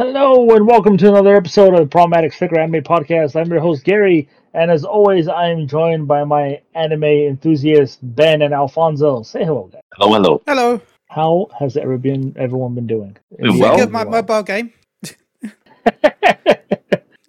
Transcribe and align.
Hello 0.00 0.48
and 0.56 0.66
welcome 0.66 0.96
to 0.96 1.08
another 1.10 1.36
episode 1.36 1.74
of 1.74 1.80
the 1.80 1.86
Problematic 1.86 2.32
Sticker 2.32 2.58
Anime 2.58 2.82
Podcast. 2.82 3.38
I'm 3.38 3.50
your 3.50 3.60
host 3.60 3.84
Gary, 3.84 4.30
and 4.54 4.70
as 4.70 4.82
always, 4.82 5.28
I 5.28 5.48
am 5.50 5.68
joined 5.68 6.08
by 6.08 6.24
my 6.24 6.62
anime 6.74 7.04
enthusiast 7.04 7.98
Ben 8.00 8.40
and 8.40 8.54
Alfonso. 8.54 9.22
Say 9.22 9.44
hello, 9.44 9.68
guys. 9.70 9.82
Hello, 9.96 10.14
hello. 10.14 10.42
Hello. 10.46 10.80
How 11.10 11.48
has 11.58 11.76
ever 11.76 11.98
been 11.98 12.34
everyone 12.38 12.74
been 12.74 12.86
doing? 12.86 13.14
Doing 13.42 13.52
Is 13.56 13.60
well. 13.60 13.76
good 13.76 13.90
my 13.90 14.04
mobile 14.04 14.42
game? 14.42 14.72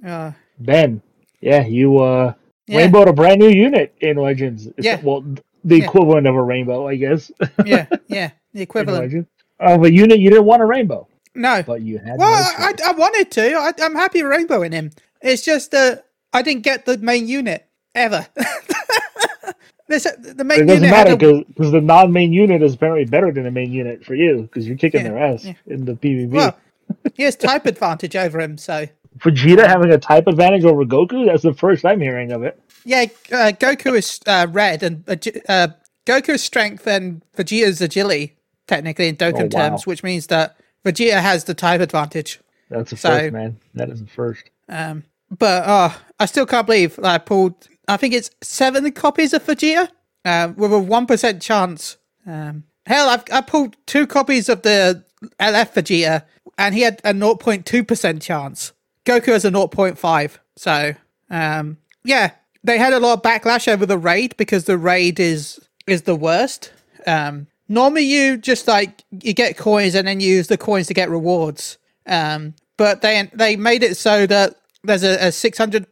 Uh, 0.07 0.31
ben, 0.57 1.01
yeah, 1.41 1.65
you 1.67 1.97
uh 1.97 2.33
yeah, 2.67 2.77
rainbowed 2.77 3.09
a 3.09 3.13
brand 3.13 3.41
new 3.41 3.49
unit 3.49 3.93
in 3.99 4.15
Legends. 4.15 4.67
It's- 4.67 4.85
Yeah. 4.85 5.01
Well, 5.03 5.25
the 5.65 5.79
Yeah. 5.79 5.83
equivalent 5.83 6.25
of 6.25 6.35
a 6.35 6.41
rainbow, 6.41 6.87
I 6.87 6.95
guess. 6.95 7.31
yeah, 7.65 7.85
yeah, 8.07 8.31
the 8.53 8.61
equivalent. 8.61 9.27
Of 9.59 9.83
a 9.83 9.91
unit 9.91 10.19
you 10.19 10.29
didn't 10.29 10.45
want 10.45 10.61
a 10.61 10.65
rainbow, 10.65 11.07
No. 11.35 11.63
but 11.63 11.81
you 11.81 11.97
had. 11.99 12.17
Well, 12.17 12.31
no 12.31 12.65
I. 12.65 12.73
I, 12.85 12.91
wanted 12.93 13.31
to. 13.31 13.53
I, 13.55 13.71
I'm 13.81 13.95
happy 13.95 14.21
rainbowing 14.21 14.71
him. 14.73 14.91
It's 15.21 15.43
just 15.43 15.71
that 15.71 16.05
I 16.33 16.41
didn't 16.41 16.63
get 16.63 16.85
the 16.85 16.97
main 16.97 17.27
unit 17.27 17.67
ever. 17.95 18.27
this, 19.87 20.03
the 20.03 20.43
main 20.43 20.61
it 20.61 20.65
doesn't 20.65 20.83
unit 20.83 20.91
matter 20.91 21.09
had 21.11 21.23
a, 21.23 21.43
because 21.45 21.71
the 21.71 21.81
non-main 21.81 22.31
unit 22.33 22.61
is 22.61 22.73
apparently 22.73 23.05
better 23.05 23.31
than 23.31 23.43
the 23.43 23.51
main 23.51 23.71
unit 23.71 24.03
for 24.05 24.15
you 24.15 24.43
because 24.43 24.67
you're 24.67 24.77
kicking 24.77 25.01
Yeah, 25.01 25.09
their 25.09 25.17
ass 25.19 25.45
yeah. 25.45 25.53
in 25.67 25.85
the 25.85 25.93
PvP. 25.93 26.29
well, 26.29 26.57
he 27.13 27.23
has 27.23 27.35
type 27.35 27.65
advantage 27.65 28.15
over 28.15 28.39
him. 28.39 28.57
So 28.57 28.87
Vegeta 29.19 29.67
having 29.67 29.91
a 29.91 29.97
type 29.97 30.27
advantage 30.27 30.63
over 30.65 30.85
Goku? 30.85 31.25
That's 31.25 31.43
the 31.43 31.53
first 31.53 31.85
I'm 31.85 31.99
hearing 31.99 32.31
of 32.31 32.43
it. 32.43 32.59
yeah, 32.85 33.05
uh, 33.31 33.51
Goku 33.51 33.97
is 33.97 34.19
uh, 34.25 34.47
red 34.49 34.83
and 34.83 35.03
uh, 35.07 35.67
Goku's 36.05 36.41
strength 36.43 36.87
and 36.87 37.21
Vegeta's 37.37 37.81
agility, 37.81 38.37
technically 38.67 39.07
in 39.09 39.17
Dokkan 39.17 39.53
Oh, 39.53 39.57
wow. 39.57 39.69
terms, 39.69 39.85
which 39.85 40.03
means 40.03 40.27
that 40.27 40.55
Vegeta 40.85 41.21
has 41.21 41.43
the 41.45 41.53
type 41.53 41.81
advantage. 41.81 42.39
That's 42.69 42.91
a 42.91 42.97
So- 42.97 43.09
first, 43.09 43.33
man. 43.33 43.57
That 43.73 43.89
is 43.89 44.01
a 44.01 44.05
first. 44.05 44.43
Um, 44.69 45.03
but 45.29 45.63
oh, 45.65 46.01
I 46.19 46.25
still 46.25 46.45
can't 46.45 46.65
believe 46.65 46.99
I 47.03 47.17
pulled. 47.17 47.67
I 47.87 47.97
think 47.97 48.13
it's 48.13 48.31
seven 48.41 48.89
copies 48.91 49.33
of 49.33 49.43
Vegeta 49.45 49.89
uh, 50.25 50.53
with 50.55 50.73
a 50.73 50.79
one 50.79 51.05
percent 51.05 51.41
chance. 51.41 51.97
Um, 52.25 52.63
hell, 52.85 53.09
I've 53.09 53.23
I 53.31 53.41
pulled 53.41 53.75
two 53.85 54.07
copies 54.07 54.49
of 54.49 54.61
the 54.61 55.03
LF 55.39 55.73
Vegeta, 55.73 56.23
and 56.57 56.75
he 56.75 56.81
had 56.81 57.01
a 57.03 57.13
zero 57.13 57.35
point 57.35 57.65
two 57.65 57.83
percent 57.83 58.21
chance. 58.21 58.73
Goku 59.05 59.27
has 59.27 59.45
a 59.45 59.49
zero 59.51 59.67
point 59.67 59.97
five. 59.97 60.39
So 60.57 60.93
um, 61.29 61.77
yeah, 62.03 62.31
they 62.63 62.77
had 62.77 62.93
a 62.93 62.99
lot 62.99 63.13
of 63.13 63.21
backlash 63.23 63.67
over 63.67 63.85
the 63.85 63.97
raid 63.97 64.35
because 64.37 64.65
the 64.65 64.77
raid 64.77 65.19
is 65.19 65.59
is 65.87 66.03
the 66.03 66.15
worst. 66.15 66.71
Um, 67.07 67.47
normally, 67.71 68.03
you 68.03 68.37
just 68.37 68.67
like 68.67 69.03
you 69.11 69.33
get 69.33 69.57
coins 69.57 69.95
and 69.95 70.07
then 70.07 70.19
you 70.19 70.35
use 70.35 70.47
the 70.47 70.57
coins 70.57 70.87
to 70.87 70.93
get 70.93 71.09
rewards. 71.09 71.77
Um, 72.05 72.53
but 72.77 73.01
they 73.01 73.29
they 73.33 73.55
made 73.55 73.83
it 73.83 73.97
so 73.97 74.27
that 74.27 74.55
there's 74.83 75.03
a, 75.03 75.27
a 75.27 75.31
600 75.31 75.85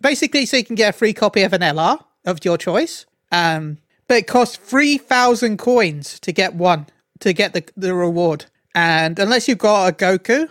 basically 0.00 0.44
so 0.46 0.56
you 0.56 0.64
can 0.64 0.74
get 0.74 0.94
a 0.94 0.98
free 0.98 1.12
copy 1.12 1.42
of 1.42 1.52
an 1.52 1.60
LR 1.60 1.98
of 2.24 2.44
your 2.44 2.58
choice. 2.58 3.06
Um, 3.30 3.78
but 4.08 4.18
it 4.18 4.26
costs 4.26 4.56
3,000 4.56 5.58
coins 5.58 6.18
to 6.20 6.32
get 6.32 6.54
one 6.54 6.86
to 7.20 7.32
get 7.32 7.54
the 7.54 7.64
the 7.76 7.94
reward. 7.94 8.46
And 8.74 9.18
unless 9.18 9.48
you've 9.48 9.58
got 9.58 9.88
a 9.88 9.92
Goku, 9.92 10.48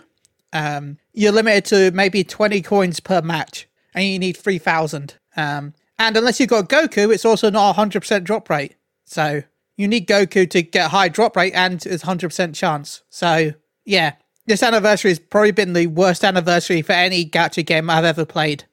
um, 0.52 0.98
you're 1.12 1.32
limited 1.32 1.64
to 1.66 1.90
maybe 1.96 2.24
20 2.24 2.62
coins 2.62 3.00
per 3.00 3.20
match, 3.20 3.68
and 3.94 4.04
you 4.04 4.18
need 4.18 4.36
3,000. 4.36 5.14
Um, 5.36 5.74
and 5.98 6.16
unless 6.16 6.40
you've 6.40 6.48
got 6.48 6.68
Goku, 6.68 7.12
it's 7.12 7.24
also 7.24 7.50
not 7.50 7.76
a 7.76 7.80
100% 7.80 8.24
drop 8.24 8.48
rate. 8.48 8.76
So 9.04 9.42
you 9.76 9.88
need 9.88 10.06
Goku 10.06 10.48
to 10.50 10.62
get 10.62 10.86
a 10.86 10.88
high 10.88 11.08
drop 11.08 11.36
rate, 11.36 11.52
and 11.54 11.84
it's 11.86 12.04
100% 12.04 12.54
chance. 12.54 13.02
So 13.10 13.52
yeah, 13.84 14.14
this 14.46 14.62
anniversary 14.62 15.10
has 15.10 15.18
probably 15.18 15.52
been 15.52 15.72
the 15.72 15.86
worst 15.86 16.24
anniversary 16.24 16.82
for 16.82 16.92
any 16.92 17.24
gacha 17.24 17.64
game 17.64 17.88
I've 17.88 18.04
ever 18.04 18.24
played. 18.24 18.64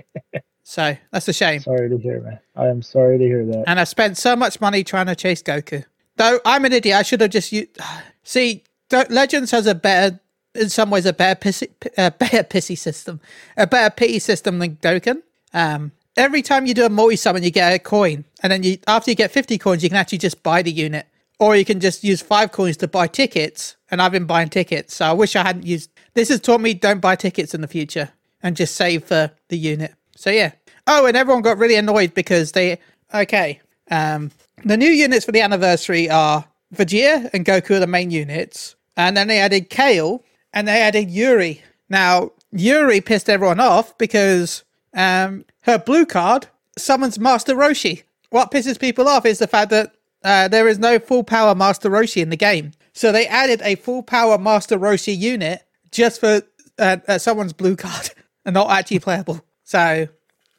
so 0.62 0.96
that's 1.10 1.28
a 1.28 1.32
shame. 1.32 1.60
Sorry 1.60 1.88
to 1.88 1.98
hear, 1.98 2.20
man. 2.20 2.38
I 2.56 2.68
am 2.68 2.82
sorry 2.82 3.18
to 3.18 3.24
hear 3.24 3.44
that. 3.46 3.64
And 3.66 3.80
I've 3.80 3.88
spent 3.88 4.16
so 4.16 4.36
much 4.36 4.60
money 4.60 4.84
trying 4.84 5.06
to 5.06 5.16
chase 5.16 5.42
Goku. 5.42 5.84
Though 6.16 6.40
I'm 6.44 6.64
an 6.64 6.72
idiot, 6.72 6.96
I 6.96 7.02
should 7.02 7.20
have 7.20 7.30
just 7.30 7.52
used. 7.52 7.78
See, 8.22 8.64
Legends 8.90 9.50
has 9.52 9.66
a 9.66 9.74
better, 9.74 10.20
in 10.54 10.68
some 10.68 10.90
ways, 10.90 11.06
a 11.06 11.12
better 11.12 11.38
pissy, 11.38 11.68
uh, 11.96 12.10
better 12.10 12.42
pissy 12.42 12.76
system, 12.76 13.20
a 13.56 13.66
better 13.66 13.94
pity 13.94 14.18
system 14.18 14.58
than 14.58 14.76
Dokkan. 14.76 15.22
Um, 15.54 15.92
every 16.18 16.42
time 16.42 16.66
you 16.66 16.74
do 16.74 16.84
a 16.84 16.90
multi 16.90 17.16
summon, 17.16 17.42
you 17.42 17.50
get 17.50 17.72
a 17.72 17.78
coin, 17.78 18.24
and 18.42 18.52
then 18.52 18.62
you 18.62 18.78
after 18.86 19.10
you 19.10 19.14
get 19.14 19.30
50 19.30 19.56
coins, 19.56 19.82
you 19.82 19.88
can 19.88 19.96
actually 19.96 20.18
just 20.18 20.42
buy 20.42 20.60
the 20.60 20.72
unit, 20.72 21.06
or 21.38 21.56
you 21.56 21.64
can 21.64 21.80
just 21.80 22.04
use 22.04 22.20
five 22.20 22.52
coins 22.52 22.76
to 22.78 22.88
buy 22.88 23.06
tickets. 23.06 23.76
And 23.90 24.02
I've 24.02 24.12
been 24.12 24.26
buying 24.26 24.50
tickets, 24.50 24.96
so 24.96 25.06
I 25.06 25.12
wish 25.12 25.34
I 25.36 25.42
hadn't 25.42 25.64
used. 25.64 25.90
This 26.14 26.28
has 26.28 26.40
taught 26.40 26.60
me 26.60 26.74
don't 26.74 27.00
buy 27.00 27.16
tickets 27.16 27.54
in 27.54 27.62
the 27.62 27.68
future 27.68 28.10
and 28.42 28.56
just 28.56 28.74
save 28.74 29.04
for 29.04 29.30
the 29.48 29.56
unit. 29.56 29.94
So 30.16 30.30
yeah. 30.30 30.52
Oh, 30.86 31.06
and 31.06 31.16
everyone 31.16 31.42
got 31.42 31.58
really 31.58 31.76
annoyed 31.76 32.12
because 32.12 32.52
they 32.52 32.78
okay. 33.14 33.60
Um, 33.90 34.30
the 34.64 34.76
new 34.76 34.90
units 34.90 35.24
for 35.24 35.32
the 35.32 35.40
anniversary 35.40 36.10
are 36.10 36.44
Vegeta 36.74 37.30
and 37.32 37.46
Goku 37.46 37.76
are 37.76 37.80
the 37.80 37.86
main 37.86 38.10
units, 38.10 38.74
and 38.96 39.16
then 39.16 39.28
they 39.28 39.38
added 39.38 39.70
Kale 39.70 40.24
and 40.52 40.66
they 40.66 40.82
added 40.82 41.10
Yuri. 41.10 41.62
Now 41.88 42.32
Yuri 42.52 43.00
pissed 43.00 43.30
everyone 43.30 43.60
off 43.60 43.96
because 43.96 44.64
um, 44.94 45.44
her 45.62 45.78
blue 45.78 46.06
card 46.06 46.46
summons 46.76 47.18
Master 47.18 47.54
Roshi. 47.54 48.04
What 48.30 48.50
pisses 48.50 48.78
people 48.78 49.08
off 49.08 49.26
is 49.26 49.38
the 49.38 49.46
fact 49.46 49.70
that 49.70 49.94
uh, 50.24 50.48
there 50.48 50.68
is 50.68 50.78
no 50.78 50.98
full 50.98 51.24
power 51.24 51.54
Master 51.54 51.90
Roshi 51.90 52.22
in 52.22 52.30
the 52.30 52.36
game. 52.36 52.72
So 52.92 53.12
they 53.12 53.26
added 53.26 53.62
a 53.62 53.76
full 53.76 54.02
power 54.02 54.38
Master 54.38 54.78
Roshi 54.78 55.16
unit 55.16 55.62
just 55.90 56.20
for 56.20 56.42
uh, 56.78 56.96
uh, 57.06 57.18
someone's 57.18 57.52
blue 57.52 57.76
card 57.76 58.10
and 58.44 58.54
not 58.54 58.70
actually 58.70 58.98
playable. 58.98 59.40
So, 59.64 60.08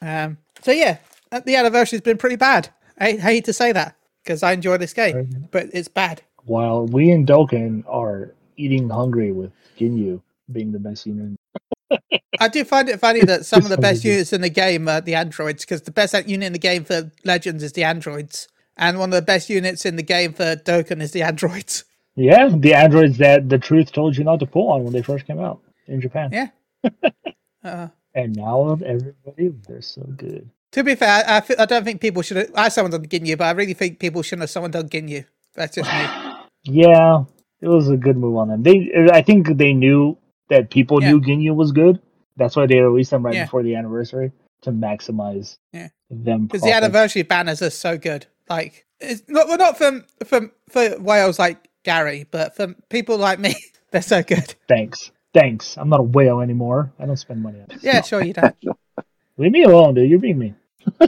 um, 0.01 0.37
so 0.61 0.71
yeah, 0.71 0.97
uh, 1.31 1.41
the 1.45 1.55
anniversary's 1.55 2.01
been 2.01 2.17
pretty 2.17 2.35
bad. 2.35 2.69
I 2.99 3.13
hate 3.13 3.45
to 3.45 3.53
say 3.53 3.71
that 3.71 3.95
because 4.23 4.43
I 4.43 4.51
enjoy 4.51 4.77
this 4.77 4.93
game, 4.93 5.47
but 5.51 5.67
it's 5.73 5.87
bad. 5.87 6.21
While 6.45 6.85
we 6.85 7.11
in 7.11 7.25
Dokkan 7.25 7.83
are 7.87 8.33
eating 8.57 8.89
hungry 8.89 9.31
with 9.31 9.51
Ginyu 9.79 10.21
being 10.51 10.71
the 10.71 10.79
best 10.79 11.05
unit. 11.05 11.39
I 12.39 12.47
do 12.47 12.63
find 12.63 12.87
it 12.89 12.99
funny 12.99 13.21
that 13.21 13.45
some 13.45 13.63
of 13.63 13.69
the 13.69 13.77
best 13.77 14.03
units 14.03 14.33
in 14.33 14.41
the 14.41 14.49
game 14.49 14.87
are 14.87 15.01
the 15.01 15.15
androids 15.15 15.63
because 15.65 15.81
the 15.81 15.91
best 15.91 16.13
unit 16.27 16.47
in 16.47 16.53
the 16.53 16.59
game 16.59 16.83
for 16.83 17.11
Legends 17.25 17.63
is 17.63 17.73
the 17.73 17.83
androids, 17.83 18.47
and 18.77 18.99
one 18.99 19.09
of 19.09 19.15
the 19.15 19.21
best 19.21 19.49
units 19.49 19.85
in 19.85 19.95
the 19.95 20.03
game 20.03 20.33
for 20.33 20.55
Dokkan 20.55 21.01
is 21.01 21.11
the 21.11 21.21
androids. 21.23 21.83
Yeah, 22.15 22.49
the 22.51 22.73
androids 22.73 23.17
that 23.19 23.47
the 23.49 23.57
truth 23.57 23.91
told 23.93 24.17
you 24.17 24.23
not 24.23 24.39
to 24.41 24.45
pull 24.45 24.69
on 24.71 24.83
when 24.83 24.93
they 24.93 25.01
first 25.01 25.25
came 25.25 25.39
out 25.39 25.61
in 25.87 26.01
Japan. 26.01 26.29
Yeah. 26.31 26.47
Uh, 27.61 27.89
And 28.15 28.35
now 28.37 28.71
everybody, 28.85 29.49
they're 29.67 29.81
so 29.81 30.01
good. 30.15 30.49
to 30.71 30.81
be 30.83 30.95
fair, 30.95 31.23
I, 31.27 31.43
I 31.59 31.65
don't 31.65 31.83
think 31.83 31.99
people 31.99 32.21
should 32.21 32.37
have. 32.37 32.51
I 32.55 32.69
summoned 32.69 32.93
on 32.93 33.05
Ginyu, 33.05 33.37
but 33.37 33.45
I 33.47 33.51
really 33.51 33.73
think 33.73 33.99
people 33.99 34.21
shouldn't 34.21 34.43
have 34.43 34.49
someone 34.49 34.71
done 34.71 34.87
Ginyu. 34.87 35.25
That's 35.55 35.75
just 35.75 35.91
me. 35.91 36.07
Yeah, 36.63 37.23
it 37.61 37.67
was 37.67 37.89
a 37.89 37.97
good 37.97 38.15
move 38.17 38.37
on 38.37 38.47
them. 38.49 38.63
They, 38.63 38.91
I 39.11 39.21
think 39.21 39.57
they 39.57 39.73
knew 39.73 40.17
that 40.49 40.69
people 40.69 41.01
Yeah. 41.01 41.11
knew 41.11 41.21
Ginyu 41.21 41.55
was 41.55 41.71
good. 41.71 41.99
That's 42.37 42.55
why 42.55 42.65
they 42.67 42.79
released 42.79 43.11
them 43.11 43.25
right 43.25 43.35
Yeah. 43.35 43.45
before 43.45 43.63
the 43.63 43.75
anniversary 43.75 44.31
to 44.61 44.71
maximize 44.71 45.57
Yeah. 45.73 45.89
them. 46.09 46.45
because 46.47 46.61
the 46.61 46.73
anniversary 46.73 47.21
banners 47.23 47.61
are 47.61 47.69
so 47.69 47.97
good. 47.97 48.25
Like, 48.49 48.85
it's 48.99 49.23
not 49.27 49.47
well, 49.47 49.57
not 49.57 49.77
for 49.77 50.03
for 50.25 50.51
for 50.69 50.89
whales 50.99 51.39
like 51.39 51.67
Gary, 51.83 52.25
but 52.31 52.55
for 52.55 52.73
people 52.89 53.17
like 53.17 53.39
me, 53.39 53.55
they're 53.91 54.01
so 54.01 54.21
good. 54.23 54.53
Thanks, 54.67 55.11
thanks. 55.33 55.77
I'm 55.77 55.87
not 55.89 55.99
a 55.99 56.03
whale 56.03 56.41
anymore. 56.41 56.91
I 56.99 57.05
don't 57.05 57.15
spend 57.17 57.41
money 57.41 57.59
on 57.59 57.67
it. 57.69 57.83
Yeah, 57.83 58.01
sure 58.01 58.23
you 58.23 58.33
don't. 58.33 58.55
Leave 59.37 59.51
me 59.51 59.63
alone, 59.63 59.93
dude. 59.93 60.09
You're 60.09 60.19
being 60.19 60.37
mean. 60.39 60.55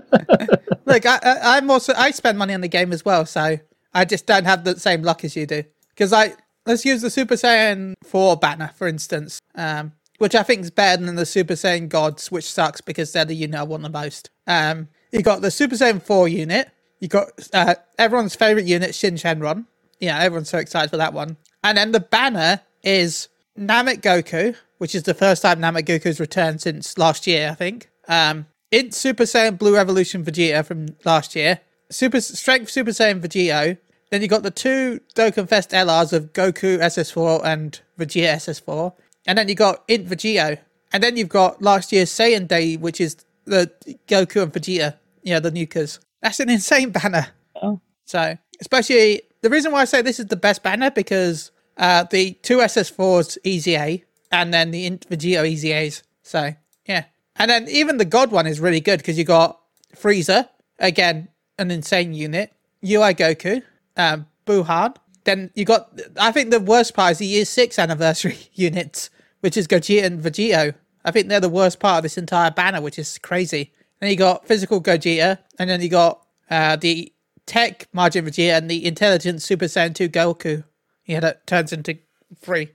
Look, 0.86 1.06
I, 1.06 1.20
I, 1.24 1.58
I'm 1.58 1.70
also 1.72 1.94
I 1.98 2.12
spend 2.12 2.38
money 2.38 2.54
on 2.54 2.62
the 2.62 2.68
game 2.68 2.94
as 2.94 3.04
well, 3.04 3.26
so 3.26 3.58
I 3.94 4.06
just 4.06 4.26
don't 4.26 4.46
have 4.46 4.64
the 4.64 4.80
same 4.80 5.02
luck 5.02 5.24
as 5.26 5.36
you 5.36 5.46
do. 5.46 5.64
Because 5.90 6.14
I 6.14 6.34
let's 6.66 6.86
use 6.86 7.02
the 7.02 7.10
Super 7.10 7.36
Saiyan 7.36 7.94
Four 8.04 8.38
banner 8.38 8.72
for 8.76 8.88
instance, 8.88 9.40
um, 9.56 9.94
which 10.18 10.36
I 10.36 10.44
think 10.44 10.62
is 10.62 10.72
better 10.72 11.04
than 11.04 11.16
the 11.16 11.26
Super 11.26 11.54
Saiyan 11.54 11.90
Gods, 11.90 12.32
which 12.32 12.52
sucks 12.52 12.82
because 12.82 13.12
they're 13.12 13.26
the 13.26 13.36
unit 13.36 13.60
I 13.60 13.64
want 13.64 13.84
the 13.84 13.90
most. 13.90 14.30
Um, 14.48 14.88
you 15.12 15.22
got 15.22 15.42
the 15.42 15.52
Super 15.52 15.76
Saiyan 15.76 16.02
Four 16.02 16.28
unit. 16.28 16.70
You 17.00 17.08
got 17.08 17.28
uh, 17.54 17.76
everyone's 17.98 18.36
favorite 18.36 18.66
unit, 18.66 18.94
Shin 18.94 19.16
Shenron. 19.16 19.66
Yeah, 20.00 20.20
everyone's 20.20 20.50
so 20.50 20.58
excited 20.60 20.90
for 20.90 20.98
that 20.98 21.14
one. 21.14 21.38
And 21.64 21.78
then 21.78 21.92
the 21.92 22.00
banner 22.00 22.62
is 22.84 23.28
Namek 23.58 24.02
Goku, 24.02 24.56
which 24.78 24.96
is 24.96 25.04
the 25.04 25.14
first 25.14 25.42
time 25.42 25.60
Namek 25.60 25.86
Goku's 25.86 26.20
returned 26.20 26.62
since 26.62 26.98
last 26.98 27.28
year, 27.28 27.50
I 27.52 27.56
think. 27.56 27.90
Um, 28.08 28.48
in 28.72 28.92
Super 28.92 29.24
Saiyan 29.24 29.58
Blue 29.58 29.78
Evolution 29.78 30.24
Vegeta 30.24 30.66
from 30.66 30.96
last 31.06 31.36
year, 31.36 31.60
Super 31.90 32.22
Strength 32.22 32.70
Super 32.70 32.92
Saiyan 32.92 33.20
Vegito. 33.20 33.78
Then 34.12 34.22
you 34.22 34.28
got 34.28 34.44
the 34.44 34.52
two 34.52 35.00
Dokkan 35.16 35.48
Fest 35.48 35.72
LRs 35.72 36.12
of 36.12 36.34
Goku 36.34 36.80
SS4 36.80 37.46
and 37.46 37.80
Vegeta 37.98 38.36
SS4, 38.36 38.94
and 39.26 39.38
then 39.38 39.48
you 39.48 39.56
got 39.56 39.84
Int 39.88 40.08
Vegito, 40.08 40.58
and 40.92 41.02
then 41.02 41.16
you've 41.16 41.30
got 41.30 41.62
last 41.62 41.94
year's 41.94 42.12
Saiyan 42.12 42.48
Day, 42.48 42.76
which 42.76 43.00
is 43.00 43.16
the 43.46 43.72
Goku 44.08 44.44
and 44.44 44.54
Vegeta, 44.54 44.98
yeah, 45.24 45.40
the 45.40 45.50
Nukas. 45.50 46.00
That's 46.22 46.42
an 46.42 46.50
insane 46.50 46.90
banner. 46.92 47.28
Oh. 47.56 47.80
So, 48.06 48.38
especially 48.60 49.22
the 49.42 49.50
reason 49.50 49.72
why 49.72 49.82
I 49.82 49.86
say 49.86 50.02
this 50.02 50.20
is 50.20 50.26
the 50.28 50.36
best 50.36 50.62
banner 50.62 50.92
because 50.92 51.52
uh, 51.78 52.04
the 52.04 52.34
two 52.44 52.58
SS4s 52.58 53.38
Easy 53.46 53.76
A 53.76 54.04
and 54.32 54.54
then 54.54 54.72
the 54.72 54.86
Int 54.86 55.10
Vegito 55.10 55.48
Easy 55.48 55.72
A's. 55.72 56.04
So 56.22 56.54
yeah, 56.86 57.06
and 57.38 57.50
then 57.50 57.70
even 57.70 57.98
the 57.98 58.06
God 58.06 58.32
one 58.32 58.46
is 58.46 58.60
really 58.60 58.82
good 58.82 58.98
because 59.00 59.18
you 59.18 59.24
got 59.24 59.60
Frieza, 59.96 60.50
again, 60.80 61.30
an 61.58 61.72
insane 61.72 62.14
unit. 62.14 62.52
UI 62.84 63.14
Goku, 63.14 63.62
um, 63.98 64.28
Buhan. 64.46 64.96
Then 65.24 65.52
you 65.56 65.66
got. 65.66 66.00
I 66.20 66.32
think 66.32 66.52
the 66.52 66.60
worst 66.60 66.94
part 66.94 67.14
is 67.14 67.18
the 67.20 67.26
year 67.26 67.46
six 67.46 67.78
anniversary 67.78 68.38
units, 68.54 69.10
which 69.42 69.58
is 69.58 69.68
Gogeta 69.68 70.04
and 70.04 70.22
Vegito. 70.22 70.74
I 71.04 71.12
think 71.12 71.28
they're 71.28 71.40
the 71.40 71.50
worst 71.50 71.80
part 71.80 71.98
of 71.98 72.04
this 72.04 72.18
entire 72.18 72.52
banner, 72.52 72.82
which 72.82 73.00
is 73.00 73.18
crazy. 73.18 73.72
Then 74.00 74.10
you 74.10 74.16
got 74.16 74.48
physical 74.48 74.82
Gogeta, 74.82 75.38
and 75.60 75.70
then 75.70 75.82
you 75.82 75.90
got 75.90 76.26
uh, 76.50 76.76
the 76.76 77.14
tech 77.46 77.88
Majin 77.96 78.28
Vegeta 78.28 78.58
and 78.58 78.70
the 78.70 78.86
intelligent 78.86 79.42
Super 79.42 79.66
Saiyan 79.66 79.94
2 79.94 80.10
Goku. 80.10 80.64
Yeah, 81.06 81.20
that 81.20 81.48
turns 81.48 81.74
into 81.74 81.98
three. 82.40 82.70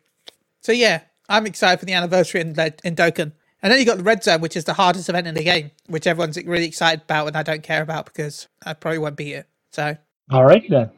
So 0.61 0.73
yeah, 0.73 1.03
I'm 1.29 1.47
excited 1.47 1.81
for 1.81 1.87
the 1.87 1.93
anniversary 1.93 2.41
in, 2.41 2.49
in 2.49 2.97
Dokkan. 2.97 3.33
And 3.63 3.73
then 3.73 3.79
you 3.81 3.87
got 3.87 3.99
the 3.99 4.05
Red 4.05 4.23
Zone, 4.23 4.41
which 4.41 4.57
is 4.57 4.65
the 4.65 4.75
hardest 4.75 5.09
event 5.09 5.27
in 5.27 5.35
the 5.35 5.43
game, 5.43 5.71
which 5.87 6.07
everyone's 6.07 6.37
really 6.45 6.67
excited 6.67 7.03
about, 7.03 7.29
and 7.29 7.37
I 7.37 7.43
don't 7.43 7.63
care 7.63 7.83
about 7.83 8.07
because 8.07 8.49
I 8.65 8.75
probably 8.75 8.99
won't 8.99 9.17
beat 9.17 9.33
it. 9.33 9.49
So, 9.73 9.97
all 10.31 10.45
right 10.45 10.65
then. 10.69 10.91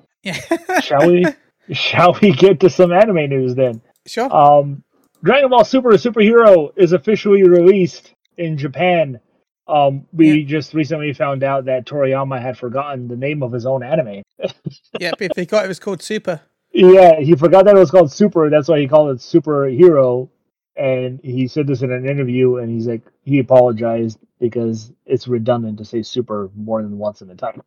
Shall 0.82 1.10
we? 1.10 1.26
Shall 1.72 2.16
we 2.22 2.32
get 2.32 2.60
to 2.60 2.70
some 2.70 2.92
anime 2.92 3.28
news 3.28 3.54
then? 3.54 3.82
Sure. 4.06 4.34
Um, 4.34 4.82
Dragon 5.22 5.50
Ball 5.50 5.64
Super 5.64 5.90
Superhero 5.90 6.72
is 6.76 6.92
officially 6.92 7.42
released 7.42 8.14
in 8.36 8.56
Japan. 8.56 9.20
Um, 9.66 10.06
we 10.12 10.32
yeah. 10.32 10.46
just 10.46 10.72
recently 10.72 11.12
found 11.12 11.42
out 11.42 11.66
that 11.66 11.84
Toriyama 11.84 12.40
had 12.40 12.56
forgotten 12.56 13.08
the 13.08 13.16
name 13.16 13.42
of 13.42 13.52
his 13.52 13.66
own 13.66 13.82
anime. 13.82 14.22
yeah, 14.98 15.12
if 15.20 15.36
he 15.36 15.44
got 15.44 15.66
it 15.66 15.68
was 15.68 15.78
called 15.78 16.02
Super. 16.02 16.40
Yeah, 16.72 17.20
he 17.20 17.34
forgot 17.34 17.64
that 17.66 17.76
it 17.76 17.78
was 17.78 17.90
called 17.90 18.10
Super. 18.12 18.48
That's 18.48 18.68
why 18.68 18.80
he 18.80 18.88
called 18.88 19.10
it 19.10 19.18
Superhero. 19.18 20.30
And 20.76 21.20
he 21.22 21.48
said 21.48 21.66
this 21.66 21.82
in 21.82 21.90
an 21.90 22.08
interview, 22.08 22.56
and 22.56 22.70
he's 22.70 22.86
like, 22.86 23.02
he 23.24 23.40
apologized 23.40 24.18
because 24.38 24.92
it's 25.06 25.26
redundant 25.26 25.78
to 25.78 25.84
say 25.84 26.02
Super 26.02 26.50
more 26.54 26.80
than 26.82 26.96
once 26.98 27.20
in 27.20 27.30
a 27.30 27.34
title. 27.34 27.64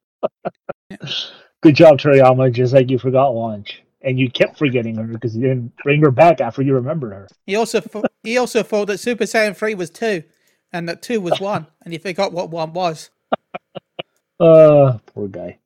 yeah. 0.90 0.98
Good 1.62 1.76
job, 1.76 2.00
Toriyama. 2.00 2.52
Just 2.52 2.74
like 2.74 2.90
you 2.90 2.98
forgot 2.98 3.36
Launch, 3.36 3.84
and 4.02 4.20
you 4.20 4.32
kept 4.32 4.58
forgetting 4.58 4.96
her 4.96 5.04
because 5.04 5.36
you 5.36 5.44
didn't 5.44 5.72
bring 5.84 6.02
her 6.02 6.10
back 6.10 6.42
after 6.42 6.64
you 6.64 6.74
remembered 6.74 7.14
her. 7.14 7.28
He 7.46 7.56
also 7.56 7.84
he 8.24 8.36
also 8.38 8.64
thought 8.64 8.88
that 8.88 9.00
Super 9.00 9.26
Saiyan 9.26 9.56
three 9.56 9.76
was 9.76 9.92
two, 9.92 10.24
and 10.74 10.90
that 10.90 11.04
two 11.04 11.22
was 11.22 11.40
one, 11.40 11.68
and 11.84 11.94
he 11.94 12.00
forgot 12.00 12.34
what 12.34 12.50
one 12.50 12.74
was. 12.74 13.12
Uh, 14.40 14.98
poor 15.06 15.28
guy. 15.28 15.60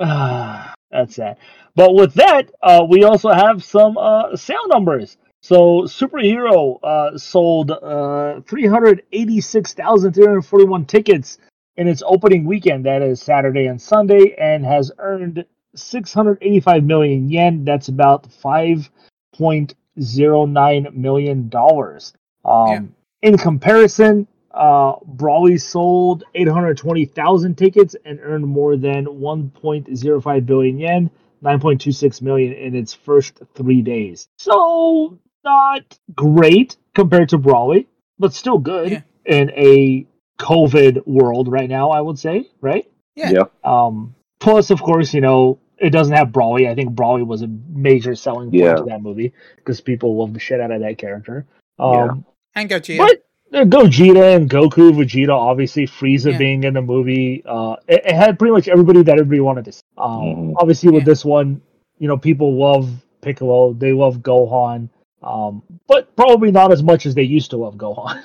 Ah, 0.00 0.74
that's 0.90 1.16
sad. 1.16 1.36
But 1.74 1.94
with 1.94 2.14
that, 2.14 2.52
uh, 2.62 2.86
we 2.88 3.02
also 3.02 3.32
have 3.32 3.64
some 3.64 3.98
uh, 3.98 4.36
sale 4.36 4.68
numbers. 4.68 5.16
So 5.40 5.82
Superhero 5.82 6.78
uh, 6.82 7.16
sold 7.18 7.70
uh, 7.70 8.40
386,341 8.46 10.86
tickets 10.86 11.38
in 11.78 11.88
its 11.88 12.02
opening 12.04 12.44
weekend, 12.44 12.84
that 12.84 13.00
is 13.02 13.22
Saturday 13.22 13.66
and 13.66 13.80
Sunday, 13.80 14.34
and 14.36 14.64
has 14.64 14.90
earned 14.98 15.44
685 15.76 16.82
million 16.82 17.30
yen. 17.30 17.64
That's 17.64 17.86
about 17.88 18.28
5.09 18.28 20.94
million 20.94 21.48
dollars. 21.48 22.12
Um, 22.44 22.68
yeah. 22.68 22.80
In 23.22 23.38
comparison, 23.38 24.26
uh, 24.52 24.96
Broly 24.96 25.60
sold 25.60 26.24
820,000 26.34 27.56
tickets 27.56 27.94
and 28.04 28.18
earned 28.22 28.46
more 28.46 28.76
than 28.76 29.06
1.05 29.06 30.46
billion 30.46 30.78
yen, 30.78 31.10
9.26 31.44 32.22
million 32.22 32.52
in 32.54 32.74
its 32.74 32.92
first 32.92 33.40
three 33.54 33.82
days. 33.82 34.26
So 34.38 35.16
not 35.44 35.96
great 36.16 36.76
compared 36.94 37.28
to 37.28 37.38
Broly, 37.38 37.86
but 38.18 38.34
still 38.34 38.58
good 38.58 38.90
yeah. 38.90 39.02
in 39.24 39.50
a 39.50 40.08
COVID 40.38 41.06
world 41.06 41.48
right 41.48 41.68
now, 41.68 41.90
I 41.90 42.00
would 42.00 42.18
say, 42.18 42.50
right? 42.60 42.90
Yeah. 43.14 43.30
yeah. 43.30 43.44
Um, 43.64 44.14
plus, 44.40 44.70
of 44.70 44.82
course, 44.82 45.12
you 45.12 45.20
know, 45.20 45.58
it 45.78 45.90
doesn't 45.90 46.14
have 46.14 46.28
Broly. 46.28 46.68
I 46.68 46.74
think 46.74 46.94
Broly 46.94 47.26
was 47.26 47.42
a 47.42 47.48
major 47.68 48.14
selling 48.14 48.50
point 48.50 48.62
yeah. 48.62 48.74
to 48.76 48.84
that 48.84 49.02
movie 49.02 49.32
because 49.56 49.80
people 49.80 50.16
love 50.16 50.32
the 50.32 50.40
shit 50.40 50.60
out 50.60 50.70
of 50.70 50.80
that 50.80 50.98
character. 50.98 51.46
Um, 51.78 51.92
yeah. 51.92 52.60
And 52.60 52.70
Gogeta. 52.70 52.98
But 52.98 53.24
uh, 53.52 53.64
Gogeta 53.64 54.36
and 54.36 54.50
Goku, 54.50 54.92
Vegeta, 54.92 55.32
obviously 55.32 55.86
Frieza 55.86 56.32
yeah. 56.32 56.38
being 56.38 56.64
in 56.64 56.74
the 56.74 56.82
movie. 56.82 57.42
Uh, 57.46 57.76
it, 57.86 58.06
it, 58.06 58.14
had 58.14 58.38
pretty 58.38 58.52
much 58.52 58.68
everybody 58.68 59.02
that 59.02 59.12
everybody 59.12 59.40
wanted 59.40 59.64
to 59.66 59.72
see. 59.72 59.82
Um, 59.96 60.10
mm-hmm. 60.10 60.52
Obviously, 60.56 60.90
with 60.90 61.04
this 61.04 61.24
one, 61.24 61.60
you 61.98 62.08
know, 62.08 62.16
people 62.16 62.58
love 62.58 62.90
Piccolo. 63.20 63.72
They 63.72 63.92
love 63.92 64.18
Gohan. 64.18 64.88
Um, 65.22 65.62
but 65.86 66.14
probably 66.14 66.52
not 66.52 66.72
as 66.72 66.82
much 66.82 67.06
as 67.06 67.14
they 67.14 67.22
used 67.22 67.50
to 67.50 67.56
love 67.56 67.76
Gohan. 67.76 68.22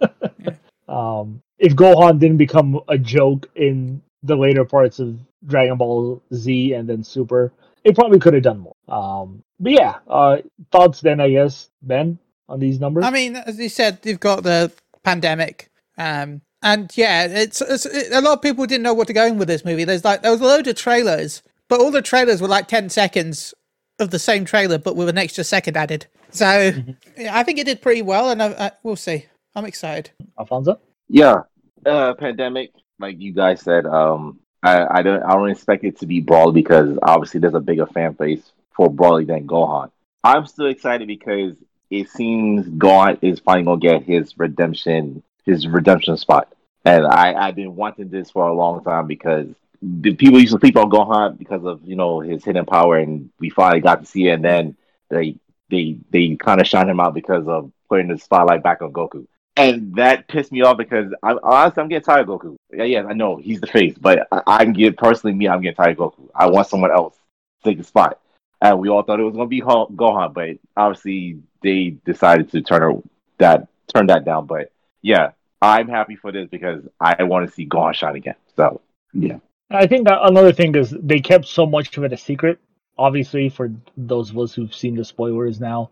yeah. 0.38 0.54
Um, 0.90 1.42
if 1.58 1.74
Gohan 1.74 2.18
didn't 2.18 2.38
become 2.38 2.80
a 2.88 2.98
joke 2.98 3.48
in 3.54 4.02
the 4.22 4.36
later 4.36 4.64
parts 4.64 4.98
of 4.98 5.18
Dragon 5.46 5.76
Ball 5.76 6.20
Z 6.34 6.72
and 6.72 6.88
then 6.88 7.04
Super, 7.04 7.52
it 7.84 7.94
probably 7.94 8.18
could 8.18 8.34
have 8.34 8.42
done 8.42 8.58
more. 8.58 8.76
Um, 8.88 9.42
but 9.58 9.72
yeah, 9.72 9.98
uh, 10.08 10.38
thoughts 10.72 11.00
then, 11.00 11.20
I 11.20 11.30
guess, 11.30 11.70
Ben, 11.82 12.18
on 12.48 12.60
these 12.60 12.80
numbers? 12.80 13.04
I 13.04 13.10
mean, 13.10 13.36
as 13.36 13.58
you 13.58 13.68
said, 13.68 14.00
you've 14.02 14.20
got 14.20 14.42
the 14.42 14.72
pandemic. 15.04 15.70
Um, 15.96 16.42
and 16.62 16.90
yeah, 16.96 17.26
it's, 17.26 17.62
it's 17.62 17.86
it, 17.86 18.12
a 18.12 18.20
lot 18.20 18.34
of 18.34 18.42
people 18.42 18.66
didn't 18.66 18.82
know 18.82 18.92
what 18.94 19.06
to 19.06 19.12
go 19.12 19.26
in 19.26 19.38
with 19.38 19.48
this 19.48 19.64
movie. 19.64 19.84
There's 19.84 20.04
like 20.04 20.22
there 20.22 20.30
was 20.30 20.40
a 20.40 20.44
load 20.44 20.66
of 20.66 20.76
trailers, 20.76 21.42
but 21.68 21.80
all 21.80 21.90
the 21.90 22.02
trailers 22.02 22.42
were 22.42 22.48
like 22.48 22.68
ten 22.68 22.90
seconds 22.90 23.54
of 23.98 24.10
the 24.10 24.18
same 24.18 24.44
trailer, 24.44 24.78
but 24.78 24.96
with 24.96 25.08
an 25.08 25.16
extra 25.16 25.44
second 25.44 25.76
added. 25.76 26.06
So 26.30 26.44
mm-hmm. 26.44 26.90
yeah, 27.16 27.36
I 27.36 27.44
think 27.44 27.58
it 27.58 27.64
did 27.64 27.80
pretty 27.80 28.02
well, 28.02 28.30
and 28.30 28.42
I, 28.42 28.48
I, 28.48 28.70
we'll 28.82 28.96
see. 28.96 29.26
I'm 29.54 29.64
excited. 29.64 30.10
Alfonso? 30.38 30.80
Yeah, 31.08 31.42
uh, 31.84 32.14
pandemic, 32.14 32.72
like 32.98 33.20
you 33.20 33.32
guys 33.32 33.62
said, 33.62 33.86
um, 33.86 34.40
I, 34.62 34.98
I 34.98 35.02
don't 35.02 35.22
I 35.22 35.32
don't 35.32 35.50
expect 35.50 35.84
it 35.84 35.98
to 36.00 36.06
be 36.06 36.22
Broly 36.22 36.54
because 36.54 36.98
obviously 37.02 37.40
there's 37.40 37.54
a 37.54 37.60
bigger 37.60 37.86
fan 37.86 38.12
base 38.12 38.52
for 38.72 38.90
Broly 38.90 39.26
than 39.26 39.46
Gohan. 39.46 39.90
I'm 40.22 40.46
still 40.46 40.66
excited 40.66 41.08
because 41.08 41.56
it 41.90 42.08
seems 42.10 42.66
Gohan 42.66 43.18
is 43.22 43.40
finally 43.40 43.64
gonna 43.64 43.80
get 43.80 44.02
his 44.06 44.38
redemption 44.38 45.22
his 45.44 45.66
redemption 45.66 46.16
spot. 46.16 46.52
And 46.84 47.06
I, 47.06 47.34
I've 47.34 47.56
been 47.56 47.76
wanting 47.76 48.08
this 48.08 48.30
for 48.30 48.46
a 48.48 48.54
long 48.54 48.82
time 48.84 49.06
because 49.06 49.48
the 49.82 50.14
people 50.14 50.38
used 50.38 50.52
to 50.52 50.60
sleep 50.60 50.76
on 50.76 50.90
Gohan 50.90 51.38
because 51.38 51.64
of, 51.64 51.80
you 51.84 51.96
know, 51.96 52.20
his 52.20 52.44
hidden 52.44 52.66
power 52.66 52.98
and 52.98 53.30
we 53.38 53.50
finally 53.50 53.80
got 53.80 54.00
to 54.00 54.06
see 54.06 54.28
it 54.28 54.34
and 54.34 54.44
then 54.44 54.76
they 55.08 55.36
they 55.70 55.98
they 56.10 56.36
kind 56.36 56.60
of 56.60 56.66
shine 56.66 56.88
him 56.88 57.00
out 57.00 57.14
because 57.14 57.46
of 57.48 57.70
putting 57.88 58.08
the 58.08 58.18
spotlight 58.18 58.62
back 58.62 58.82
on 58.82 58.92
Goku. 58.92 59.26
And 59.56 59.94
that 59.96 60.28
pissed 60.28 60.52
me 60.52 60.62
off 60.62 60.78
because 60.78 61.12
I'm 61.22 61.38
honestly 61.42 61.82
I'm 61.82 61.88
getting 61.88 62.04
tired 62.04 62.28
of 62.28 62.40
Goku. 62.40 62.56
Yeah, 62.72 62.84
yes, 62.84 63.06
I 63.08 63.12
know 63.12 63.36
he's 63.36 63.60
the 63.60 63.66
face, 63.66 63.96
but 63.98 64.26
I, 64.32 64.42
I 64.46 64.64
can 64.64 64.72
get 64.72 64.96
personally 64.96 65.34
me, 65.34 65.48
I'm 65.48 65.60
getting 65.60 65.76
tired 65.76 65.98
of 65.98 66.14
Goku. 66.14 66.28
I 66.34 66.46
want 66.46 66.68
someone 66.68 66.90
else 66.90 67.14
to 67.14 67.70
take 67.70 67.78
the 67.78 67.84
spot. 67.84 68.20
And 68.62 68.78
we 68.78 68.88
all 68.88 69.02
thought 69.02 69.20
it 69.20 69.24
was 69.24 69.34
gonna 69.34 69.48
be 69.48 69.60
Gohan, 69.60 70.32
but 70.32 70.56
obviously 70.76 71.40
they 71.62 71.96
decided 72.04 72.50
to 72.52 72.62
turn 72.62 73.02
that 73.38 73.68
turn 73.92 74.06
that 74.06 74.24
down. 74.24 74.46
But 74.46 74.72
yeah, 75.02 75.32
I'm 75.60 75.88
happy 75.88 76.16
for 76.16 76.32
this 76.32 76.48
because 76.48 76.82
I 77.00 77.22
want 77.24 77.48
to 77.48 77.54
see 77.54 77.66
Gohan 77.66 77.94
shine 77.94 78.16
again. 78.16 78.36
So 78.56 78.80
yeah. 79.12 79.38
I 79.70 79.86
think 79.86 80.08
that 80.08 80.18
another 80.22 80.52
thing 80.52 80.74
is 80.74 80.94
they 81.00 81.20
kept 81.20 81.46
so 81.46 81.64
much 81.64 81.96
of 81.96 82.04
it 82.04 82.12
a 82.12 82.16
secret 82.16 82.58
obviously 83.00 83.48
for 83.48 83.72
those 83.96 84.30
of 84.30 84.38
us 84.38 84.52
who've 84.52 84.74
seen 84.74 84.94
the 84.94 85.04
spoilers 85.04 85.58
now. 85.58 85.90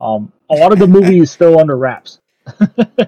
Um, 0.00 0.30
a 0.50 0.54
lot 0.54 0.72
of 0.72 0.78
the 0.78 0.86
movie 0.86 1.18
is 1.18 1.30
still 1.30 1.58
under 1.58 1.76
wraps. 1.76 2.20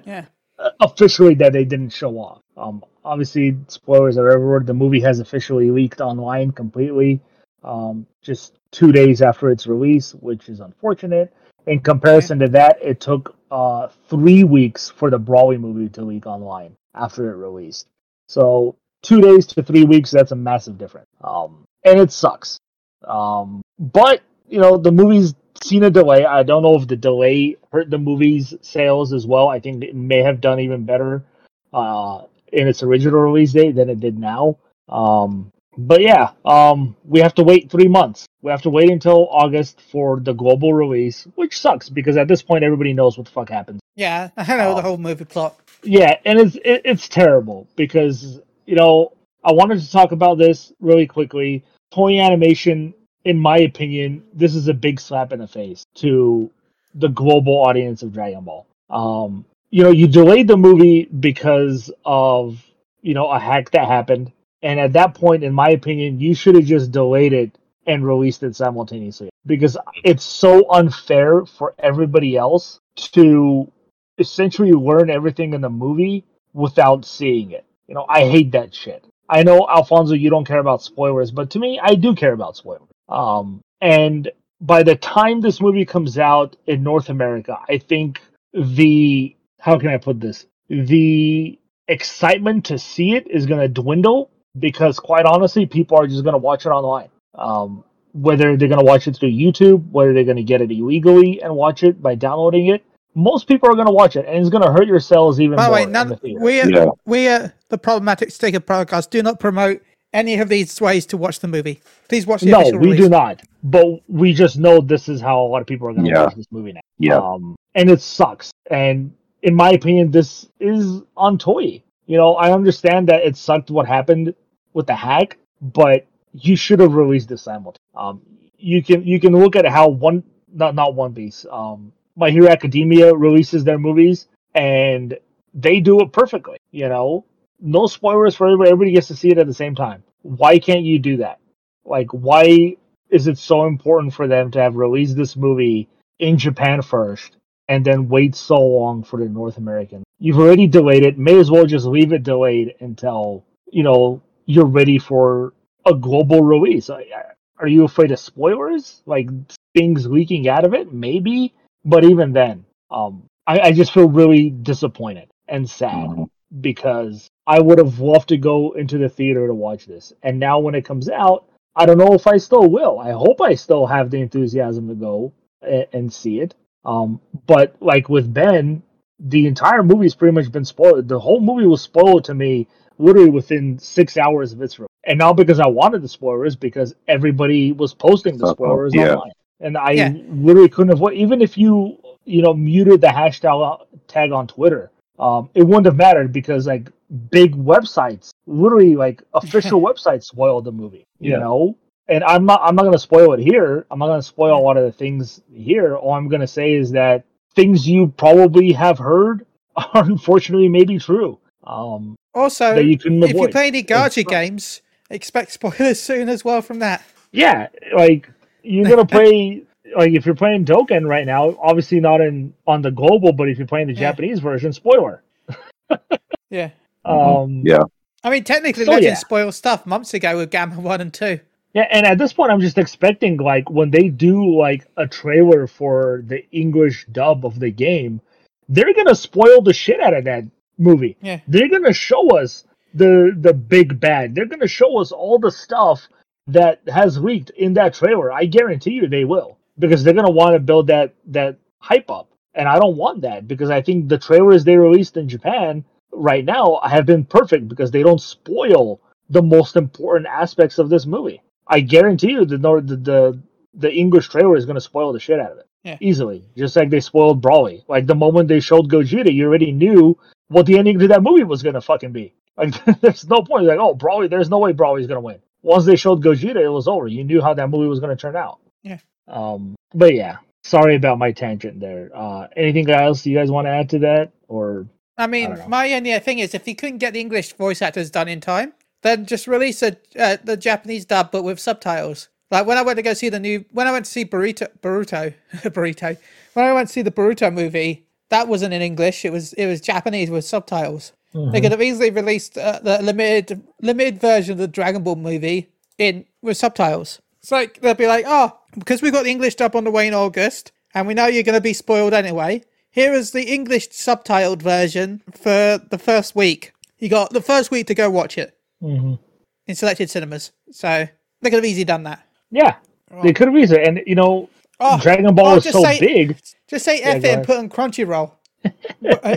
Yeah. 0.07 0.25
Officially, 0.81 1.35
that 1.35 1.53
they 1.53 1.65
didn't 1.65 1.91
show 1.91 2.19
off. 2.19 2.41
Um, 2.57 2.85
obviously, 3.05 3.57
spoilers 3.69 4.17
are 4.17 4.31
everywhere. 4.31 4.61
The 4.61 4.75
movie 4.75 5.01
has 5.01 5.19
officially 5.19 5.71
leaked 5.71 6.01
online 6.01 6.53
completely, 6.53 7.21
um, 7.65 8.07
just 8.23 8.59
two 8.71 8.93
days 8.93 9.23
after 9.23 9.51
its 9.51 9.67
release, 9.67 10.15
which 10.15 10.49
is 10.49 10.61
unfortunate. 10.61 11.33
In 11.67 11.81
comparison 11.81 12.39
to 12.41 12.49
that, 12.49 12.79
it 12.83 13.01
took 13.01 13.37
uh, 13.51 13.89
three 14.09 14.45
weeks 14.45 14.91
for 14.91 15.11
the 15.11 15.19
Broly 15.19 15.59
movie 15.59 15.89
to 15.91 16.03
leak 16.03 16.27
online 16.27 16.77
after 16.95 17.31
it 17.33 17.37
released. 17.37 17.87
So 18.29 18.77
two 19.03 19.21
days 19.21 19.47
to 19.49 19.63
three 19.63 19.85
weeks, 19.85 20.11
that's 20.11 20.33
a 20.33 20.37
massive 20.37 20.79
difference. 20.79 21.09
Um, 21.23 21.65
and 21.85 22.01
it 22.01 22.13
sucks. 22.13 22.59
Um, 23.05 23.63
but 23.79 24.23
you 24.49 24.61
know, 24.61 24.77
the 24.77 24.93
movie's 24.93 25.35
seen 25.64 25.85
a 25.85 25.90
delay. 25.90 26.25
I 26.25 26.42
don't 26.42 26.62
know 26.62 26.76
if 26.76 26.87
the 26.87 26.97
delay 26.97 27.57
hurt 27.73 27.90
the 27.90 27.99
movie's 27.99 28.54
sales 28.62 29.12
as 29.12 29.26
well. 29.26 29.49
I 29.49 29.61
think 29.61 29.83
it 29.83 29.95
may 29.95 30.23
have 30.23 30.40
done 30.40 30.61
even 30.61 30.85
better 30.85 31.25
uh, 31.73 32.23
in 32.52 32.69
its 32.69 32.83
original 32.83 33.21
release 33.21 33.52
date 33.52 33.75
than 33.76 33.88
it 33.88 34.00
did 34.00 34.19
now. 34.19 34.59
Um, 34.88 35.52
but 35.76 36.02
yeah, 36.02 36.33
um, 36.45 36.97
we 37.04 37.21
have 37.21 37.35
to 37.37 37.42
wait 37.42 37.71
three 37.71 37.88
months. 37.88 38.26
We 38.42 38.50
have 38.50 38.62
to 38.62 38.71
wait 38.71 38.90
until 38.90 39.28
August 39.31 39.81
for 39.81 40.21
the 40.21 40.35
global 40.35 40.75
release, 40.75 41.26
which 41.35 41.59
sucks 41.59 41.88
because 41.88 42.16
at 42.16 42.28
this 42.28 42.42
point 42.42 42.64
everybody 42.64 42.92
knows 42.92 43.16
what 43.16 43.26
the 43.26 43.33
fuck 43.33 43.49
happens. 43.49 43.81
Yeah, 43.97 44.31
I 44.37 44.57
know 44.57 44.71
um, 44.71 44.76
the 44.76 44.83
whole 44.83 44.99
movie 44.99 45.25
plot. 45.25 45.59
Yeah, 45.83 46.19
and 46.25 46.38
it's 46.38 46.57
it, 46.57 46.83
it's 46.85 47.09
terrible 47.09 47.66
because 47.76 48.40
you 48.66 48.76
know 48.76 49.12
I 49.45 49.52
wanted 49.52 49.81
to 49.81 49.90
talk 49.90 50.12
about 50.12 50.38
this 50.38 50.73
really 50.81 51.07
quickly. 51.07 51.64
Toei 51.92 52.23
Animation, 52.23 52.95
in 53.25 53.38
my 53.38 53.59
opinion, 53.59 54.25
this 54.35 54.55
is 54.55 54.69
a 54.69 54.75
big 54.75 55.00
slap 55.00 55.33
in 55.33 55.38
the 55.38 55.47
face 55.47 55.85
to 55.97 56.50
the 56.95 57.09
global 57.09 57.55
audience 57.55 58.02
of 58.02 58.12
Dragon 58.12 58.45
Ball. 58.45 58.67
Um, 58.91 59.45
you 59.71 59.83
know, 59.83 59.91
you 59.91 60.07
delayed 60.07 60.49
the 60.49 60.57
movie 60.57 61.05
because 61.05 61.91
of 62.05 62.62
you 63.00 63.14
know 63.14 63.31
a 63.31 63.38
hack 63.38 63.71
that 63.71 63.87
happened, 63.87 64.33
and 64.62 64.79
at 64.79 64.93
that 64.93 65.14
point, 65.14 65.45
in 65.45 65.52
my 65.52 65.71
opinion, 65.71 66.21
you 66.21 66.35
should 66.35 66.55
have 66.55 66.64
just 66.64 66.93
delayed 66.93 67.33
it 67.33 67.57
and 67.87 68.07
released 68.07 68.43
it 68.43 68.55
simultaneously 68.55 69.31
because 69.47 69.76
it's 70.05 70.25
so 70.25 70.71
unfair 70.71 71.45
for 71.47 71.75
everybody 71.79 72.37
else 72.37 72.81
to 72.97 73.71
essentially 74.19 74.73
learn 74.73 75.11
everything 75.11 75.55
in 75.55 75.61
the 75.61 75.71
movie 75.71 76.25
without 76.52 77.05
seeing 77.05 77.50
it. 77.50 77.64
You 77.88 77.95
know, 77.95 78.07
I 78.09 78.29
hate 78.29 78.52
that 78.52 78.75
shit. 78.75 79.05
I 79.29 79.43
know 79.43 79.67
Alfonso, 79.69 80.14
you 80.14 80.31
don't 80.31 80.47
care 80.47 80.59
about 80.59 80.83
spoilers, 80.83 81.31
but 81.31 81.50
to 81.50 81.59
me, 81.59 81.81
I 81.83 81.95
do 81.95 82.14
care 82.14 82.33
about 82.35 82.57
spoilers. 82.57 82.92
Um, 83.12 83.61
and 83.81 84.31
by 84.61 84.83
the 84.83 84.97
time 84.97 85.40
this 85.40 85.61
movie 85.61 85.85
comes 85.85 86.19
out 86.19 86.57
in 86.66 86.83
North 86.83 87.09
America, 87.11 87.59
I 87.69 87.78
think 87.78 88.21
the 88.54 89.37
how 89.61 89.78
can 89.78 89.88
I 89.88 89.99
put 89.99 90.21
this? 90.21 90.47
The 90.69 91.59
excitement 91.88 92.64
to 92.66 92.78
see 92.78 93.14
it 93.14 93.28
is 93.31 93.47
going 93.47 93.61
to 93.61 93.69
dwindle 93.69 94.31
because, 94.59 94.99
quite 94.99 95.25
honestly, 95.26 95.66
people 95.66 95.99
are 95.99 96.07
just 96.07 96.25
going 96.25 96.35
to 96.35 96.38
watch 96.38 96.66
it 96.66 96.71
online. 96.71 97.09
Um, 97.35 97.85
whether 98.12 98.57
they're 98.57 98.69
going 98.69 98.78
to 98.81 98.85
watch 98.85 99.09
it 99.09 99.16
through 99.16 99.31
YouTube, 99.31 99.90
whether 99.90 100.12
they're 100.12 100.25
going 100.25 100.37
to 100.37 100.42
get 100.42 100.61
it 100.61 100.71
illegally 100.71 101.40
and 101.42 101.54
watch 101.54 101.83
it 101.83 102.02
by 102.02 102.14
downloading 102.14 102.66
it, 102.66 102.85
most 103.14 103.47
people 103.47 103.71
are 103.71 103.75
going 103.75 103.87
to 103.87 103.92
watch 103.92 104.16
it, 104.16 104.26
and 104.26 104.37
it's 104.38 104.50
going 104.50 104.64
to 104.64 104.73
hurt 104.73 104.87
your 104.87 105.00
sales 105.00 105.40
even 105.40 105.57
By 105.57 105.64
the 105.64 105.69
more. 105.69 105.75
way, 105.76 105.83
in 105.85 105.92
none, 105.92 106.09
the 106.09 106.19
we 106.40 106.61
are, 106.61 106.71
Yeah. 106.71 106.87
we 107.07 107.28
are 107.28 107.52
the 107.69 107.78
problematic 107.78 108.31
sticker 108.31 108.61
podcast. 108.61 109.11
Do 109.11 109.23
not 109.23 109.38
promote 109.40 109.83
any 110.12 110.38
of 110.38 110.49
these 110.49 110.81
ways 110.81 111.07
to 111.07 111.16
watch 111.16 111.40
the 111.40 111.49
movie. 111.49 111.81
Please 112.09 112.26
watch 112.26 112.40
the 112.42 112.50
no, 112.50 112.61
we 112.71 112.88
release. 112.88 113.00
do 113.00 113.09
not. 113.09 113.42
But 113.62 113.87
we 114.09 114.33
just 114.33 114.59
know 114.59 114.81
this 114.81 115.09
is 115.09 115.21
how 115.21 115.40
a 115.42 115.49
lot 115.49 115.61
of 115.61 115.66
people 115.66 115.88
are 115.88 115.92
going 115.92 116.04
to 116.07 116.11
Yeah. 116.11 116.25
watch 116.25 116.35
this 116.35 116.47
movie 116.50 116.73
now. 116.73 116.81
Yeah. 116.99 117.19
Um, 117.19 117.57
and 117.75 117.90
it 117.90 118.00
sucks. 118.00 118.50
And 118.71 119.12
in 119.42 119.54
my 119.54 119.71
opinion, 119.71 120.11
this 120.11 120.49
is 120.61 121.02
on 121.16 121.38
Toei. 121.38 121.83
You 122.07 122.19
know, 122.19 122.35
I 122.35 122.52
understand 122.52 123.09
that 123.09 123.23
it 123.25 123.37
sucked 123.37 123.71
what 123.71 123.87
happened 123.87 124.35
with 124.75 124.87
the 124.87 124.95
hack, 124.95 125.38
but 125.61 126.07
you 126.35 126.57
should 126.57 126.81
have 126.81 126.95
released 126.95 127.28
this 127.28 127.42
simultaneously. 127.42 127.78
Um, 127.95 128.21
you 128.59 128.83
can 128.83 129.04
you 129.04 129.19
can 129.21 129.33
look 129.37 129.57
at 129.57 129.66
how 129.66 129.88
one 129.88 130.23
not 130.52 130.75
not 130.75 130.95
One 130.95 131.14
Piece, 131.14 131.47
um, 131.50 131.92
My 132.16 132.31
Hero 132.31 132.49
Academia 132.49 133.14
releases 133.14 133.64
their 133.64 133.78
movies, 133.78 134.28
and 134.54 135.16
they 135.54 135.81
do 135.81 136.00
it 136.00 136.12
perfectly. 136.12 136.59
You 136.71 136.88
know, 136.88 137.25
no 137.62 137.87
spoilers 137.87 138.35
for 138.37 138.47
everybody. 138.47 138.71
Everybody 138.71 138.92
gets 138.92 139.09
to 139.09 139.16
see 139.16 139.31
it 139.31 139.38
at 139.38 139.47
the 139.47 139.54
same 139.54 139.75
time. 139.75 140.02
Why 140.23 140.59
can't 140.59 140.83
you 140.83 140.99
do 140.99 141.16
that? 141.19 141.38
Like, 141.85 142.09
why 142.11 142.76
is 143.11 143.26
it 143.26 143.38
so 143.38 143.66
important 143.66 144.12
for 144.14 144.26
them 144.26 144.50
to 144.50 144.61
have 144.61 144.76
released 144.76 145.16
this 145.16 145.37
movie 145.37 145.88
in 146.19 146.38
Japan 146.38 146.83
first 146.83 147.37
and 147.69 147.85
then 147.85 148.09
wait 148.09 148.35
so 148.35 148.57
long 148.57 149.02
for 149.02 149.19
the 149.19 149.28
North 149.28 149.57
American? 149.59 150.02
You've 150.19 150.38
already 150.38 150.66
delayed 150.66 151.04
it. 151.04 151.19
May 151.19 151.38
as 151.38 151.50
well 151.50 151.66
just 151.66 151.87
leave 151.87 152.12
it 152.12 152.23
delayed 152.23 152.75
until 152.81 153.45
you 153.71 153.83
know 153.83 154.21
you're 154.47 154.66
ready 154.66 154.99
for 154.99 155.52
a 155.87 155.95
global 155.95 156.42
release. 156.42 156.90
Are 156.90 157.69
you 157.69 157.85
afraid 157.85 158.11
of 158.12 158.19
spoilers? 158.19 159.02
Like 159.07 159.28
things 159.76 160.07
leaking 160.07 160.49
out 160.49 160.64
of 160.64 160.75
it? 160.75 160.92
Maybe, 160.92 161.54
but 161.85 162.04
even 162.04 162.33
then, 162.33 162.64
um, 162.90 163.25
I, 163.47 163.59
I 163.61 163.73
just 163.73 163.92
feel 163.92 164.09
really 164.09 164.50
disappointed 164.50 165.28
and 165.49 165.69
sad 165.69 166.09
Mhm. 166.09 166.28
Because 166.61 167.28
I 167.47 167.61
would 167.61 167.78
have 167.78 167.99
loved 167.99 168.28
to 168.28 168.37
go 168.37 168.73
into 168.73 168.99
the 168.99 169.09
theater 169.09 169.47
to 169.47 169.54
watch 169.54 169.87
this. 169.87 170.12
And 170.23 170.38
now 170.38 170.59
when 170.59 170.75
it 170.75 170.85
comes 170.85 171.09
out, 171.09 171.49
I 171.75 171.87
don't 171.87 171.99
know 171.99 172.12
if 172.12 172.26
I 172.26 172.37
still 172.37 172.68
will. 172.68 172.99
I 172.99 173.12
hope 173.12 173.40
I 173.40 173.54
still 173.54 173.87
have 173.87 174.11
the 174.11 174.21
enthusiasm 174.21 174.88
to 174.88 174.94
go 174.94 175.32
and, 175.62 175.87
and 175.92 176.12
see 176.12 176.40
it. 176.40 176.54
Um, 176.85 177.21
but 177.47 177.76
like 177.80 178.09
with 178.09 178.32
Ben, 178.32 178.82
the 179.18 179.47
entire 179.47 179.82
movie's 179.82 180.14
pretty 180.14 180.35
much 180.35 180.50
been 180.52 180.64
spoiled. 180.64 181.09
The 181.09 181.18
whole 181.18 181.40
movie 181.40 181.66
was 181.66 181.80
spoiled 181.80 182.25
to 182.25 182.35
me 182.35 182.66
literally 182.99 183.30
within 183.30 183.78
six 183.78 184.16
hours 184.16 184.52
of 184.52 184.61
its 184.61 184.78
release. 184.78 184.88
And 185.04 185.18
not 185.18 185.35
because 185.35 185.59
I 185.61 185.66
wanted 185.66 186.02
the 186.02 186.09
spoilers, 186.09 186.54
because 186.54 186.94
everybody 187.09 187.73
was 187.73 187.94
posting 187.94 188.37
the 188.37 188.49
spoilers 188.49 188.94
Yeah. 188.94 189.14
online. 189.14 189.32
And 189.61 189.78
I 189.78 189.92
Yeah. 189.92 190.12
literally 190.28 190.68
couldn't 190.68 190.97
have 190.97 191.12
even 191.12 191.40
if 191.40 191.56
you 191.56 191.99
you 192.25 192.42
know 192.42 192.54
muted 192.54 193.00
the 193.00 193.09
hashtag 193.09 193.87
tag 194.06 194.32
on 194.32 194.47
Twitter, 194.47 194.90
um, 195.23 195.49
it 195.55 195.62
wouldn't 195.62 195.87
have 195.87 195.97
mattered 195.97 196.33
because 196.33 196.67
like 196.67 196.91
big 197.31 197.55
websites, 197.55 198.31
literally 198.47 198.97
like 198.97 199.23
official 199.35 199.81
websites, 199.81 200.25
spoiled 200.25 200.64
the 200.64 200.73
movie. 200.73 201.05
You 201.21 201.33
Yeah. 201.33 201.38
know, 201.38 201.76
and 202.09 202.25
I'm 202.25 202.45
not 202.45 202.61
I'm 202.64 202.75
not 202.75 202.83
gonna 202.85 202.99
spoil 202.99 203.33
it 203.35 203.41
here. 203.41 203.87
I'm 203.91 203.99
not 204.00 204.09
gonna 204.09 204.23
spoil 204.23 204.59
a 204.59 204.61
lot 204.69 204.76
of 204.76 204.85
the 204.85 204.93
things 204.93 205.41
here. 205.55 205.97
All 205.97 206.14
I'm 206.14 206.29
gonna 206.29 206.47
say 206.47 206.75
is 206.75 206.91
that 206.93 207.25
things 207.55 207.88
you 207.88 208.09
probably 208.17 208.73
have 208.73 208.99
heard 208.99 209.47
are 209.76 210.05
unfortunately 210.05 210.69
maybe 210.69 210.99
true. 210.99 211.38
Um, 211.64 212.17
Also, 212.35 212.75
you 212.76 212.95
if 212.95 213.05
you 213.05 213.23
avoid. 213.25 213.52
play 213.52 213.69
any 213.69 213.85
gacha 213.85 214.26
games, 214.26 214.83
expect 215.11 215.52
spoilers 215.52 216.00
soon 216.11 216.29
as 216.29 216.45
well 216.45 216.61
from 216.62 216.81
that. 216.81 217.02
yeah, 217.31 217.69
like 217.95 218.29
you're 218.64 218.88
gonna 218.88 219.07
play 219.07 219.62
like 219.97 220.13
if 220.13 220.25
you're 220.27 220.35
playing 220.35 220.65
Dokkan 220.65 221.07
right 221.09 221.27
now, 221.27 221.57
obviously 221.61 222.01
not 222.01 222.21
in 222.21 222.53
on 222.67 222.83
the 222.83 222.91
global, 222.91 223.33
but 223.33 223.49
if 223.49 223.59
you're 223.59 223.67
playing 223.67 223.87
the 223.89 223.95
Yeah. 223.95 224.11
Japanese 224.11 224.41
version, 224.41 224.73
spoiler. 224.73 225.23
Yeah. 226.51 226.71
Mhm. 227.07 227.45
Um, 227.45 227.63
Yeah. 227.65 227.85
I 228.25 228.31
mean, 228.31 228.45
technically, 228.45 228.85
So, 228.85 228.91
Legend 228.93 229.05
yeah. 229.13 229.15
spoiled 229.15 229.55
stuff 229.55 229.87
months 229.87 230.15
ago 230.15 230.37
with 230.37 230.51
Gamma 230.51 230.79
1 230.81 231.01
and 231.01 231.13
2. 231.13 231.41
Yeah, 231.75 231.89
and 231.91 232.07
at 232.07 232.19
this 232.19 232.33
point, 232.35 232.53
I'm 232.53 232.61
just 232.61 232.77
expecting 232.79 233.39
like 233.39 233.71
when 233.71 233.91
they 233.91 234.09
do 234.11 234.55
like 234.59 234.87
a 234.99 235.07
trailer 235.07 235.67
for 235.67 236.23
the 236.27 236.45
English 236.53 237.07
dub 237.11 237.47
of 237.47 237.59
the 237.59 237.71
game, 237.71 238.21
they're 238.69 238.93
gonna 238.95 239.15
spoil 239.15 239.63
the 239.63 239.73
shit 239.73 239.99
out 240.01 240.13
of 240.15 240.25
that 240.25 240.45
movie. 240.79 241.17
Yeah. 241.23 241.41
They're 241.49 241.71
gonna 241.71 241.95
show 241.95 242.37
us 242.39 242.65
the 242.95 243.35
the 243.41 243.55
big 243.55 243.99
bad. 243.99 244.35
They're 244.35 244.45
gonna 244.47 244.67
show 244.69 244.99
us 244.99 245.11
all 245.13 245.39
the 245.39 245.51
stuff 245.51 246.07
that 246.47 246.81
has 246.89 247.19
leaked 247.19 247.51
in 247.51 247.73
that 247.75 247.95
trailer. 247.95 248.31
I 248.31 248.45
guarantee 248.45 248.93
you 248.93 249.07
they 249.07 249.25
will 249.25 249.57
because 249.83 250.03
they're 250.03 250.15
gonna 250.15 250.31
want 250.31 250.55
to 250.55 250.61
build 250.61 250.87
that 250.87 251.15
that 251.27 251.59
hype 251.79 252.11
up, 252.11 252.31
and 252.55 252.69
I 252.69 252.79
don't 252.79 252.97
want 252.97 253.21
that 253.23 253.47
because 253.47 253.71
I 253.71 253.83
think 253.83 254.09
the 254.09 254.19
trailers 254.19 254.65
they 254.65 254.77
released 254.77 255.17
in 255.17 255.29
Japan 255.29 255.85
right 256.12 256.45
now 256.45 256.81
have 256.85 257.07
been 257.07 257.25
perfect 257.25 257.69
because 257.69 257.91
they 257.91 258.03
don't 258.03 258.21
spoil 258.21 259.01
the 259.29 259.43
most 259.43 259.77
important 259.77 260.27
aspects 260.27 260.79
of 260.79 260.89
this 260.89 261.07
movie. 261.07 261.43
I 261.67 261.81
guarantee 261.81 262.33
you 262.33 262.45
the 262.45 262.59
the 262.59 262.97
the, 262.97 263.43
the 263.75 263.93
English 263.93 264.29
trailer 264.29 264.57
is 264.57 264.67
going 264.67 264.75
to 264.75 264.81
spoil 264.81 265.12
the 265.12 265.21
shit 265.21 265.41
out 265.41 265.53
of 265.53 265.59
it. 265.59 265.67
Yeah. 265.85 265.99
Easily, 266.01 266.45
just 266.57 266.77
like 266.77 266.91
they 266.91 267.01
spoiled 267.01 267.43
Broly. 267.43 267.83
Like 267.89 268.07
the 268.07 268.15
moment 268.15 268.49
they 268.49 268.61
showed 268.61 268.89
Gogeta, 268.89 269.33
you 269.33 269.47
already 269.47 269.73
knew 269.73 270.17
what 270.49 270.67
the 270.67 270.79
ending 270.79 270.99
to 271.01 271.09
that 271.09 271.25
movie 271.25 271.43
was 271.43 271.62
going 271.62 271.75
to 271.75 271.81
fucking 271.81 272.12
be. 272.12 272.35
Like 272.57 272.85
there's 273.01 273.27
no 273.27 273.43
point. 273.43 273.67
Like 273.67 273.79
oh 273.79 273.95
Broly, 273.95 274.31
there's 274.31 274.51
no 274.51 274.59
way 274.59 274.73
Broly's 274.73 275.09
going 275.09 275.17
to 275.17 275.21
win. 275.21 275.41
Once 275.62 275.85
they 275.85 275.97
showed 275.97 276.23
Gogeta, 276.23 276.62
it 276.62 276.69
was 276.69 276.89
over. 276.89 277.07
You 277.07 277.25
knew 277.25 277.41
how 277.41 277.55
that 277.55 277.71
movie 277.71 277.89
was 277.89 278.01
going 278.01 278.15
to 278.15 278.21
turn 278.21 278.37
out. 278.37 278.61
Yeah. 278.83 278.99
Um. 279.29 279.75
But 279.95 280.14
yeah, 280.14 280.38
sorry 280.64 280.97
about 280.97 281.19
my 281.19 281.33
tangent 281.33 281.81
there. 281.81 282.11
Uh, 282.14 282.49
anything 282.57 282.88
else 282.91 283.26
you 283.26 283.37
guys 283.37 283.50
want 283.50 283.67
to 283.67 283.71
add 283.71 283.88
to 283.91 283.99
that, 284.00 284.33
or 284.49 284.87
I 285.19 285.26
mean, 285.26 285.55
don't 285.55 285.69
my 285.69 285.93
only 285.93 286.19
thing 286.19 286.38
is 286.38 286.55
if 286.55 286.67
you 286.67 286.75
couldn't 286.75 286.99
get 286.99 287.12
the 287.12 287.21
English 287.21 287.52
voice 287.55 287.83
actors 287.83 288.11
done 288.11 288.29
in 288.29 288.41
time, 288.41 288.73
then 289.02 289.26
just 289.26 289.47
release 289.47 289.83
a, 289.83 289.97
uh, 290.19 290.37
the 290.43 290.57
Japanese 290.57 291.05
dub 291.05 291.31
but 291.31 291.43
with 291.43 291.61
subtitles. 291.61 292.29
Like 292.50 292.67
when 292.67 292.76
I 292.76 292.83
went 292.83 292.97
to 292.97 293.02
go 293.02 293.14
see 293.14 293.29
the 293.29 293.41
new, 293.41 293.64
when 293.73 293.87
I 293.87 293.93
went 293.93 294.05
to 294.05 294.11
see 294.11 294.25
Burrito, 294.25 294.69
Boruto, 294.83 295.33
Burrito, 295.52 296.17
when 296.52 296.67
I 296.67 296.73
went 296.73 296.88
to 296.88 296.93
see 296.93 297.02
the 297.02 297.11
Boruto 297.11 297.52
movie, 297.52 298.07
that 298.29 298.49
wasn't 298.49 298.75
in 298.75 298.83
English. 298.83 299.25
It 299.25 299.33
was 299.33 299.52
it 299.55 299.67
was 299.67 299.81
Japanese 299.81 300.31
with 300.31 300.45
subtitles. 300.45 301.12
They 301.35 301.62
could 301.62 301.73
have 301.73 301.81
easily 301.81 302.11
released 302.11 302.59
uh, 302.59 302.81
the 302.83 303.00
limited 303.02 303.62
limited 303.81 304.21
version 304.21 304.52
of 304.52 304.59
the 304.59 304.69
Dragon 304.69 305.02
Ball 305.02 305.17
movie 305.17 305.71
in 305.97 306.26
with 306.43 306.59
subtitles. 306.59 307.23
It's 307.41 307.50
like 307.50 307.81
they'll 307.81 307.95
be 307.95 308.07
like, 308.07 308.26
oh, 308.29 308.59
because 308.79 309.02
we've 309.02 309.12
got 309.12 309.25
the 309.25 309.31
English 309.31 309.57
dub 309.57 309.76
on 309.76 309.85
the 309.85 309.91
way 309.91 310.07
in 310.07 310.14
August, 310.14 310.73
and 310.95 311.07
we 311.07 311.14
know 311.14 311.26
you're 311.26 311.43
going 311.43 311.55
to 311.55 311.61
be 311.61 311.73
spoiled 311.73 312.12
anyway. 312.14 312.62
Here 312.91 313.12
is 313.14 313.31
the 313.31 313.45
English 313.52 313.88
subtitled 313.91 314.61
version 314.62 315.23
for 315.33 315.79
the 315.91 315.99
first 315.99 316.35
week. 316.37 316.73
You 316.99 317.09
got 317.09 317.33
the 317.33 317.41
first 317.41 317.71
week 317.71 317.87
to 317.88 317.95
go 317.95 318.11
watch 318.11 318.37
it 318.38 318.57
Mhm. 318.83 319.19
in 319.67 319.75
selected 319.75 320.11
cinemas. 320.11 320.52
So 320.71 321.09
they 321.41 321.50
could 321.50 321.57
have 321.57 321.64
easily 321.64 321.85
done 321.85 322.02
that. 322.05 322.21
yeah, 322.50 322.76
they 323.23 323.33
could 323.33 323.49
have 323.49 323.57
easily. 323.57 323.83
And 323.85 324.02
you 324.07 324.14
know, 324.14 324.49
Oh, 324.81 324.99
Dragon 325.00 325.33
Ball 325.35 325.47
oh, 325.55 325.57
is 325.57 325.64
so 325.64 325.83
say- 325.83 326.00
big. 326.00 326.37
Just 326.69 326.85
say 326.85 327.00
Yeah, 327.00 327.11
F 327.11 327.25
it 327.25 327.35
and 327.38 327.47
put 327.47 327.57
on 327.59 327.69
Crunchyroll. 327.69 328.33
uh, 328.64 329.37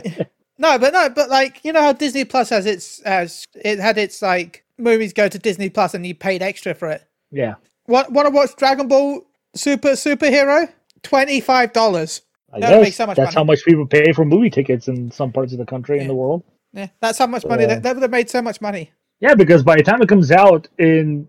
no, 0.57 0.77
but 0.79 0.91
no, 0.93 1.09
but 1.09 1.29
like 1.29 1.63
you 1.63 1.71
know 1.73 1.81
how 1.81 1.93
Disney 1.93 2.25
Plus 2.25 2.49
has 2.49 2.65
its 2.65 2.99
as 3.01 3.45
it 3.63 3.79
had 3.79 3.97
its 3.97 4.21
like 4.21 4.63
movies 4.77 5.13
go 5.13 5.27
to 5.27 5.37
Disney 5.39 5.69
Plus 5.69 5.93
and 5.93 6.05
you 6.05 6.13
paid 6.15 6.41
extra 6.41 6.73
for 6.73 6.89
it. 6.89 7.03
Yeah, 7.31 7.55
What 7.85 8.11
want 8.11 8.27
to 8.27 8.33
watch 8.33 8.55
Dragon 8.55 8.87
Ball 8.87 9.21
Super 9.55 9.89
Superhero? 9.91 10.71
Twenty 11.03 11.39
five 11.39 11.71
dollars. 11.73 12.21
That 12.57 12.93
so 12.93 13.05
much 13.05 13.17
that's 13.17 13.27
money. 13.27 13.35
how 13.35 13.43
much 13.43 13.63
people 13.65 13.85
pay 13.85 14.13
for 14.13 14.23
movie 14.23 14.49
tickets 14.49 14.87
in 14.87 15.11
some 15.11 15.31
parts 15.31 15.51
of 15.51 15.57
the 15.59 15.65
country 15.65 15.99
and 15.99 16.09
the 16.09 16.15
world. 16.15 16.43
Yeah, 16.71 16.87
that's 17.01 17.17
how 17.17 17.27
much 17.27 17.45
money 17.45 17.65
that, 17.65 17.83
that 17.83 17.95
would 17.95 18.01
have 18.01 18.11
made 18.11 18.29
so 18.29 18.41
much 18.41 18.61
money. 18.61 18.91
Yeah, 19.19 19.35
because 19.35 19.61
by 19.63 19.75
the 19.75 19.83
time 19.83 20.01
it 20.01 20.07
comes 20.09 20.31
out 20.31 20.67
in 20.77 21.27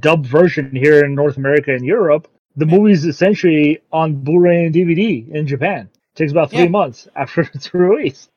dub 0.00 0.26
version 0.26 0.74
here 0.74 1.04
in 1.04 1.14
North 1.14 1.36
America 1.38 1.72
and 1.74 1.84
Europe, 1.84 2.28
The 2.56 2.66
Yeah. 2.66 2.76
movie's 2.76 3.04
essentially 3.04 3.80
on 3.92 4.14
Blu-ray 4.24 4.64
and 4.66 4.74
DVD 4.74 5.28
in 5.30 5.46
Japan. 5.46 5.88
It 5.92 6.16
takes 6.18 6.32
about 6.32 6.50
three 6.50 6.60
Yeah. 6.64 6.68
months 6.68 7.08
after 7.16 7.42
its 7.42 7.72
release. 7.74 8.28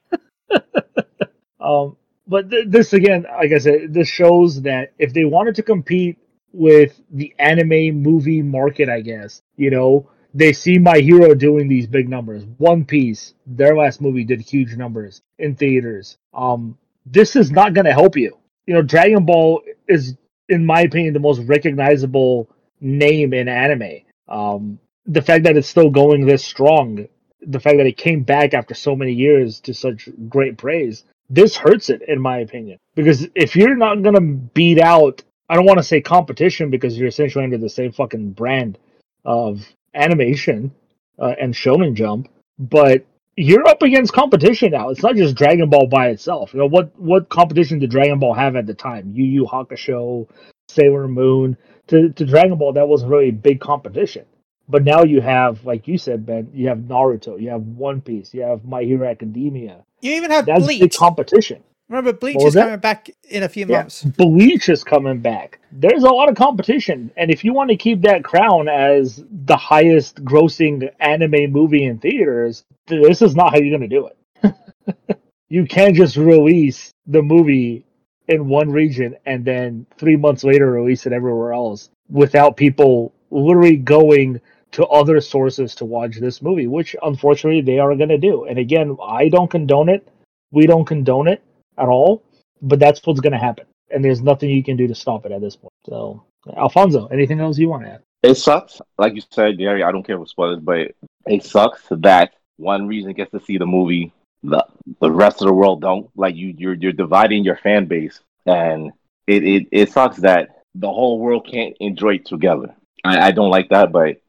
um, 1.60 1.96
but 2.28 2.50
th- 2.50 2.68
this 2.68 2.94
again, 2.94 3.26
like 3.38 3.52
I 3.52 3.58
said, 3.60 3.94
this 3.94 4.08
shows 4.08 4.62
that 4.64 4.92
if 5.00 5.14
they 5.14 5.26
wanted 5.26 5.56
to 5.56 5.64
compete 5.64 6.18
with 6.54 7.00
the 7.12 7.34
anime 7.40 8.02
movie 8.02 8.42
market, 8.42 8.90
I 8.90 9.02
guess 9.02 9.42
you 9.58 9.72
know 9.72 10.10
they 10.34 10.54
see 10.54 10.78
My 10.78 11.00
Hero 11.00 11.34
doing 11.34 11.68
these 11.68 11.88
big 11.88 12.08
numbers. 12.08 12.46
One 12.58 12.86
Piece, 12.86 13.34
their 13.46 13.76
last 13.76 14.02
movie 14.02 14.24
did 14.24 14.42
huge 14.42 14.76
numbers 14.76 15.22
in 15.40 15.56
theaters. 15.56 16.18
Um, 16.34 16.78
this 17.06 17.36
is 17.36 17.52
not 17.52 17.74
going 17.74 17.86
to 17.86 17.94
help 17.94 18.16
you. 18.16 18.38
You 18.68 18.76
know, 18.76 18.82
Dragon 18.82 19.26
Ball 19.26 19.62
is, 19.88 20.16
in 20.48 20.66
my 20.66 20.82
opinion, 20.82 21.14
the 21.14 21.20
most 21.20 21.40
recognizable 21.42 22.48
name 22.80 23.34
in 23.34 23.48
anime. 23.48 24.02
Um, 24.28 24.80
the 25.08 25.22
fact 25.22 25.44
that 25.46 25.58
it's 25.58 25.68
still 25.68 25.90
going 25.90 26.26
this 26.26 26.46
strong, 26.46 27.08
the 27.42 27.60
fact 27.60 27.78
that 27.78 27.88
it 27.88 27.98
came 27.98 28.22
back 28.22 28.54
after 28.54 28.76
so 28.76 28.96
many 28.96 29.14
years 29.14 29.60
to 29.62 29.74
such 29.74 30.08
great 30.28 30.58
praise, 30.58 31.04
this 31.30 31.56
hurts 31.56 31.90
it, 31.90 32.04
in 32.08 32.22
my 32.22 32.40
opinion. 32.40 32.78
Because 32.96 33.28
if 33.34 33.56
you're 33.56 33.76
not 33.76 34.04
going 34.04 34.16
to 34.16 34.22
beat 34.22 34.80
out, 34.80 35.24
I 35.50 35.56
don't 35.56 35.66
want 35.66 35.80
to 35.80 35.84
say 35.84 36.02
competition 36.02 36.70
because 36.70 36.98
you're 36.98 37.08
essentially 37.08 37.44
under 37.44 37.58
the 37.58 37.70
same 37.70 37.92
fucking 37.92 38.32
brand 38.32 38.78
of 39.26 39.66
animation 39.94 40.72
uh, 41.18 41.34
and 41.40 41.54
Shonen 41.54 41.96
Jump, 41.96 42.30
but 42.60 43.06
you're 43.36 43.68
up 43.68 43.82
against 43.82 44.14
competition 44.14 44.72
now. 44.72 44.90
It's 44.90 45.02
not 45.02 45.16
just 45.16 45.36
Dragon 45.36 45.70
Ball 45.70 45.88
by 45.88 46.10
itself. 46.10 46.54
You 46.54 46.60
know 46.60 46.68
what? 46.68 46.98
What 47.00 47.30
competition 47.30 47.80
did 47.80 47.90
Dragon 47.90 48.20
Ball 48.20 48.34
have 48.34 48.56
at 48.56 48.68
the 48.68 48.74
time? 48.74 49.12
Yu 49.14 49.26
Yu 49.26 49.46
Hakusho, 49.46 50.28
Sailor 50.68 51.08
Moon. 51.08 51.58
To 51.88 52.10
to 52.10 52.26
Dragon 52.26 52.58
Ball, 52.58 52.74
that 52.74 52.88
wasn't 52.88 53.12
really 53.12 53.30
a 53.30 53.34
big 53.34 53.60
competition. 53.60 54.26
But 54.68 54.84
now 54.84 55.04
you 55.04 55.20
have, 55.20 55.66
like 55.66 55.88
you 55.88 55.98
said, 55.98 56.26
Ben, 56.28 56.52
you 56.54 56.68
have 56.68 56.78
Naruto, 56.80 57.42
you 57.42 57.50
have 57.50 57.62
One 57.64 58.02
Piece, 58.02 58.34
you 58.36 58.44
have 58.44 58.66
My 58.66 58.84
Hero 58.84 59.10
Academia. 59.10 59.84
You 60.02 60.14
even 60.14 60.30
have 60.30 60.46
That's 60.46 60.68
big 60.68 60.94
competition. 60.94 61.64
Remember, 61.90 62.14
Bleach 62.14 62.44
is 62.44 62.54
that? 62.54 62.66
coming 62.66 62.80
back 62.80 63.10
in 63.30 63.44
a 63.44 63.50
few 63.50 63.66
Yeah. 63.66 63.80
months. 63.80 64.04
Bleach 64.04 64.70
is 64.70 64.84
coming 64.84 65.20
back. 65.20 65.60
There's 65.72 66.04
a 66.04 66.10
lot 66.10 66.30
of 66.30 66.36
competition, 66.36 67.12
and 67.18 67.32
if 67.32 67.44
you 67.44 67.52
want 67.52 67.72
to 67.72 67.76
keep 67.76 68.02
that 68.04 68.24
crown 68.24 68.70
as 68.70 69.24
the 69.46 69.58
highest 69.58 70.24
grossing 70.24 70.90
anime 71.00 71.52
movie 71.52 71.86
in 71.86 71.98
theaters, 71.98 72.64
this 72.88 73.22
is 73.24 73.36
not 73.36 73.52
how 73.52 73.60
you're 73.60 73.76
going 73.78 73.90
to 73.90 73.96
do 73.96 74.08
it. 74.08 75.20
you 75.50 75.66
can't 75.66 75.96
just 75.96 76.16
release 76.16 76.92
the 77.08 77.22
movie 77.24 77.84
in 78.28 78.48
one 78.48 78.72
region 78.72 79.16
and 79.26 79.44
then 79.44 79.86
three 79.98 80.16
months 80.16 80.44
later 80.44 80.72
release 80.72 81.08
it 81.08 81.14
everywhere 81.14 81.52
else 81.52 81.90
without 82.10 82.56
people 82.56 83.12
literally 83.32 83.76
going 83.76 84.40
to 84.72 84.86
other 84.88 85.20
sources 85.20 85.74
to 85.74 85.86
watch 85.86 86.20
this 86.20 86.44
movie, 86.44 86.68
which 86.68 86.96
unfortunately 87.02 87.62
they 87.62 87.80
are 87.80 87.96
going 87.96 88.10
to 88.10 88.20
do. 88.20 88.46
And 88.46 88.60
again, 88.60 88.96
I 89.04 89.30
don't 89.30 89.50
condone 89.50 89.90
it. 89.90 90.08
We 90.52 90.68
don't 90.68 90.86
condone 90.86 91.28
it 91.28 91.42
at 91.80 91.88
all, 91.88 92.24
but 92.62 92.80
that's 92.80 93.06
what's 93.06 93.20
going 93.20 93.34
to 93.34 93.40
happen. 93.40 93.66
And 93.92 94.04
there's 94.04 94.22
nothing 94.22 94.50
you 94.50 94.64
can 94.64 94.78
do 94.78 94.88
to 94.88 94.96
stop 94.96 95.26
it 95.26 95.32
at 95.32 95.42
this 95.42 95.56
point. 95.56 95.74
So, 95.86 96.24
Alfonso, 96.56 97.08
anything 97.08 97.40
else 97.40 97.58
you 97.58 97.70
want 97.70 97.84
to 97.84 97.92
add? 97.92 98.04
It 98.22 98.36
sucks. 98.36 98.82
Like 98.98 99.16
you 99.16 99.22
said, 99.32 99.58
Gary, 99.58 99.84
I 99.84 99.92
don't 99.92 100.06
care 100.06 100.18
for 100.18 100.28
spoilers, 100.28 100.60
but 100.60 100.92
it 101.26 101.44
sucks 101.44 101.84
that 101.90 102.34
one 102.58 102.88
region 102.88 103.14
gets 103.14 103.32
to 103.32 103.40
see 103.40 103.58
the 103.58 103.66
movie, 103.66 104.12
the 104.44 104.66
the 105.00 105.12
rest 105.12 105.42
of 105.42 105.48
the 105.48 105.54
world 105.54 105.82
don't. 105.82 106.10
Like 106.16 106.36
you 106.36 106.54
you're 106.58 106.74
you're 106.74 106.92
dividing 106.92 107.46
your 107.46 107.56
fan 107.56 107.86
base 107.86 108.20
and 108.46 108.92
it, 109.28 109.44
it, 109.44 109.68
it 109.72 109.92
sucks 109.92 110.18
that 110.18 110.64
the 110.76 110.90
whole 110.90 111.20
world 111.20 111.48
can't 111.50 111.76
enjoy 111.80 112.16
it 112.16 112.26
together. 112.26 112.74
I, 113.04 113.28
I 113.28 113.32
don't 113.32 113.52
like 113.52 113.70
that, 113.70 113.92
but 113.92 114.22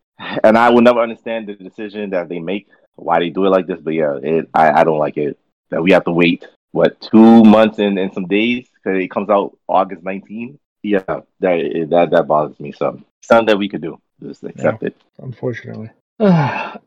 and 0.45 0.57
I 0.57 0.71
will 0.71 0.83
never 0.83 1.01
understand 1.01 1.49
the 1.49 1.55
decision 1.55 2.11
that 2.11 2.29
they 2.29 2.39
make, 2.39 2.69
why 2.97 3.19
they 3.19 3.31
do 3.31 3.47
it 3.47 3.51
like 3.51 3.67
this, 3.67 3.81
but 3.81 3.95
yeah, 3.95 4.19
it 4.23 4.49
I, 4.55 4.81
I 4.81 4.85
don't 4.85 4.99
like 4.99 5.17
it. 5.17 5.39
That 5.71 5.83
we 5.83 5.93
have 5.93 6.05
to 6.05 6.13
wait 6.13 6.47
what 6.73 7.01
two 7.01 7.43
months 7.45 7.79
and, 7.79 7.99
and 7.99 8.13
some 8.13 8.27
days 8.27 8.69
because 8.75 9.03
it 9.03 9.11
comes 9.11 9.29
out 9.31 9.57
August 9.69 10.03
19th. 10.05 10.59
Yeah, 10.83 11.03
that 11.07 11.87
that 11.91 12.11
that 12.11 12.27
bothers 12.27 12.59
me. 12.61 12.73
So 12.73 13.01
something 13.23 13.47
that 13.47 13.59
we 13.59 13.69
could 13.69 13.83
do. 13.83 14.01
Just 14.23 14.45
accept 14.45 14.83
it. 14.83 14.97
Unfortunately. 15.23 15.91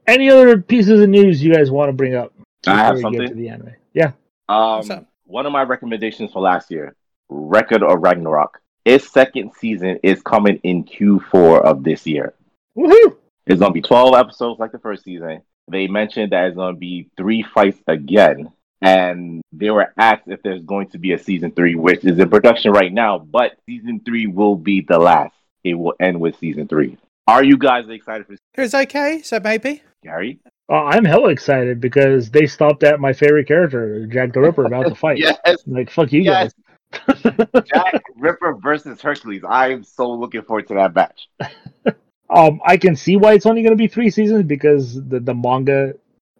Any 0.07 0.29
other 0.29 0.61
pieces 0.61 0.99
of 1.01 1.09
news 1.09 1.43
you 1.43 1.53
guys 1.53 1.71
want 1.71 1.89
to 1.89 1.93
bring 1.93 2.15
up? 2.15 2.33
I 2.67 2.75
have 2.77 2.95
before 2.95 3.11
get 3.11 3.17
something. 3.19 3.29
to 3.29 3.41
the 3.41 3.49
anime. 3.49 3.71
Yeah. 3.93 4.11
What's 4.47 4.89
Um, 4.89 4.97
up? 4.99 5.05
one 5.25 5.45
of 5.45 5.51
my 5.51 5.63
recommendations 5.63 6.31
for 6.31 6.41
last 6.41 6.69
year, 6.71 6.95
Record 7.29 7.83
of 7.83 8.01
Ragnarok. 8.01 8.59
Its 8.85 9.09
second 9.11 9.51
season 9.57 9.97
is 10.03 10.21
coming 10.21 10.59
in 10.63 10.83
Q4 10.83 11.61
of 11.63 11.83
this 11.83 12.05
year. 12.05 12.33
Woohoo! 12.77 13.15
It's 13.47 13.59
gonna 13.59 13.73
be 13.73 13.81
12 13.81 14.13
episodes 14.15 14.59
like 14.59 14.71
the 14.71 14.79
first 14.79 15.03
season. 15.03 15.41
They 15.69 15.87
mentioned 15.87 16.31
that 16.31 16.45
it's 16.45 16.55
gonna 16.55 16.75
be 16.77 17.09
three 17.17 17.43
fights 17.43 17.79
again, 17.87 18.51
and 18.83 19.41
they 19.51 19.69
were 19.69 19.93
asked 19.97 20.23
if 20.27 20.41
there's 20.43 20.63
going 20.63 20.89
to 20.89 20.97
be 20.97 21.13
a 21.13 21.17
season 21.17 21.51
three, 21.51 21.75
which 21.75 22.03
is 22.03 22.19
in 22.19 22.29
production 22.29 22.71
right 22.71 22.91
now. 22.91 23.19
But 23.19 23.53
season 23.65 24.01
three 24.05 24.27
will 24.27 24.55
be 24.55 24.81
the 24.81 24.99
last. 24.99 25.33
It 25.63 25.75
will 25.75 25.93
end 25.99 26.19
with 26.19 26.37
season 26.39 26.67
three. 26.67 26.97
Are 27.27 27.43
you 27.43 27.57
guys 27.57 27.87
excited 27.87 28.27
for 28.27 28.33
It 28.33 28.39
was 28.57 28.73
okay, 28.75 29.21
so 29.23 29.39
maybe. 29.39 29.81
Gary? 30.03 30.39
Uh, 30.69 30.83
I'm 30.83 31.05
hella 31.05 31.29
excited 31.29 31.79
because 31.79 32.29
they 32.31 32.45
stopped 32.45 32.83
at 32.83 32.99
my 32.99 33.13
favorite 33.13 33.47
character, 33.47 34.05
Jack 34.07 34.33
the 34.33 34.41
Ripper, 34.41 34.65
about 34.65 34.87
to 34.87 34.95
fight. 35.03 35.17
Yes, 35.17 35.37
Like, 35.65 35.89
fuck 35.89 36.11
you 36.11 36.21
yes. 36.21 36.53
guys. 36.91 37.23
Jack 37.65 38.03
Ripper 38.17 38.55
versus 38.61 39.01
Hercules. 39.01 39.43
I 39.47 39.69
am 39.71 39.83
so 39.83 40.11
looking 40.11 40.41
forward 40.41 40.67
to 40.67 40.73
that 40.75 40.93
match. 40.93 41.27
Um, 42.29 42.61
I 42.65 42.77
can 42.77 42.95
see 42.95 43.15
why 43.15 43.33
it's 43.33 43.45
only 43.45 43.61
going 43.61 43.73
to 43.73 43.77
be 43.77 43.87
three 43.87 44.09
seasons 44.09 44.43
because 44.45 44.95
the, 44.95 45.19
the 45.19 45.35
manga 45.35 45.93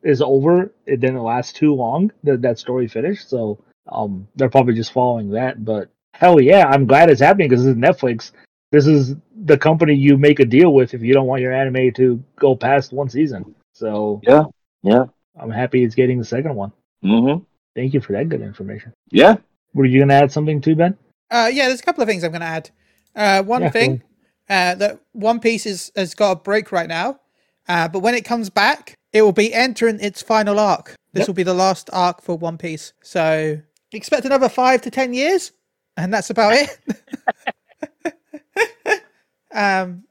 is 0.04 0.22
over. 0.22 0.72
It 0.86 1.00
didn't 1.00 1.24
last 1.24 1.56
too 1.56 1.74
long. 1.74 2.12
That 2.24 2.42
that 2.42 2.60
story 2.60 2.88
finished, 2.88 3.30
so 3.30 3.64
um, 3.88 4.28
they're 4.36 4.50
probably 4.50 4.74
just 4.74 4.94
following 4.94 5.30
that. 5.32 5.64
But 5.64 5.90
hell 6.14 6.40
yeah, 6.40 6.68
I'm 6.68 6.86
glad 6.86 7.10
it's 7.10 7.22
happening 7.22 7.50
because 7.50 7.64
this 7.64 7.72
is 7.76 7.82
Netflix. 7.82 8.32
This 8.72 8.88
is 8.88 9.16
the 9.46 9.58
company 9.58 9.94
you 9.94 10.18
make 10.18 10.40
a 10.40 10.46
deal 10.46 10.74
with 10.74 10.94
if 10.94 11.02
you 11.02 11.14
don't 11.14 11.28
want 11.28 11.42
your 11.42 11.54
anime 11.54 11.94
to 11.94 12.24
go 12.38 12.56
past 12.56 12.92
one 12.92 13.10
season. 13.10 13.54
So 13.74 14.20
Yeah, 14.24 14.46
yeah. 14.82 15.06
I'm 15.40 15.52
happy 15.52 15.84
it's 15.84 15.96
getting 15.96 16.18
the 16.18 16.26
second 16.26 16.56
one. 16.56 16.72
Mm-hmm. 17.04 17.44
Thank 17.76 17.94
you 17.94 18.02
for 18.02 18.14
that 18.14 18.30
good 18.30 18.42
information. 18.42 18.94
Yeah. 19.12 19.36
Were 19.74 19.86
you 19.86 20.00
going 20.00 20.10
to 20.10 20.16
add 20.16 20.32
something 20.32 20.62
too, 20.62 20.76
Ben? 20.76 20.98
Uh, 21.30 21.50
yeah, 21.52 21.68
there's 21.68 21.80
a 21.80 21.84
couple 21.84 22.04
of 22.04 22.08
things 22.10 22.24
I'm 22.24 22.32
going 22.32 22.42
to 22.42 22.48
add. 22.48 22.70
Uh, 23.16 23.44
one 23.44 23.64
Yeah, 23.64 23.70
thing 23.70 24.04
uh, 24.50 24.76
that 24.76 25.00
One 25.12 25.40
Piece 25.40 25.66
is, 25.66 25.92
has 25.96 26.14
got 26.16 26.32
a 26.32 26.36
break 26.36 26.72
right 26.72 26.88
now, 26.88 27.20
uh, 27.68 27.88
but 27.88 28.00
when 28.00 28.16
it 28.16 28.26
comes 28.26 28.50
back, 28.50 28.96
it 29.14 29.22
will 29.22 29.32
be 29.32 29.54
entering 29.54 30.00
its 30.00 30.22
final 30.22 30.60
arc. 30.60 30.96
This 31.14 31.22
Yep. 31.22 31.28
will 31.28 31.34
be 31.36 31.44
the 31.44 31.54
last 31.54 31.90
arc 31.94 32.22
for 32.22 32.38
One 32.38 32.58
Piece. 32.58 32.94
So 33.04 33.60
expect 33.92 34.26
another 34.26 34.50
five 34.50 34.82
to 34.84 34.92
ten 34.92 35.14
years, 35.14 35.52
and 35.98 36.14
that's 36.14 36.30
about 36.32 36.54
it. 36.54 36.80
um, 39.54 40.04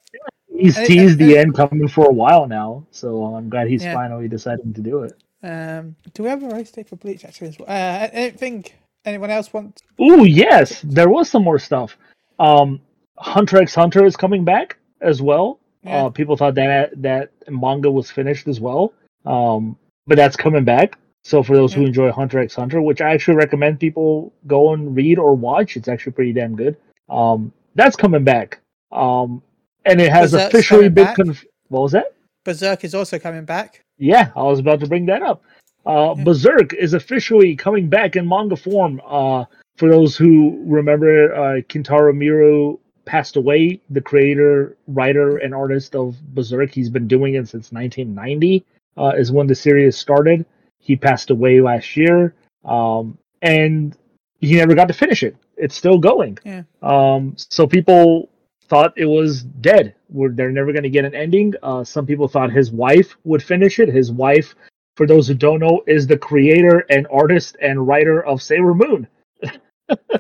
He's 0.55 0.77
teased 0.77 1.19
the 1.19 1.37
end 1.39 1.55
coming 1.55 1.89
for 1.89 2.07
a 2.09 2.13
while 2.13 2.47
now, 2.47 2.87
so 2.91 3.25
I'm 3.35 3.49
glad 3.49 3.69
he's 3.69 3.83
Yeah. 3.83 3.95
finally 3.95 4.29
deciding 4.29 4.73
to 4.75 4.81
do 4.81 5.03
it. 5.03 5.15
um, 5.43 5.97
do 6.15 6.23
we 6.23 6.29
have 6.29 6.43
a 6.45 6.49
race 6.51 6.71
day 6.71 6.85
for 6.85 6.95
Bleach 6.97 7.25
actually? 7.25 7.49
As 7.49 7.59
well? 7.59 7.69
Uh, 7.69 8.05
I 8.05 8.11
don't 8.15 8.39
think 8.39 8.79
anyone 9.05 9.31
else 9.31 9.53
wants. 9.53 9.83
Oh 9.99 10.23
yes, 10.23 10.83
there 10.83 11.09
was 11.09 11.29
some 11.29 11.43
more 11.43 11.59
stuff. 11.59 11.97
Um, 12.39 12.81
Hunter 13.19 13.57
x 13.61 13.75
Hunter 13.75 14.05
is 14.07 14.17
coming 14.17 14.45
back 14.45 14.77
as 15.01 15.21
well. 15.21 15.59
Yeah. 15.85 16.05
Uh, 16.05 16.11
people 16.11 16.37
thought 16.37 16.55
that 16.55 16.91
that 17.03 17.33
manga 17.49 17.91
was 17.91 18.11
finished 18.11 18.47
as 18.49 18.61
well, 18.61 18.93
um, 19.27 19.77
but 20.07 20.17
that's 20.17 20.37
coming 20.37 20.65
back. 20.65 20.97
So 21.25 21.43
for 21.43 21.57
those 21.57 21.73
who 21.73 21.85
enjoy 21.85 22.11
Hunter 22.13 22.39
x 22.39 22.55
Hunter, 22.55 22.81
which 22.83 23.01
I 23.01 23.13
actually 23.13 23.37
recommend 23.37 23.81
people 23.81 24.33
go 24.47 24.73
and 24.73 24.95
read 24.95 25.19
or 25.19 25.35
watch, 25.35 25.77
it's 25.77 25.89
actually 25.89 26.13
pretty 26.13 26.33
damn 26.33 26.57
good. 26.57 26.77
Um, 27.09 27.53
that's 27.75 27.97
coming 27.97 28.25
back, 28.25 28.61
um, 28.93 29.43
and 29.85 30.01
it 30.01 30.11
has 30.13 30.33
Berserk's 30.33 30.55
officially 30.55 30.89
been. 30.89 31.15
Conf- 31.15 31.45
what 31.69 31.83
was 31.83 31.93
that? 31.93 32.15
Berserk 32.45 32.85
is 32.85 32.95
also 32.95 33.19
coming 33.19 33.45
back. 33.45 33.85
Yeah, 33.99 34.31
I 34.37 34.43
was 34.43 34.59
about 34.59 34.81
to 34.81 34.87
bring 34.87 35.07
that 35.07 35.23
up. 35.23 35.43
Uh, 35.87 36.15
Yeah. 36.17 36.25
Berserk 36.25 36.75
is 36.75 36.95
officially 36.95 37.57
coming 37.57 37.89
back 37.89 38.15
in 38.17 38.29
manga 38.29 38.57
form. 38.57 39.01
Uh, 39.07 39.45
for 39.79 39.89
those 39.89 40.17
who 40.17 40.63
remember, 40.67 41.35
uh, 41.35 41.61
Kentaro 41.63 42.15
Miura 42.15 42.75
passed 43.05 43.37
away, 43.37 43.81
the 43.91 44.01
creator, 44.01 44.77
writer, 44.87 45.39
and 45.39 45.55
artist 45.55 45.95
of 45.95 46.17
Berserk. 46.35 46.71
He's 46.73 46.91
been 46.91 47.09
doing 47.09 47.35
it 47.35 47.49
since 47.49 47.73
1990, 47.73 48.65
uh, 48.97 49.13
is 49.17 49.33
when 49.33 49.47
the 49.47 49.55
series 49.55 49.97
started. 49.97 50.47
He 50.79 50.97
passed 50.97 51.31
away 51.31 51.61
last 51.61 51.97
year, 51.97 52.35
um, 52.65 53.19
and 53.41 53.97
he 54.41 54.57
never 54.57 54.75
got 54.75 54.89
to 54.89 54.95
finish 54.95 55.23
it. 55.23 55.37
It's 55.57 55.77
still 55.77 55.99
going. 55.99 56.39
Yeah. 56.45 56.63
Um, 56.83 57.35
so 57.37 57.67
people 57.67 58.29
thought 58.69 58.93
it 58.97 59.07
was 59.07 59.43
dead. 59.43 59.95
Were 60.09 60.31
they're 60.31 60.51
never 60.51 60.73
going 60.73 60.83
to 60.83 60.91
get 60.91 61.05
an 61.05 61.15
ending. 61.15 61.55
Uh, 61.63 61.85
some 61.85 62.07
people 62.07 62.27
thought 62.29 62.51
his 62.51 62.73
wife 62.73 63.17
would 63.25 63.43
finish 63.43 63.79
it. 63.79 63.89
His 63.89 64.11
wife, 64.11 64.55
for 64.97 65.07
those 65.07 65.29
who 65.29 65.35
don't 65.35 65.61
know, 65.61 65.83
is 65.87 66.07
the 66.07 66.19
creator 66.19 66.85
and 66.91 67.07
artist 67.13 67.57
and 67.61 67.87
writer 67.87 68.25
of 68.25 68.43
Sailor 68.43 68.75
Moon. 68.75 69.07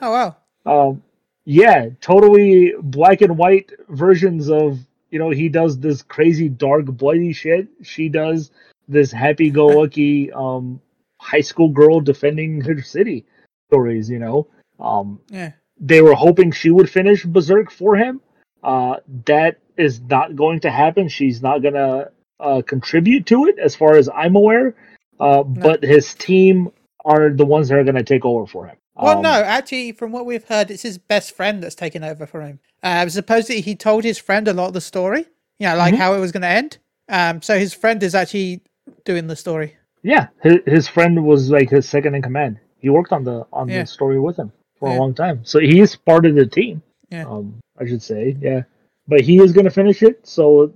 Oh 0.00 0.10
wow! 0.10 0.36
Um, 0.64 1.02
yeah, 1.44 1.88
totally 2.00 2.74
black 2.80 3.20
and 3.20 3.36
white 3.36 3.72
versions 3.88 4.50
of 4.50 4.78
you 5.10 5.18
know, 5.18 5.28
he 5.28 5.50
does 5.50 5.78
this 5.78 6.02
crazy 6.02 6.48
dark 6.48 6.86
bloody 6.86 7.34
shit. 7.34 7.68
She 7.82 8.08
does 8.08 8.50
this 8.88 9.12
happy-go-lucky 9.12 10.32
um, 10.44 10.80
high 11.20 11.42
school 11.42 11.68
girl 11.68 12.00
defending 12.00 12.62
her 12.62 12.80
city 12.80 13.26
stories. 13.68 14.08
You 14.08 14.18
know, 14.20 14.46
um, 14.80 15.20
Yeah. 15.28 15.52
they 15.78 16.00
were 16.00 16.14
hoping 16.14 16.50
she 16.50 16.70
would 16.70 16.88
finish 16.88 17.24
Berserk 17.24 17.70
for 17.70 17.94
him. 17.94 18.22
Uh, 18.62 18.96
that 19.26 19.58
is 19.76 20.00
not 20.00 20.34
going 20.34 20.60
to 20.60 20.70
happen. 20.70 21.08
She's 21.08 21.42
not 21.42 21.62
gonna 21.62 22.10
uh, 22.40 22.62
contribute 22.62 23.26
to 23.26 23.46
it, 23.46 23.58
as 23.58 23.76
far 23.76 23.96
as 23.96 24.08
I'm 24.14 24.34
aware. 24.34 24.74
Uh, 25.20 25.42
But 25.42 25.82
his 25.82 26.14
team 26.14 26.70
are 27.04 27.30
the 27.30 27.44
ones 27.44 27.68
that 27.68 27.78
are 27.78 27.84
gonna 27.84 28.02
take 28.02 28.24
over 28.24 28.46
for 28.46 28.66
him. 28.66 28.76
Well, 28.96 29.16
Um, 29.16 29.22
no, 29.22 29.30
actually, 29.30 29.92
from 29.92 30.12
what 30.12 30.26
we've 30.26 30.44
heard, 30.44 30.70
it's 30.70 30.82
his 30.82 30.98
best 30.98 31.34
friend 31.34 31.62
that's 31.62 31.74
taken 31.74 32.04
over 32.04 32.26
for 32.26 32.42
him. 32.42 32.58
Uh, 32.82 33.08
supposedly, 33.08 33.60
he 33.62 33.74
told 33.74 34.04
his 34.04 34.18
friend 34.18 34.46
a 34.48 34.52
lot 34.52 34.68
of 34.68 34.74
the 34.74 34.80
story, 34.80 35.26
you 35.58 35.66
know, 35.66 35.76
like 35.76 35.94
Mhm. 35.94 35.98
how 35.98 36.14
it 36.14 36.20
was 36.20 36.32
going 36.32 36.42
to 36.42 36.48
end. 36.48 36.78
Um, 37.08 37.40
so 37.42 37.58
his 37.58 37.72
friend 37.72 38.02
is 38.02 38.14
actually 38.14 38.60
doing 39.04 39.26
the 39.28 39.36
story. 39.36 39.76
Yeah, 40.02 40.26
his, 40.42 40.56
his 40.66 40.88
friend 40.88 41.24
was 41.24 41.50
like 41.50 41.70
his 41.70 41.88
second 41.88 42.14
in 42.14 42.22
command. 42.22 42.58
He 42.78 42.90
worked 42.90 43.12
on 43.12 43.24
the 43.24 43.46
on 43.52 43.68
Yeah. 43.68 43.82
the 43.82 43.86
story 43.86 44.18
with 44.18 44.36
him 44.36 44.52
for 44.78 44.88
Yeah. 44.88 44.96
a 44.96 44.98
long 44.98 45.14
time, 45.14 45.40
so 45.44 45.58
he 45.60 45.80
is 45.80 45.94
part 45.96 46.26
of 46.26 46.34
the 46.34 46.46
team. 46.46 46.82
Yeah. 47.10 47.24
Um, 47.26 47.60
I 47.78 47.86
should 47.86 48.02
say, 48.02 48.36
yeah. 48.40 48.62
But 49.08 49.20
he 49.22 49.38
is 49.38 49.52
going 49.52 49.64
to 49.64 49.70
finish 49.70 50.02
it. 50.02 50.26
So 50.26 50.72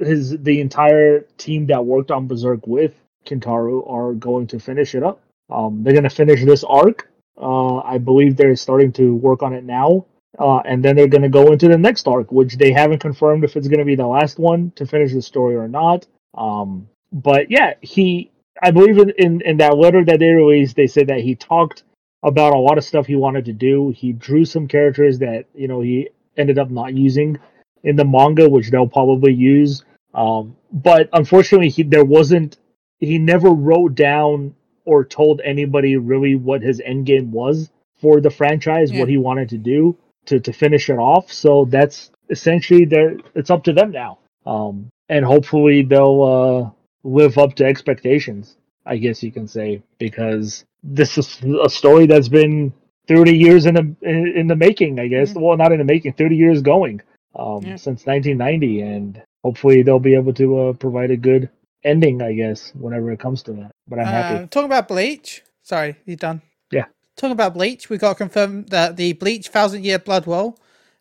his 0.00 0.38
the 0.38 0.60
entire 0.60 1.20
team 1.38 1.66
that 1.66 1.84
worked 1.84 2.10
on 2.10 2.26
Berserk 2.28 2.66
with 2.66 2.94
Kentaro 3.26 3.82
are 3.90 4.14
going 4.14 4.46
to 4.48 4.58
finish 4.60 4.94
it 4.94 5.02
up. 5.02 5.20
Um, 5.50 5.82
they're 5.82 5.92
going 5.94 6.04
to 6.04 6.10
finish 6.10 6.44
this 6.44 6.62
arc. 6.64 7.07
Uh, 7.40 7.78
I 7.78 7.98
believe 7.98 8.36
they're 8.36 8.56
starting 8.56 8.92
to 8.94 9.14
work 9.14 9.42
on 9.42 9.52
it 9.52 9.64
now. 9.64 10.06
Uh, 10.38 10.58
and 10.58 10.84
then 10.84 10.94
they're 10.94 11.08
going 11.08 11.22
to 11.22 11.28
go 11.28 11.52
into 11.52 11.68
the 11.68 11.78
next 11.78 12.06
arc, 12.06 12.30
which 12.30 12.56
they 12.56 12.70
haven't 12.70 13.00
confirmed 13.00 13.44
if 13.44 13.56
it's 13.56 13.66
going 13.66 13.78
to 13.80 13.84
be 13.84 13.96
the 13.96 14.06
last 14.06 14.38
one 14.38 14.70
to 14.76 14.86
finish 14.86 15.12
the 15.12 15.22
story 15.22 15.56
or 15.56 15.66
not. 15.66 16.06
Um, 16.36 16.88
but 17.10 17.50
yeah, 17.50 17.74
he, 17.80 18.30
I 18.62 18.70
believe 18.70 18.98
in, 18.98 19.10
in, 19.18 19.40
in 19.40 19.56
that 19.56 19.76
letter 19.78 20.04
that 20.04 20.20
they 20.20 20.30
released, 20.30 20.76
they 20.76 20.86
said 20.86 21.08
that 21.08 21.20
he 21.20 21.34
talked 21.34 21.82
about 22.22 22.54
a 22.54 22.58
lot 22.58 22.78
of 22.78 22.84
stuff 22.84 23.06
he 23.06 23.16
wanted 23.16 23.46
to 23.46 23.52
do. 23.52 23.90
He 23.90 24.12
drew 24.12 24.44
some 24.44 24.68
characters 24.68 25.18
that, 25.20 25.46
you 25.54 25.66
know, 25.66 25.80
he 25.80 26.10
ended 26.36 26.58
up 26.58 26.70
not 26.70 26.94
using 26.94 27.38
in 27.82 27.96
the 27.96 28.04
manga, 28.04 28.48
which 28.48 28.70
they'll 28.70 28.86
probably 28.86 29.32
use. 29.32 29.84
Um, 30.14 30.56
but 30.72 31.08
unfortunately, 31.12 31.70
he, 31.70 31.82
there 31.82 32.04
wasn't, 32.04 32.58
he 33.00 33.18
never 33.18 33.50
wrote 33.50 33.94
down 33.94 34.54
or 34.90 35.04
told 35.04 35.40
anybody 35.44 35.96
really 35.96 36.34
what 36.34 36.62
his 36.62 36.80
end 36.92 37.06
game 37.06 37.30
was 37.32 37.70
for 38.00 38.20
the 38.20 38.30
franchise, 38.30 38.90
Yeah. 38.90 39.00
what 39.00 39.08
he 39.08 39.18
wanted 39.18 39.48
to 39.50 39.58
do 39.58 39.96
to, 40.26 40.40
to 40.40 40.52
finish 40.52 40.88
it 40.90 40.98
off. 40.98 41.32
So 41.32 41.66
that's 41.76 42.10
essentially 42.30 42.84
their, 42.84 43.16
it's 43.34 43.50
up 43.50 43.62
to 43.64 43.72
them 43.72 43.90
now. 43.90 44.18
Um, 44.46 44.88
and 45.08 45.24
hopefully 45.24 45.82
they'll 45.82 46.22
uh, 46.22 46.70
live 47.04 47.38
up 47.38 47.54
to 47.56 47.64
expectations, 47.64 48.56
I 48.86 48.96
guess 48.96 49.22
you 49.22 49.32
can 49.32 49.46
say, 49.48 49.82
because 49.98 50.64
this 50.82 51.18
is 51.18 51.38
a 51.64 51.68
story 51.68 52.06
that's 52.06 52.28
been 52.28 52.72
30 53.08 53.36
years 53.36 53.66
in 53.66 53.74
the 53.74 53.86
in, 54.02 54.18
in 54.40 54.46
the 54.46 54.56
making, 54.56 54.98
I 55.00 55.08
guess. 55.08 55.32
Mhm. 55.32 55.40
Well, 55.42 55.56
not 55.56 55.72
in 55.72 55.78
the 55.78 55.84
making, 55.84 56.12
30 56.14 56.36
years 56.36 56.62
going 56.62 57.00
um, 57.34 57.62
Yeah. 57.64 57.76
since 57.76 58.06
1990, 58.06 58.80
and 58.82 59.22
hopefully 59.44 59.82
they'll 59.82 59.98
be 59.98 60.14
able 60.14 60.34
to 60.34 60.46
uh, 60.60 60.72
provide 60.74 61.10
a 61.10 61.16
good 61.16 61.48
ending, 61.84 62.22
I 62.22 62.32
guess, 62.32 62.72
whenever 62.74 63.10
it 63.12 63.20
comes 63.20 63.42
to 63.44 63.52
that. 63.52 63.70
But 63.86 64.00
I'm 64.00 64.06
happy. 64.06 64.38
Um, 64.38 64.48
talking 64.48 64.66
about 64.66 64.88
Bleach. 64.88 65.42
Sorry, 65.62 65.96
you 66.06 66.16
done? 66.16 66.42
Yeah. 66.70 66.86
Talking 67.16 67.32
about 67.32 67.54
Bleach, 67.54 67.90
we 67.90 67.98
got 67.98 68.16
confirmed 68.16 68.68
that 68.68 68.96
the 68.96 69.12
Bleach 69.14 69.48
Thousand 69.48 69.84
Year 69.84 69.98
Blood 69.98 70.26
War, 70.26 70.54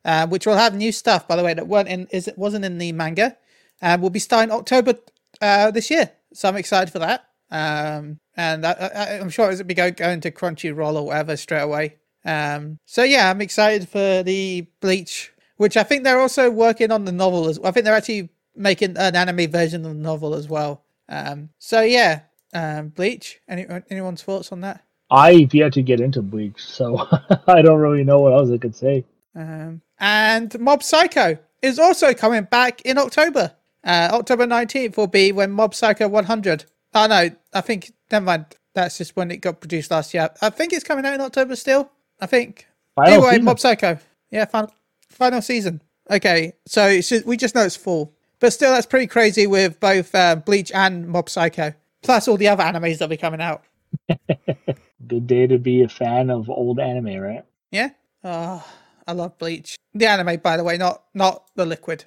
uh, 0.03 0.27
which 0.27 0.45
will 0.45 0.57
have 0.57 0.75
new 0.75 0.91
stuff, 0.91 1.27
by 1.27 1.35
the 1.35 1.43
way, 1.43 1.53
that 1.53 1.67
weren't 1.67 1.89
in 1.89 2.07
is 2.11 2.27
it 2.27 2.37
wasn't 2.37 2.65
in 2.65 2.77
the 2.77 2.91
manga, 2.91 3.37
uh, 3.81 3.97
will 3.99 4.09
be 4.09 4.19
starting 4.19 4.51
October 4.51 4.95
uh, 5.41 5.71
this 5.71 5.89
year. 5.89 6.11
So 6.33 6.49
I'm 6.49 6.57
excited 6.57 6.91
for 6.91 6.99
that. 6.99 7.25
Um, 7.49 8.19
and 8.35 8.65
I, 8.65 8.71
I, 8.71 9.19
I'm 9.19 9.29
sure 9.29 9.51
it'll 9.51 9.65
be 9.65 9.73
go, 9.73 9.89
going 9.91 10.21
to 10.21 10.31
Crunchyroll 10.31 10.95
or 10.95 11.05
whatever 11.05 11.37
straight 11.37 11.61
away. 11.61 11.95
Um, 12.25 12.77
so 12.85 13.03
yeah, 13.03 13.29
I'm 13.29 13.41
excited 13.41 13.87
for 13.87 14.23
the 14.23 14.67
Bleach, 14.81 15.31
which 15.55 15.77
I 15.77 15.83
think 15.83 16.03
they're 16.03 16.19
also 16.19 16.49
working 16.51 16.91
on 16.91 17.05
the 17.05 17.11
novel 17.11 17.47
as. 17.47 17.59
Well. 17.59 17.69
I 17.69 17.71
think 17.71 17.85
they're 17.85 17.95
actually 17.95 18.29
making 18.57 18.97
an 18.97 19.15
anime 19.15 19.49
version 19.49 19.85
of 19.85 19.93
the 19.93 20.01
novel 20.01 20.33
as 20.33 20.47
well. 20.47 20.83
Um, 21.09 21.49
so 21.59 21.81
yeah, 21.81 22.21
um, 22.53 22.89
Bleach. 22.89 23.39
Any 23.47 23.65
anyone's 23.89 24.23
thoughts 24.23 24.51
on 24.51 24.61
that? 24.61 24.83
I've 25.09 25.53
yet 25.53 25.73
to 25.73 25.81
get 25.81 25.99
into 25.99 26.21
Bleach, 26.21 26.63
so 26.63 26.97
I 27.47 27.61
don't 27.61 27.79
really 27.79 28.03
know 28.03 28.19
what 28.19 28.33
else 28.33 28.51
I 28.51 28.57
could 28.57 28.75
say. 28.75 29.05
Um, 29.35 29.81
and 29.99 30.57
Mob 30.59 30.83
Psycho 30.83 31.37
is 31.61 31.79
also 31.79 32.13
coming 32.13 32.43
back 32.43 32.81
in 32.81 32.97
October. 32.97 33.53
Uh, 33.83 34.09
October 34.11 34.45
19th 34.45 34.97
will 34.97 35.07
be 35.07 35.31
when 35.31 35.51
Mob 35.51 35.73
Psycho 35.73 36.07
100. 36.07 36.65
Oh 36.93 37.07
no, 37.07 37.29
I 37.53 37.61
think, 37.61 37.93
never 38.11 38.25
mind. 38.25 38.45
That's 38.73 38.97
just 38.97 39.15
when 39.15 39.31
it 39.31 39.37
got 39.37 39.59
produced 39.59 39.89
last 39.91 40.13
year. 40.13 40.29
I 40.41 40.49
think 40.49 40.73
it's 40.73 40.83
coming 40.83 41.05
out 41.05 41.13
in 41.13 41.21
October 41.21 41.55
still. 41.55 41.89
I 42.19 42.25
think. 42.25 42.67
Final 42.95 43.13
anyway, 43.13 43.29
season. 43.31 43.45
Mob 43.45 43.59
Psycho. 43.59 43.99
Yeah, 44.29 44.45
final, 44.45 44.73
final 45.09 45.41
season. 45.41 45.81
Okay, 46.09 46.53
so 46.65 46.99
just, 46.99 47.25
we 47.25 47.37
just 47.37 47.55
know 47.55 47.63
it's 47.63 47.75
full. 47.75 48.13
But 48.39 48.53
still, 48.53 48.71
that's 48.71 48.85
pretty 48.85 49.07
crazy 49.07 49.47
with 49.47 49.79
both 49.79 50.13
uh, 50.13 50.35
Bleach 50.35 50.71
and 50.71 51.07
Mob 51.07 51.29
Psycho. 51.29 51.73
Plus 52.03 52.27
all 52.27 52.37
the 52.37 52.47
other 52.47 52.63
animes 52.63 52.93
that'll 52.93 53.07
be 53.07 53.17
coming 53.17 53.41
out. 53.41 53.63
Good 55.07 55.27
day 55.27 55.47
to 55.47 55.57
be 55.57 55.81
a 55.83 55.89
fan 55.89 56.29
of 56.29 56.49
old 56.49 56.79
anime, 56.79 57.19
right? 57.19 57.43
Yeah. 57.71 57.89
Oh, 58.23 58.65
I 59.07 59.13
love 59.13 59.37
Bleach. 59.37 59.77
The 59.93 60.05
anime, 60.05 60.39
by 60.39 60.57
the 60.57 60.63
way, 60.63 60.77
not 60.77 61.03
not 61.13 61.45
the 61.55 61.65
liquid. 61.65 62.05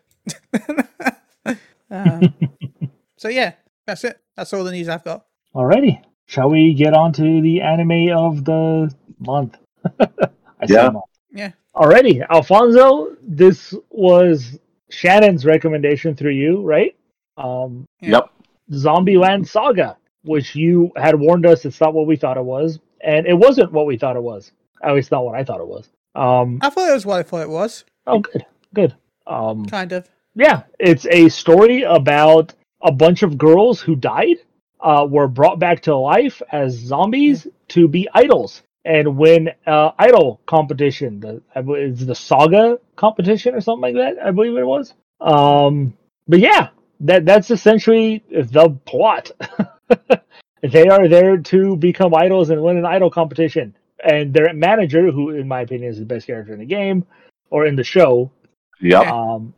um, 1.90 2.34
so 3.16 3.28
yeah, 3.28 3.54
that's 3.86 4.04
it. 4.04 4.20
That's 4.36 4.52
all 4.52 4.64
the 4.64 4.70
news 4.72 4.88
I've 4.88 5.04
got. 5.04 5.26
Alrighty. 5.54 6.02
Shall 6.26 6.48
we 6.50 6.74
get 6.74 6.94
on 6.94 7.12
to 7.14 7.40
the 7.42 7.60
anime 7.60 8.16
of 8.16 8.44
the 8.44 8.94
month? 9.18 9.56
I 10.00 10.08
Yeah. 10.68 10.90
month. 10.90 11.04
Yeah. 11.32 11.52
Alrighty, 11.74 12.24
Alfonso, 12.28 13.16
this 13.22 13.74
was 13.90 14.58
Shannon's 14.90 15.44
recommendation 15.46 16.14
through 16.14 16.32
you, 16.32 16.62
right? 16.62 16.94
Um, 17.36 17.86
Yeah. 18.00 18.10
Yep. 18.10 18.30
Zombieland 18.72 19.48
Saga, 19.48 19.96
which 20.22 20.54
you 20.54 20.92
had 20.96 21.18
warned 21.18 21.46
us 21.46 21.64
it's 21.64 21.80
not 21.80 21.94
what 21.94 22.06
we 22.06 22.16
thought 22.16 22.36
it 22.36 22.44
was, 22.44 22.78
and 23.00 23.26
it 23.26 23.34
wasn't 23.34 23.72
what 23.72 23.86
we 23.86 23.96
thought 23.96 24.16
it 24.16 24.22
was. 24.22 24.52
At 24.82 24.94
least 24.94 25.10
not 25.10 25.24
what 25.24 25.34
I 25.34 25.44
thought 25.44 25.60
it 25.60 25.66
was. 25.66 25.88
Um, 26.14 26.58
I 26.62 26.70
thought 26.70 26.88
it 26.88 26.94
was 26.94 27.06
what 27.06 27.18
I 27.18 27.22
thought 27.22 27.42
it 27.42 27.50
was. 27.50 27.84
oh, 28.06 28.20
good, 28.20 28.46
good. 28.74 28.94
Um, 29.26 29.64
Kind 29.66 29.92
of. 29.92 30.08
yeah, 30.34 30.62
it's 30.78 31.06
a 31.06 31.28
story 31.28 31.82
about 31.82 32.54
a 32.82 32.90
bunch 32.92 33.22
of 33.22 33.36
girls 33.38 33.80
who 33.80 33.94
died, 33.96 34.36
uh, 34.80 35.06
were 35.08 35.28
brought 35.28 35.58
back 35.58 35.82
to 35.82 35.94
life 35.96 36.40
as 36.52 36.74
zombies 36.74 37.46
to 37.68 37.86
be 37.88 38.08
idols 38.14 38.62
and 38.84 39.16
win 39.16 39.50
uh, 39.66 39.90
idol 39.98 40.40
competition. 40.46 41.20
The 41.20 41.42
is 41.74 42.06
the 42.06 42.14
Saga 42.14 42.78
competition 42.96 43.54
or 43.54 43.60
something 43.60 43.94
like 43.94 44.16
that. 44.16 44.24
I 44.24 44.30
believe 44.30 44.56
it 44.56 44.66
was. 44.66 44.94
Um, 45.20 45.94
but 46.28 46.40
yeah, 46.40 46.68
that 47.00 47.24
that's 47.26 47.50
essentially 47.50 48.22
the 48.30 48.70
plot. 48.84 49.30
they 50.62 50.88
are 50.88 51.08
there 51.08 51.36
to 51.38 51.76
become 51.76 52.14
idols 52.14 52.50
and 52.50 52.62
win 52.62 52.76
an 52.76 52.86
idol 52.86 53.10
competition, 53.10 53.74
and 54.02 54.32
their 54.32 54.52
manager, 54.54 55.10
who 55.10 55.30
in 55.30 55.48
my 55.48 55.60
opinion 55.62 55.90
is 55.90 55.98
the 55.98 56.04
best 56.04 56.26
character 56.26 56.52
in 56.52 56.60
the 56.60 56.66
game 56.66 57.04
or 57.50 57.66
in 57.66 57.76
the 57.76 57.84
show, 57.84 58.30
Yep. 58.80 59.06
um, 59.06 59.54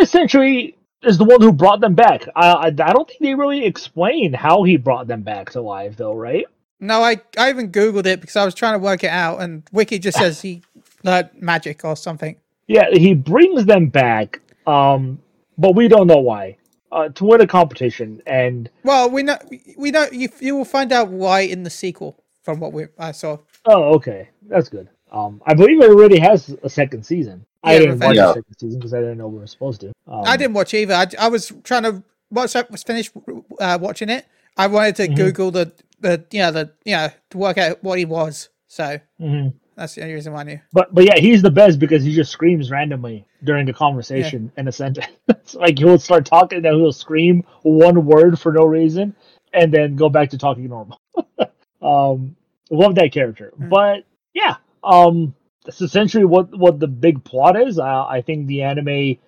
essentially 0.00 0.76
is 1.04 1.18
the 1.18 1.24
one 1.24 1.40
who 1.40 1.52
brought 1.52 1.80
them 1.80 1.94
back. 1.94 2.26
I, 2.34 2.50
I 2.50 2.66
I 2.66 2.70
don't 2.70 3.08
think 3.08 3.20
they 3.20 3.34
really 3.34 3.64
explain 3.64 4.32
how 4.32 4.64
he 4.64 4.76
brought 4.76 5.06
them 5.06 5.22
back 5.22 5.50
to 5.50 5.60
life, 5.60 5.96
though, 5.96 6.14
right? 6.14 6.46
No, 6.80 7.02
I 7.02 7.20
I 7.36 7.50
even 7.50 7.70
googled 7.72 8.06
it 8.06 8.20
because 8.20 8.36
I 8.36 8.44
was 8.44 8.54
trying 8.54 8.74
to 8.74 8.78
work 8.78 9.02
it 9.04 9.10
out, 9.10 9.40
and 9.40 9.62
Wiki 9.72 9.98
just 9.98 10.18
says 10.18 10.40
he 10.42 10.62
learned 11.02 11.30
magic 11.34 11.84
or 11.84 11.96
something. 11.96 12.36
Yeah, 12.66 12.84
he 12.92 13.14
brings 13.14 13.64
them 13.64 13.86
back, 13.88 14.40
um, 14.66 15.20
but 15.56 15.74
we 15.74 15.88
don't 15.88 16.06
know 16.06 16.18
why. 16.18 16.56
Uh, 16.92 17.08
to 17.10 17.24
win 17.24 17.40
a 17.40 17.46
competition, 17.46 18.22
and 18.26 18.70
Well, 18.84 19.10
we 19.10 19.22
know 19.22 19.36
we 19.76 19.90
know 19.90 20.06
you 20.12 20.28
you 20.40 20.54
will 20.56 20.64
find 20.64 20.92
out 20.92 21.08
why 21.08 21.40
in 21.40 21.62
the 21.64 21.70
sequel 21.70 22.22
from 22.42 22.60
what 22.60 22.72
we 22.72 22.86
I 22.98 23.12
saw. 23.12 23.38
oh, 23.66 23.94
okay, 23.96 24.28
that's 24.46 24.68
good. 24.68 24.88
Um, 25.10 25.42
I 25.46 25.54
believe 25.54 25.82
it 25.82 25.90
already 25.90 26.18
has 26.18 26.54
a 26.62 26.68
second 26.68 27.04
season. 27.04 27.44
I 27.64 27.78
didn't 27.78 27.98
watch 27.98 28.10
Revenge. 28.10 28.16
the 28.18 28.34
second 28.34 28.54
season 28.58 28.78
because 28.78 28.94
I 28.94 29.00
didn't 29.00 29.18
know 29.18 29.26
we 29.28 29.38
were 29.38 29.46
supposed 29.46 29.80
to. 29.80 29.88
Um, 30.06 30.22
I 30.24 30.36
didn't 30.36 30.54
watch 30.54 30.72
either. 30.74 30.94
I, 30.94 31.06
I 31.18 31.28
was 31.28 31.52
trying 31.64 31.82
to 31.82 32.02
once 32.30 32.54
I 32.54 32.64
was 32.70 32.82
finished 32.82 33.10
uh, 33.58 33.78
watching 33.80 34.08
it, 34.10 34.26
I 34.56 34.66
wanted 34.68 34.96
to 34.96 35.08
Mhm. 35.08 35.16
Google 35.16 35.50
the 35.50 35.72
the 36.00 36.24
you 36.30 36.40
know 36.40 36.52
the 36.52 36.72
you 36.84 36.96
know 36.96 37.08
to 37.30 37.38
work 37.38 37.58
out 37.58 37.82
what 37.82 37.98
he 37.98 38.04
was. 38.04 38.48
So 38.66 38.98
mhm. 39.20 39.54
that's 39.76 39.94
the 39.94 40.02
only 40.02 40.14
reason 40.14 40.32
why 40.32 40.40
I 40.40 40.44
knew. 40.44 40.60
But 40.72 40.94
but 40.94 41.04
yeah, 41.04 41.18
he's 41.18 41.42
the 41.42 41.50
best 41.50 41.78
because 41.78 42.02
he 42.02 42.14
just 42.14 42.30
screams 42.30 42.70
randomly 42.70 43.26
during 43.44 43.68
a 43.68 43.72
conversation 43.72 44.52
in 44.56 44.68
a 44.68 44.72
sentence. 44.72 45.06
like 45.54 45.78
he'll 45.78 45.98
start 45.98 46.26
talking, 46.26 46.56
and 46.56 46.64
then 46.64 46.74
he'll 46.74 46.92
scream 46.92 47.44
one 47.62 48.04
word 48.04 48.38
for 48.38 48.52
no 48.52 48.64
reason, 48.64 49.14
and 49.52 49.72
then 49.72 49.96
go 49.96 50.08
back 50.08 50.30
to 50.30 50.38
talking 50.38 50.68
normal. 50.68 51.00
um, 51.82 52.36
love 52.70 52.94
that 52.96 53.12
character. 53.12 53.52
Mm. 53.58 53.68
But 53.70 54.04
yeah, 54.34 54.56
um, 54.84 55.34
that's 55.64 55.80
essentially 55.80 56.24
what 56.24 56.56
what 56.56 56.78
the 56.78 56.88
big 56.88 57.24
plot 57.24 57.60
is. 57.60 57.78
Uh, 57.78 58.04
I 58.06 58.22
think 58.22 58.46
the 58.46 58.62
anime 58.62 59.18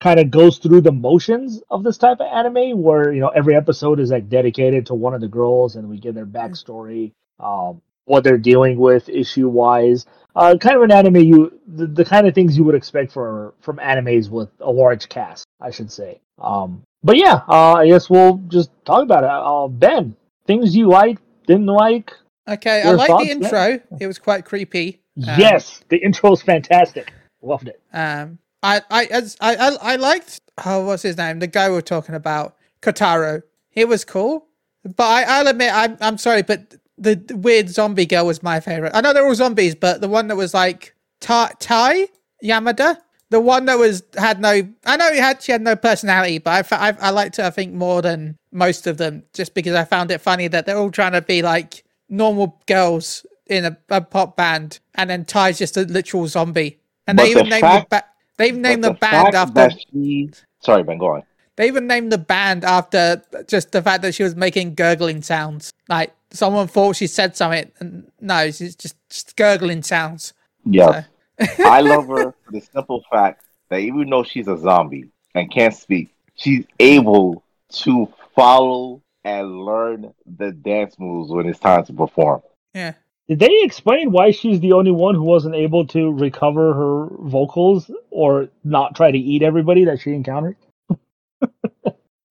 kind 0.00 0.18
of 0.18 0.30
goes 0.30 0.58
through 0.58 0.80
the 0.80 0.92
motions 0.92 1.62
of 1.70 1.84
this 1.84 1.98
type 1.98 2.20
of 2.20 2.26
anime, 2.26 2.80
where 2.82 3.12
you 3.12 3.20
know 3.20 3.28
every 3.28 3.54
episode 3.54 4.00
is 4.00 4.10
like 4.10 4.28
dedicated 4.28 4.86
to 4.86 4.94
one 4.94 5.14
of 5.14 5.20
the 5.20 5.28
girls, 5.28 5.76
and 5.76 5.88
we 5.88 5.98
get 5.98 6.14
their 6.14 6.26
backstory, 6.26 7.12
um, 7.38 7.80
what 8.06 8.24
they're 8.24 8.38
dealing 8.38 8.78
with 8.78 9.08
issue 9.08 9.48
wise. 9.48 10.06
Uh, 10.36 10.56
kind 10.56 10.76
of 10.76 10.82
an 10.82 10.92
anime 10.92 11.16
you 11.16 11.58
the, 11.66 11.86
the 11.86 12.04
kind 12.04 12.26
of 12.26 12.34
things 12.34 12.56
you 12.56 12.64
would 12.64 12.74
expect 12.74 13.12
for 13.12 13.54
from 13.60 13.76
animes 13.78 14.30
with 14.30 14.48
a 14.60 14.70
large 14.70 15.08
cast, 15.08 15.44
I 15.60 15.70
should 15.70 15.90
say. 15.90 16.20
Um, 16.38 16.82
but 17.02 17.16
yeah, 17.16 17.40
uh, 17.48 17.74
I 17.74 17.86
guess 17.86 18.08
we'll 18.08 18.40
just 18.48 18.70
talk 18.84 19.02
about 19.02 19.24
it. 19.24 19.30
Uh, 19.30 19.68
ben, 19.68 20.16
things 20.46 20.76
you 20.76 20.88
like, 20.88 21.18
didn't 21.46 21.66
like. 21.66 22.12
Okay, 22.48 22.82
I 22.82 22.90
like 22.92 23.08
the 23.08 23.30
intro. 23.30 23.80
It 23.98 24.06
was 24.06 24.18
quite 24.18 24.44
creepy. 24.44 25.00
Um, 25.16 25.38
yes, 25.38 25.82
the 25.88 25.96
intro 25.96 26.32
is 26.32 26.42
fantastic. 26.42 27.12
Loved 27.42 27.68
it. 27.68 27.80
Um, 27.92 28.38
I, 28.62 28.82
I, 28.90 29.04
as 29.06 29.36
I, 29.40 29.56
I, 29.56 29.92
I 29.92 29.96
liked. 29.96 30.40
Oh, 30.64 30.86
what's 30.86 31.02
his 31.02 31.16
name? 31.16 31.38
The 31.38 31.46
guy 31.46 31.70
we 31.70 31.76
are 31.76 31.82
talking 31.82 32.14
about, 32.14 32.56
Kotaro. 32.82 33.42
He 33.70 33.84
was 33.84 34.04
cool, 34.04 34.46
but 34.84 35.04
I, 35.04 35.22
I'll 35.22 35.46
admit, 35.46 35.72
I'm, 35.72 35.96
I'm 36.00 36.18
sorry, 36.18 36.42
but 36.42 36.74
the, 36.98 37.14
the 37.14 37.36
weird 37.36 37.68
zombie 37.70 38.06
girl 38.06 38.26
was 38.26 38.42
my 38.42 38.60
favorite. 38.60 38.92
I 38.94 39.00
know 39.00 39.12
they're 39.12 39.26
all 39.26 39.34
zombies, 39.34 39.74
but 39.74 40.00
the 40.00 40.08
one 40.08 40.28
that 40.28 40.36
was 40.36 40.52
like 40.52 40.94
Tae, 41.20 41.48
tae 41.58 42.08
Yamada, 42.44 42.98
the 43.30 43.40
one 43.40 43.64
that 43.66 43.78
was 43.78 44.02
had 44.16 44.40
no. 44.40 44.68
I 44.84 44.96
know 44.96 45.12
he 45.12 45.18
had 45.18 45.40
she 45.42 45.52
had 45.52 45.62
no 45.62 45.76
personality, 45.76 46.38
but 46.38 46.72
I, 46.72 46.88
I, 46.88 46.96
I 47.00 47.10
liked 47.10 47.36
her. 47.36 47.44
I 47.44 47.50
think 47.50 47.72
more 47.72 48.02
than 48.02 48.36
most 48.52 48.86
of 48.86 48.96
them, 48.98 49.22
just 49.32 49.54
because 49.54 49.74
I 49.74 49.84
found 49.84 50.10
it 50.10 50.20
funny 50.20 50.48
that 50.48 50.66
they're 50.66 50.76
all 50.76 50.90
trying 50.90 51.12
to 51.12 51.22
be 51.22 51.40
like 51.40 51.84
normal 52.08 52.60
girls 52.66 53.24
in 53.46 53.64
a, 53.64 53.76
a 53.88 54.00
pop 54.00 54.36
band, 54.36 54.80
and 54.96 55.08
then 55.08 55.24
Tae's 55.24 55.58
just 55.58 55.76
a 55.76 55.82
literal 55.82 56.26
zombie. 56.26 56.80
And 57.06 57.16
but 57.16 57.24
they 57.24 57.30
even 57.30 57.44
the 57.44 57.50
named 57.50 57.60
fact, 57.60 57.90
the 57.90 57.96
ba- 57.96 58.04
they 58.40 58.48
even 58.48 58.62
named 58.62 58.82
the, 58.82 58.92
the 58.92 58.98
band 58.98 59.34
after. 59.34 59.70
She... 59.92 60.30
Sorry, 60.60 60.82
Ben, 60.82 60.96
go 60.96 61.08
on. 61.08 61.22
They 61.56 61.66
even 61.66 61.86
named 61.86 62.10
the 62.10 62.16
band 62.16 62.64
after 62.64 63.22
just 63.46 63.70
the 63.72 63.82
fact 63.82 64.00
that 64.00 64.14
she 64.14 64.22
was 64.22 64.34
making 64.34 64.76
gurgling 64.76 65.20
sounds. 65.20 65.74
Like 65.90 66.14
someone 66.30 66.66
thought 66.66 66.96
she 66.96 67.06
said 67.06 67.36
something, 67.36 67.70
and 67.80 68.10
no, 68.18 68.50
she's 68.50 68.76
just, 68.76 68.96
just 69.10 69.36
gurgling 69.36 69.82
sounds. 69.82 70.32
Yeah, 70.64 71.04
so. 71.38 71.64
I 71.64 71.80
love 71.82 72.06
her 72.08 72.32
for 72.32 72.52
the 72.52 72.60
simple 72.60 73.04
fact 73.10 73.44
that 73.68 73.80
even 73.80 74.08
though 74.08 74.24
she's 74.24 74.48
a 74.48 74.56
zombie 74.56 75.10
and 75.34 75.50
can't 75.50 75.74
speak, 75.74 76.08
she's 76.34 76.64
able 76.78 77.42
to 77.72 78.08
follow 78.34 79.02
and 79.22 79.66
learn 79.66 80.14
the 80.38 80.50
dance 80.50 80.98
moves 80.98 81.30
when 81.30 81.46
it's 81.46 81.58
time 81.58 81.84
to 81.84 81.92
perform. 81.92 82.40
Yeah. 82.72 82.94
Did 83.30 83.38
they 83.38 83.60
explain 83.62 84.10
why 84.10 84.32
she's 84.32 84.58
the 84.58 84.72
only 84.72 84.90
one 84.90 85.14
who 85.14 85.22
wasn't 85.22 85.54
able 85.54 85.86
to 85.86 86.10
recover 86.10 86.74
her 86.74 87.06
vocals 87.20 87.88
or 88.10 88.48
not 88.64 88.96
try 88.96 89.12
to 89.12 89.18
eat 89.18 89.44
everybody 89.44 89.84
that 89.84 90.00
she 90.00 90.10
encountered? 90.10 90.56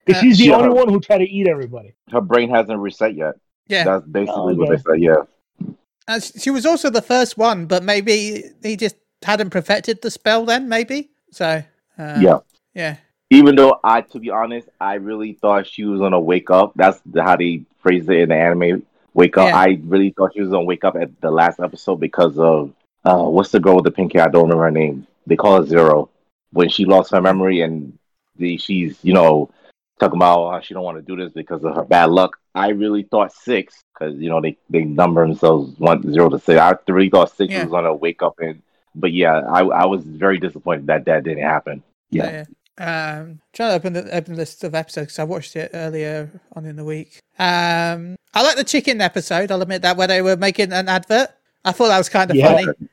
Because 0.06 0.22
she's 0.24 0.38
the 0.40 0.46
she, 0.46 0.52
only 0.52 0.70
one 0.70 0.90
who 0.90 1.00
tried 1.00 1.20
to 1.20 1.30
eat 1.30 1.48
everybody. 1.48 1.94
Her 2.12 2.20
brain 2.20 2.50
hasn't 2.50 2.80
reset 2.80 3.14
yet. 3.14 3.36
Yeah, 3.68 3.84
that's 3.84 4.08
basically 4.08 4.34
oh, 4.34 4.50
okay. 4.50 4.58
what 4.58 4.70
they 4.70 4.78
said. 4.78 5.02
Yeah. 5.02 5.74
Uh, 6.08 6.20
she 6.20 6.50
was 6.50 6.66
also 6.66 6.90
the 6.90 7.04
first 7.04 7.38
one, 7.38 7.68
but 7.68 7.84
maybe 7.84 8.46
he 8.64 8.76
just 8.76 8.96
hadn't 9.22 9.52
perfected 9.52 10.02
the 10.02 10.10
spell 10.10 10.46
then. 10.46 10.68
Maybe 10.68 11.12
so. 11.32 11.64
Uh, 11.96 12.18
yeah. 12.20 12.40
Yeah. 12.74 12.98
Even 13.30 13.56
though 13.56 13.80
I, 13.84 14.02
to 14.02 14.20
be 14.20 14.32
honest, 14.32 14.68
I 14.82 14.96
really 14.96 15.34
thought 15.34 15.68
she 15.68 15.86
was 15.86 16.00
gonna 16.00 16.20
wake 16.20 16.50
up. 16.50 16.74
That's 16.76 17.00
how 17.16 17.36
they 17.36 17.62
phrased 17.78 18.10
it 18.10 18.22
in 18.22 18.30
the 18.30 18.36
anime 18.36 18.84
wake 19.20 19.38
up. 19.38 19.50
Yeah. 19.50 19.58
I 19.58 19.80
really 19.84 20.12
thought 20.12 20.34
she 20.34 20.42
was 20.42 20.50
gonna 20.50 20.64
wake 20.64 20.84
up 20.84 20.96
at 20.96 21.20
the 21.22 21.30
last 21.30 21.60
episode 21.60 21.98
because 21.98 22.40
of 22.40 22.74
uh, 23.06 23.24
what's 23.24 23.52
the 23.52 23.60
girl 23.60 23.76
with 23.76 23.86
the 23.86 23.92
pink 23.92 24.14
hair? 24.14 24.24
I 24.24 24.30
don't 24.30 24.44
remember 24.44 24.64
her 24.64 24.72
name. 24.72 25.06
They 25.28 25.36
call 25.36 25.62
her 25.62 25.68
Zero. 25.68 26.10
When 26.52 26.70
she 26.70 26.86
lost 26.86 27.12
her 27.12 27.22
memory 27.22 27.62
and 27.62 27.98
the, 28.38 28.58
she's 28.58 28.98
you 29.04 29.14
know 29.14 29.52
talking 30.00 30.18
about 30.18 30.52
how 30.52 30.60
she 30.62 30.74
don't 30.74 30.84
want 30.84 30.98
to 30.98 31.02
do 31.04 31.22
this 31.22 31.34
because 31.34 31.64
of 31.64 31.76
her 31.76 31.84
bad 31.84 32.10
luck. 32.10 32.38
I 32.56 32.70
really 32.70 33.04
thought 33.04 33.34
six 33.34 33.84
because 33.94 34.18
you 34.18 34.30
know 34.30 34.42
they 34.42 34.58
they 34.70 34.84
number 34.84 35.26
themselves 35.28 35.78
one 35.78 36.02
zero 36.12 36.30
to 36.30 36.40
six. 36.40 36.60
I 36.60 36.76
really 36.88 37.10
thought 37.10 37.36
six 37.36 37.52
yeah. 37.52 37.64
was 37.64 37.72
gonna 37.72 37.94
wake 37.94 38.24
up 38.24 38.40
and. 38.40 38.62
But 38.96 39.14
yeah, 39.14 39.42
I 39.42 39.62
I 39.62 39.86
was 39.86 40.04
very 40.04 40.40
disappointed 40.40 40.88
that 40.88 41.06
that 41.06 41.24
didn't 41.24 41.44
happen. 41.44 41.84
Yeah. 42.10 42.32
yeah. 42.32 42.46
Um, 42.80 43.42
trying 43.52 43.72
to 43.72 43.76
open 43.76 43.92
the 43.92 44.16
open 44.16 44.36
the 44.36 44.40
list 44.40 44.64
of 44.64 44.74
episodes 44.74 45.08
because 45.08 45.20
I 45.20 45.26
watched 45.26 45.58
it 45.58 45.72
earlier 45.74 46.30
on 46.54 46.66
in 46.66 46.78
the 46.78 46.86
week. 46.86 47.20
Um, 47.38 48.16
I 48.34 48.42
like 48.42 48.56
the 48.56 48.64
chicken 48.64 49.02
episode. 49.02 49.52
I'll 49.52 49.62
admit 49.62 49.82
that 49.82 49.98
where 49.98 50.08
they 50.08 50.22
were 50.22 50.38
making 50.38 50.72
an 50.72 50.88
advert. 50.88 51.30
I 51.66 51.74
thought 51.74 51.90
that 51.90 51.98
was 51.98 52.08
kind 52.08 52.32
of 52.32 52.38
yeah. 52.38 52.48
funny. 52.48 52.68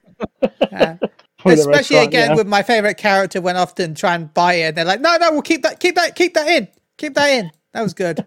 Uh, 0.73 0.97
especially 1.45 1.99
again 1.99 2.31
yeah. 2.31 2.37
with 2.37 2.47
my 2.47 2.63
favorite 2.63 2.97
character 2.97 3.41
when 3.41 3.55
often 3.57 3.95
try 3.95 4.15
and 4.15 4.33
buy 4.33 4.55
it. 4.55 4.63
and 4.69 4.77
They're 4.77 4.85
like, 4.85 5.01
no, 5.01 5.17
no, 5.19 5.31
we'll 5.31 5.43
keep 5.43 5.63
that, 5.63 5.79
keep 5.79 5.95
that, 5.95 6.17
keep 6.17 6.33
that 6.35 6.49
in, 6.49 6.69
keep 6.97 7.15
that 7.15 7.29
in. 7.29 7.51
That 7.73 7.83
was 7.83 7.93
good. 7.93 8.27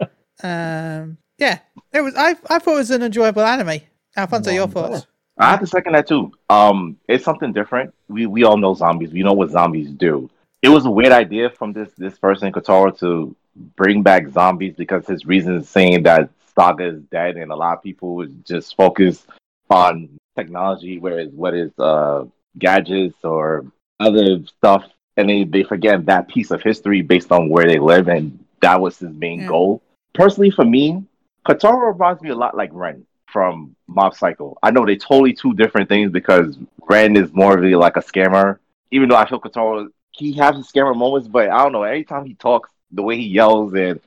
um, 0.42 1.16
yeah, 1.38 1.58
it 1.92 2.02
was. 2.02 2.14
I 2.14 2.36
I 2.48 2.58
thought 2.58 2.74
it 2.74 2.78
was 2.78 2.90
an 2.90 3.02
enjoyable 3.02 3.42
anime. 3.42 3.80
Alfonso, 4.16 4.50
your 4.50 4.68
thoughts? 4.68 5.06
I 5.38 5.50
have 5.50 5.60
to 5.60 5.66
second 5.66 5.94
that 5.94 6.06
too. 6.06 6.32
Um, 6.50 6.98
it's 7.08 7.24
something 7.24 7.52
different. 7.52 7.94
We 8.08 8.26
we 8.26 8.44
all 8.44 8.58
know 8.58 8.74
zombies. 8.74 9.12
We 9.12 9.22
know 9.22 9.32
what 9.32 9.50
zombies 9.50 9.90
do 9.90 10.30
it 10.62 10.68
was 10.68 10.84
a 10.86 10.90
weird 10.90 11.12
idea 11.12 11.50
from 11.50 11.72
this 11.72 11.90
this 11.96 12.18
person 12.18 12.52
Kotaro 12.52 12.96
to 12.98 13.34
bring 13.76 14.02
back 14.02 14.28
zombies 14.28 14.74
because 14.76 15.06
his 15.06 15.26
reason 15.26 15.56
is 15.56 15.68
saying 15.68 16.02
that 16.04 16.30
Saga 16.54 16.84
is 16.84 17.02
dead 17.04 17.36
and 17.36 17.50
a 17.50 17.56
lot 17.56 17.76
of 17.76 17.82
people 17.82 18.26
just 18.44 18.76
focus 18.76 19.26
on 19.70 20.08
technology, 20.36 20.98
whereas 20.98 21.30
what 21.32 21.54
is 21.54 21.72
uh 21.78 22.24
gadgets 22.58 23.24
or 23.24 23.64
other 23.98 24.44
stuff, 24.46 24.84
and 25.16 25.28
they, 25.28 25.44
they 25.44 25.62
forget 25.62 26.06
that 26.06 26.28
piece 26.28 26.50
of 26.50 26.62
history 26.62 27.02
based 27.02 27.30
on 27.30 27.48
where 27.48 27.66
they 27.66 27.78
live, 27.78 28.08
and 28.08 28.42
that 28.60 28.80
was 28.80 28.98
his 28.98 29.12
main 29.12 29.40
yeah. 29.40 29.48
goal. 29.48 29.82
Personally, 30.14 30.50
for 30.50 30.64
me, 30.64 31.04
Kotaro 31.46 31.92
reminds 31.92 32.22
me 32.22 32.30
a 32.30 32.34
lot 32.34 32.56
like 32.56 32.70
Ren 32.72 33.06
from 33.26 33.76
Mob 33.86 34.14
Psycho. 34.14 34.56
I 34.62 34.70
know 34.70 34.84
they're 34.84 34.96
totally 34.96 35.32
two 35.32 35.54
different 35.54 35.88
things 35.88 36.10
because 36.10 36.58
Ren 36.88 37.16
is 37.16 37.32
more 37.32 37.56
of 37.56 37.64
a, 37.64 37.76
like 37.76 37.96
a 37.96 38.00
scammer, 38.00 38.58
even 38.90 39.08
though 39.08 39.16
I 39.16 39.28
feel 39.28 39.40
Kotaro 39.40 39.88
he 40.20 40.32
has 40.34 40.56
his 40.56 40.70
scammer 40.70 40.96
moments, 40.96 41.28
but 41.28 41.50
I 41.50 41.62
don't 41.62 41.72
know. 41.72 41.82
Every 41.82 42.04
time 42.04 42.26
he 42.26 42.34
talks, 42.34 42.70
the 42.92 43.02
way 43.02 43.16
he 43.16 43.26
yells 43.26 43.72
and 43.74 44.00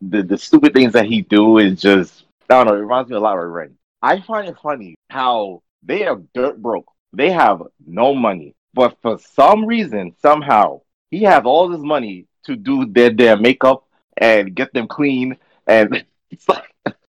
the 0.00 0.22
the 0.22 0.38
stupid 0.38 0.74
things 0.74 0.92
that 0.94 1.06
he 1.06 1.22
do 1.22 1.58
is 1.58 1.80
just 1.80 2.24
I 2.50 2.54
don't 2.54 2.66
know. 2.66 2.74
It 2.74 2.80
reminds 2.80 3.10
me 3.10 3.16
a 3.16 3.20
lot 3.20 3.38
of 3.38 3.48
Ren. 3.48 3.76
I 4.02 4.20
find 4.20 4.48
it 4.48 4.56
funny 4.62 4.96
how 5.10 5.62
they 5.82 6.06
are 6.06 6.20
dirt 6.34 6.60
broke. 6.60 6.90
They 7.12 7.30
have 7.30 7.62
no 7.86 8.14
money, 8.14 8.54
but 8.74 8.96
for 9.02 9.18
some 9.18 9.66
reason, 9.66 10.14
somehow, 10.22 10.82
he 11.10 11.22
has 11.24 11.42
all 11.44 11.68
this 11.68 11.80
money 11.80 12.26
to 12.44 12.56
do 12.56 12.86
their 12.86 13.10
their 13.10 13.36
makeup 13.36 13.84
and 14.16 14.54
get 14.54 14.72
them 14.72 14.88
clean. 14.88 15.36
And 15.66 16.04
it's 16.30 16.48
like, 16.48 16.72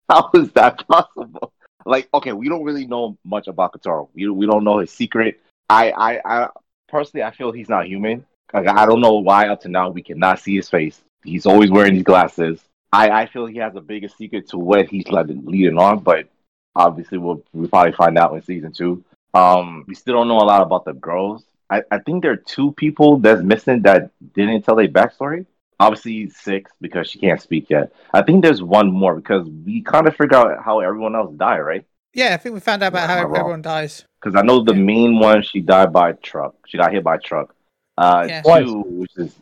how 0.08 0.30
is 0.34 0.52
that 0.52 0.86
possible? 0.88 1.52
Like, 1.86 2.08
okay, 2.14 2.32
we 2.32 2.48
don't 2.48 2.64
really 2.64 2.86
know 2.86 3.16
much 3.24 3.48
about 3.48 3.72
Kotaro. 3.72 4.08
We 4.14 4.28
we 4.28 4.46
don't 4.46 4.64
know 4.64 4.78
his 4.78 4.90
secret. 4.90 5.40
I 5.68 5.90
I, 5.92 6.20
I 6.24 6.48
personally, 6.88 7.24
I 7.24 7.30
feel 7.30 7.52
he's 7.52 7.68
not 7.68 7.86
human. 7.86 8.24
Like, 8.52 8.68
I 8.68 8.86
don't 8.86 9.00
know 9.00 9.14
why 9.14 9.48
up 9.48 9.60
to 9.62 9.68
now 9.68 9.90
we 9.90 10.02
cannot 10.02 10.40
see 10.40 10.56
his 10.56 10.68
face. 10.68 11.00
He's 11.24 11.46
always 11.46 11.70
wearing 11.70 11.94
these 11.94 12.02
glasses. 12.02 12.60
I, 12.92 13.10
I 13.10 13.26
feel 13.26 13.46
he 13.46 13.58
has 13.58 13.76
a 13.76 13.80
bigger 13.80 14.08
secret 14.08 14.48
to 14.48 14.58
what 14.58 14.88
he's 14.88 15.06
like 15.08 15.26
leading 15.28 15.78
on, 15.78 16.00
but 16.00 16.28
obviously 16.74 17.18
we'll, 17.18 17.42
we'll 17.52 17.68
probably 17.68 17.92
find 17.92 18.18
out 18.18 18.34
in 18.34 18.42
season 18.42 18.72
two. 18.72 19.04
Um, 19.32 19.84
we 19.86 19.94
still 19.94 20.14
don't 20.14 20.28
know 20.28 20.38
a 20.38 20.42
lot 20.44 20.62
about 20.62 20.84
the 20.84 20.94
girls. 20.94 21.44
I, 21.68 21.82
I 21.90 21.98
think 21.98 22.22
there 22.22 22.32
are 22.32 22.36
two 22.36 22.72
people 22.72 23.18
that's 23.18 23.42
missing 23.42 23.82
that 23.82 24.10
didn't 24.34 24.62
tell 24.62 24.76
their 24.76 24.88
backstory. 24.88 25.46
Obviously 25.78 26.28
six 26.30 26.72
because 26.80 27.08
she 27.08 27.18
can't 27.18 27.40
speak 27.40 27.70
yet. 27.70 27.92
I 28.12 28.22
think 28.22 28.42
there's 28.42 28.62
one 28.62 28.90
more 28.90 29.14
because 29.14 29.48
we 29.48 29.82
kind 29.82 30.06
of 30.08 30.16
figure 30.16 30.36
out 30.36 30.62
how 30.62 30.80
everyone 30.80 31.14
else 31.14 31.32
died, 31.36 31.60
right? 31.60 31.86
Yeah, 32.12 32.34
I 32.34 32.38
think 32.38 32.54
we 32.54 32.60
found 32.60 32.82
out 32.82 32.88
about 32.88 33.08
how 33.08 33.20
everyone 33.20 33.62
dies. 33.62 34.04
Because 34.20 34.36
I 34.36 34.42
know 34.42 34.62
the 34.62 34.74
yeah. 34.74 34.82
main 34.82 35.18
one, 35.18 35.42
she 35.42 35.60
died 35.60 35.92
by 35.92 36.12
truck. 36.12 36.54
She 36.66 36.76
got 36.76 36.92
hit 36.92 37.04
by 37.04 37.18
truck. 37.18 37.54
Uh, 38.00 38.26
yeah. 38.26 38.40
Two, 38.40 38.80
which 38.80 39.12
is 39.18 39.36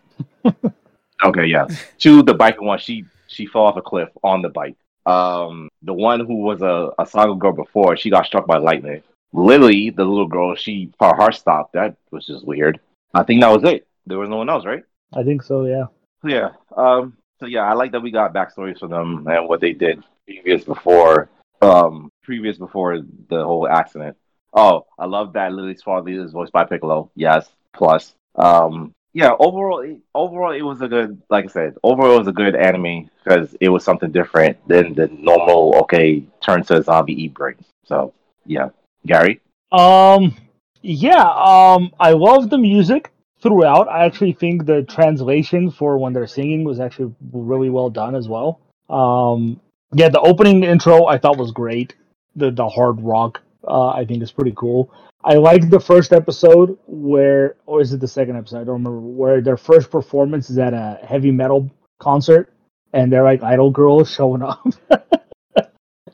okay, 1.25 1.47
yeah. 1.47 1.67
Two, 1.99 2.25
the 2.25 2.35
biker 2.35 2.61
one, 2.61 2.81
she 2.81 3.05
she 3.29 3.47
fell 3.47 3.63
off 3.63 3.77
a 3.77 3.83
cliff 3.83 4.09
on 4.25 4.43
the 4.43 4.49
bike. 4.49 4.77
Um, 5.07 5.69
the 5.83 5.93
one 5.93 6.21
who 6.27 6.43
was 6.43 6.61
a, 6.61 6.91
a 6.99 7.07
saga 7.07 7.35
girl 7.37 7.53
before, 7.53 7.97
she 7.97 8.11
got 8.11 8.27
struck 8.27 8.47
by 8.49 8.59
lightning. 8.59 9.03
Lily, 9.33 9.91
the 9.91 10.05
little 10.05 10.27
girl, 10.27 10.57
she 10.57 10.91
her 11.01 11.15
heart 11.15 11.37
stopped. 11.37 11.75
That 11.75 11.97
was 12.11 12.27
just 12.27 12.45
weird. 12.45 12.81
I 13.15 13.23
think 13.23 13.43
that 13.43 13.53
was 13.53 13.63
it. 13.63 13.87
There 14.07 14.19
was 14.19 14.29
no 14.29 14.39
one 14.39 14.51
else, 14.51 14.65
right? 14.65 14.83
I 15.15 15.23
think 15.23 15.45
so. 15.45 15.65
Yeah. 15.65 15.87
Yeah. 16.25 16.51
Um. 16.77 17.17
So 17.39 17.47
yeah, 17.47 17.63
I 17.63 17.75
like 17.75 17.93
that 17.93 18.01
we 18.03 18.11
got 18.11 18.35
backstories 18.35 18.81
for 18.81 18.89
them 18.89 19.25
and 19.29 19.49
what 19.49 19.61
they 19.61 19.73
did 19.73 20.03
previous 20.27 20.65
before 20.65 21.31
um 21.63 22.11
previous 22.25 22.59
before 22.59 23.01
the 23.29 23.45
whole 23.45 23.69
accident. 23.69 24.17
Oh, 24.53 24.87
I 24.99 25.07
love 25.07 25.35
that 25.35 25.53
Lily's 25.53 25.83
father 25.83 26.11
is 26.11 26.33
voiced 26.33 26.53
by 26.53 26.65
Piccolo. 26.65 27.11
Yes, 27.15 27.49
plus. 27.73 28.15
Um, 28.39 28.95
yeah, 29.13 29.33
overall, 29.39 29.85
overall, 30.15 30.53
it 30.53 30.63
was 30.63 30.81
a 30.81 30.89
good. 30.89 31.21
Like 31.29 31.47
I 31.47 31.49
said, 31.49 31.75
overall, 31.83 32.15
it 32.17 32.19
was 32.19 32.29
a 32.29 32.33
good 32.33 32.55
anime 32.55 33.11
because 33.25 33.57
it 33.61 33.69
was 33.69 33.85
something 33.85 34.13
different 34.13 34.57
than 34.69 34.95
the 34.95 35.09
normal. 35.09 35.75
Okay, 35.83 36.25
turn 36.41 36.63
to 36.65 36.79
a 36.79 36.83
zombie 36.83 37.25
eat 37.25 37.35
brains. 37.35 37.67
So 37.85 38.15
yeah, 38.47 38.69
Gary. 39.07 39.41
Um, 39.73 40.37
yeah. 40.83 41.23
Um, 41.23 41.93
I 41.99 42.13
love 42.13 42.51
the 42.51 42.59
music. 42.59 43.11
throughout. 43.41 43.89
I 43.89 44.05
actually 44.05 44.33
think 44.33 44.67
the 44.67 44.83
translation 44.83 45.71
for 45.71 45.97
when 45.99 46.13
they're 46.13 46.27
singing 46.27 46.65
was 46.65 46.81
actually 46.81 47.15
really 47.33 47.71
well 47.71 47.91
done 47.91 48.15
as 48.17 48.29
well. 48.29 48.61
Um, 48.91 49.61
yeah, 49.93 50.09
the 50.09 50.21
opening 50.21 50.65
intro 50.65 51.07
I 51.07 51.19
thought 51.19 51.39
was 51.39 51.53
great. 51.53 51.95
The 52.37 52.51
the 52.51 52.69
hard 52.69 53.01
rock 53.01 53.41
uh, 53.67 53.89
I 53.89 54.05
think 54.05 54.23
is 54.23 54.33
pretty 54.33 54.55
cool. 54.57 54.93
I 55.25 55.35
like 55.35 55.69
the 55.69 55.81
first 55.81 56.13
episode 56.13 56.79
where, 56.87 57.57
or 57.67 57.81
is 57.81 57.93
it 57.93 58.01
the 58.01 58.09
second 58.09 58.37
episode? 58.37 58.61
I 58.61 58.65
don't 58.65 58.85
remember. 58.85 59.01
Where 59.01 59.41
their 59.41 59.57
first 59.57 59.91
performance 59.91 60.49
is 60.51 60.59
at 60.59 60.75
a 60.75 60.99
heavy 61.03 61.31
metal 61.31 61.71
concert, 61.99 62.53
and 62.93 63.13
they're 63.13 63.25
like 63.25 63.43
idol 63.43 63.71
girls 63.71 64.11
showing 64.15 64.43
up. 64.43 64.65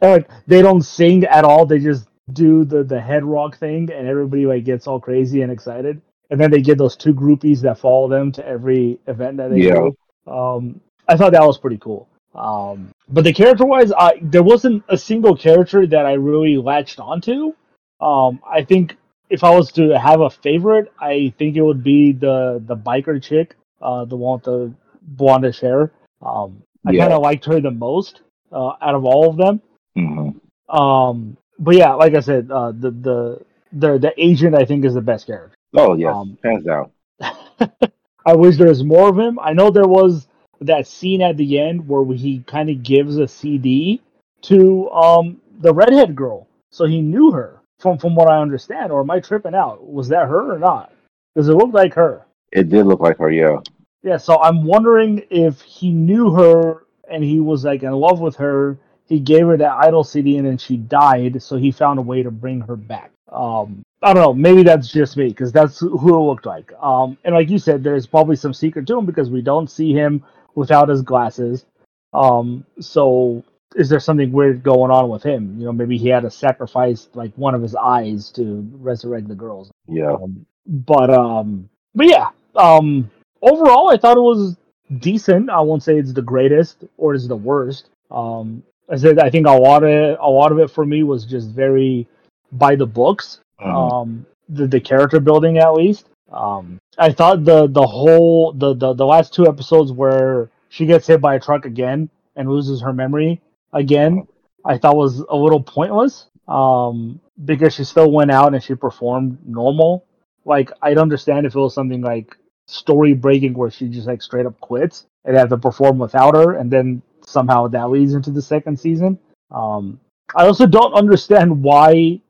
like 0.01 0.29
they 0.47 0.63
don't 0.63 0.83
sing 0.83 1.25
at 1.25 1.45
all. 1.45 1.67
They 1.67 1.79
just 1.79 2.09
do 2.33 2.65
the 2.65 2.83
the 2.83 3.01
head 3.01 3.25
rock 3.25 3.59
thing, 3.59 3.91
and 3.93 4.09
everybody 4.09 4.47
like 4.47 4.65
gets 4.65 4.87
all 4.87 5.01
crazy 5.01 5.43
and 5.43 5.53
excited. 5.53 6.01
And 6.31 6.41
then 6.41 6.51
they 6.51 6.63
get 6.63 6.79
those 6.79 6.97
two 6.97 7.13
groupies 7.15 7.61
that 7.61 7.79
follow 7.79 8.09
them 8.09 8.33
to 8.33 8.47
every 8.47 8.99
event 9.07 9.37
that 9.37 9.51
they 9.51 9.59
Yeah. 9.61 9.91
do. 10.27 10.33
Um, 10.33 10.81
I 11.07 11.17
thought 11.19 11.33
that 11.33 11.45
was 11.47 11.59
pretty 11.59 11.77
cool. 11.77 12.09
Um, 12.35 12.91
but 13.09 13.25
the 13.25 13.33
character 13.33 13.65
wise, 13.65 13.93
I 13.93 14.19
there 14.23 14.43
wasn't 14.43 14.83
a 14.89 14.97
single 14.97 15.37
character 15.37 15.87
that 15.87 16.07
I 16.07 16.15
really 16.15 16.57
latched 16.57 16.99
onto. 17.01 17.55
Um, 18.01 18.41
I 18.47 18.63
think 18.65 18.97
if 19.31 19.45
I 19.45 19.51
was 19.57 19.71
to 19.73 19.99
have 19.99 20.21
a 20.21 20.31
favorite, 20.31 20.93
I 21.01 21.33
think 21.39 21.57
it 21.57 21.63
would 21.63 21.83
be 21.83 22.13
the 22.13 22.63
the 22.67 22.77
biker 22.77 23.23
chick, 23.23 23.57
uh, 23.81 24.05
the 24.05 24.17
one 24.17 24.35
with 24.39 24.45
the 24.45 24.75
blondish 25.17 25.61
hair. 25.61 25.93
Um, 26.23 26.63
I 26.87 26.93
Yeah. 26.93 27.05
kind 27.05 27.13
of 27.13 27.23
liked 27.23 27.45
her 27.47 27.61
the 27.61 27.71
most 27.71 28.23
uh, 28.53 28.73
out 28.81 28.95
of 28.95 29.05
all 29.05 29.29
of 29.31 29.37
them. 29.37 29.61
hmm 29.97 30.39
Um, 30.69 31.37
but 31.59 31.75
yeah, 31.77 31.95
like 31.95 32.15
I 32.15 32.21
said, 32.21 32.51
uh, 32.51 32.73
the 32.73 32.91
the 32.91 33.41
the 33.73 33.99
the 33.99 34.13
agent 34.17 34.55
I 34.55 34.65
think 34.65 34.85
is 34.85 34.95
the 34.95 35.01
best 35.01 35.27
character. 35.27 35.57
Oh 35.75 35.95
yes, 35.95 36.17
Um, 36.17 36.39
hands 36.43 36.65
down. 36.65 36.91
I 38.27 38.35
wish 38.35 38.57
there 38.57 38.69
was 38.69 38.85
more 38.85 39.09
of 39.09 39.19
him. 39.19 39.39
I 39.41 39.53
know 39.53 39.71
there 39.71 39.87
was 39.89 40.27
that 40.67 40.87
scene 40.87 41.23
at 41.23 41.37
the 41.37 41.59
end 41.59 41.87
where 41.89 42.05
he 42.15 42.41
kind 42.47 42.71
of 42.71 42.83
gives 42.83 43.17
a 43.19 43.29
CD 43.29 44.01
to 44.43 44.91
um 44.91 45.41
the 45.61 45.73
redhead 45.73 46.15
girl, 46.15 46.47
so 46.71 46.85
he 46.85 47.01
knew 47.01 47.31
her 47.31 47.61
from 47.79 47.99
from 47.99 48.15
what 48.15 48.29
I 48.29 48.41
understand. 48.41 48.93
Or 48.93 49.01
am 49.01 49.11
I 49.11 49.21
tripping 49.21 49.55
out? 49.55 49.87
Was 49.87 50.09
that 50.09 50.29
her 50.29 50.55
or 50.55 50.59
not? 50.59 50.93
Because 51.35 51.49
it 51.49 51.55
looked 51.55 51.75
like 51.75 51.95
her. 51.95 52.27
It 52.53 52.69
did 52.69 52.87
look 52.87 53.01
like 53.01 53.19
her. 53.19 53.31
Yeah. 53.31 53.59
Yeah, 54.03 54.19
so 54.19 54.41
I'm 54.41 54.65
wondering 54.65 55.25
if 55.31 55.63
he 55.63 55.91
knew 55.91 56.31
her 56.33 56.85
and 57.11 57.25
he 57.25 57.41
was 57.41 57.65
like 57.65 57.83
in 57.83 57.93
love 57.93 58.21
with 58.21 58.37
her. 58.37 58.79
He 59.07 59.19
gave 59.19 59.47
her 59.47 59.57
that 59.57 59.79
idol 59.85 60.05
CD 60.05 60.37
and 60.37 60.47
then 60.47 60.59
she 60.59 60.77
died, 60.77 61.43
so 61.43 61.57
he 61.57 61.71
found 61.71 61.99
a 61.99 62.03
way 62.03 62.23
to 62.23 62.31
bring 62.31 62.61
her 62.63 62.77
back. 62.77 63.11
Um, 63.33 63.83
I 64.03 64.13
don't 64.13 64.23
know. 64.23 64.35
Maybe 64.35 64.63
that's 64.63 64.93
just 64.93 65.17
me 65.17 65.29
because 65.29 65.53
that's 65.53 65.81
who 65.81 66.15
it 66.15 66.27
looked 66.27 66.47
like. 66.47 66.73
Um, 66.81 67.17
and 67.25 67.35
like 67.35 67.49
you 67.49 67.59
said, 67.59 67.83
there's 67.83 68.07
probably 68.07 68.37
some 68.37 68.53
secret 68.53 68.87
to 68.87 68.99
him 68.99 69.07
because 69.07 69.31
we 69.31 69.41
don't 69.41 69.71
see 69.71 69.93
him 69.93 70.23
without 70.55 70.89
his 70.89 71.03
glasses. 71.03 71.67
Um, 72.13 72.65
so 72.81 73.45
is 73.75 73.89
there 73.89 74.01
something 74.01 74.33
weird 74.33 74.63
going 74.63 74.91
on 74.91 75.09
with 75.09 75.23
him? 75.23 75.57
You 75.59 75.67
know, 75.67 75.73
maybe 75.73 75.99
he 75.99 76.09
had 76.09 76.21
to 76.21 76.31
sacrifice 76.31 77.09
like 77.15 77.33
one 77.37 77.55
of 77.55 77.63
his 77.63 77.75
eyes 77.75 78.31
to 78.33 78.69
resurrect 78.75 79.29
the 79.29 79.35
girls. 79.35 79.71
Yeah. 79.89 80.13
Um, 80.13 80.47
but 80.67 81.11
um, 81.11 81.69
but 81.95 82.07
yeah. 82.07 82.31
Um, 82.57 83.11
overall, 83.43 83.91
I 83.91 83.97
thought 83.97 84.17
it 84.17 84.21
was 84.21 84.57
decent. 84.99 85.51
I 85.51 85.61
won't 85.61 85.83
say 85.83 85.99
it's 85.99 86.13
the 86.13 86.23
greatest 86.23 86.85
or 86.97 87.15
it's 87.15 87.27
the 87.27 87.37
worst. 87.37 87.89
Um, 88.11 88.63
I 88.89 88.97
said 88.97 89.19
I 89.19 89.31
think 89.31 89.47
a 89.47 89.51
lot 89.51 89.83
of 89.83 90.19
a 90.21 90.31
lot 90.31 90.53
of 90.53 90.59
it 90.59 90.71
for 90.71 90.85
me 90.85 91.03
was 91.03 91.25
just 91.25 91.51
very 91.51 92.07
by 92.53 92.77
the 92.77 92.87
books. 92.87 93.41
Mhm. 93.61 93.93
Um, 93.93 94.27
the 94.49 94.67
the 94.67 94.81
character 94.81 95.21
building 95.21 95.59
at 95.59 95.73
least. 95.75 96.07
Um, 96.33 96.81
I 96.99 97.13
thought 97.13 97.45
the 97.45 97.67
the 97.67 97.87
whole 97.87 98.53
the, 98.53 98.75
the 98.75 98.95
the 98.95 99.07
last 99.07 99.35
two 99.35 99.47
episodes 99.47 99.93
where 99.93 100.51
she 100.69 100.87
gets 100.87 101.07
hit 101.07 101.21
by 101.21 101.35
a 101.37 101.41
truck 101.41 101.67
again 101.67 102.09
and 102.37 102.49
loses 102.49 102.81
her 102.83 102.93
memory 102.93 103.41
again, 103.73 104.27
I 104.65 104.79
thought 104.79 104.97
was 104.97 105.21
a 105.21 105.37
little 105.37 105.63
pointless. 105.63 106.27
Um, 106.47 107.21
because 107.45 107.75
she 107.75 107.85
still 107.85 108.11
went 108.11 108.31
out 108.31 108.55
and 108.55 108.63
she 108.63 108.75
performed 108.75 109.39
normal. 109.47 110.07
Like 110.45 110.71
I'd 110.83 110.99
understand 110.99 111.47
if 111.47 111.55
it 111.55 111.59
was 111.59 111.75
something 111.75 112.03
like 112.03 112.37
story 112.67 113.15
breaking 113.15 113.55
where 113.55 113.71
she 113.71 113.89
just 113.89 114.07
like 114.07 114.23
straight 114.23 114.47
up 114.47 114.59
quits 114.61 115.07
and 115.25 115.37
have 115.37 115.49
to 115.49 115.57
perform 115.57 115.99
without 115.99 116.35
her, 116.35 116.55
and 116.55 116.71
then 116.71 117.03
somehow 117.27 117.67
that 117.69 117.91
leads 117.91 118.15
into 118.15 118.31
the 118.31 118.43
second 118.43 118.79
season. 118.79 119.19
Um, 119.51 119.99
I 120.37 120.47
also 120.47 120.67
don't 120.67 120.93
understand 120.95 121.63
why 121.63 122.21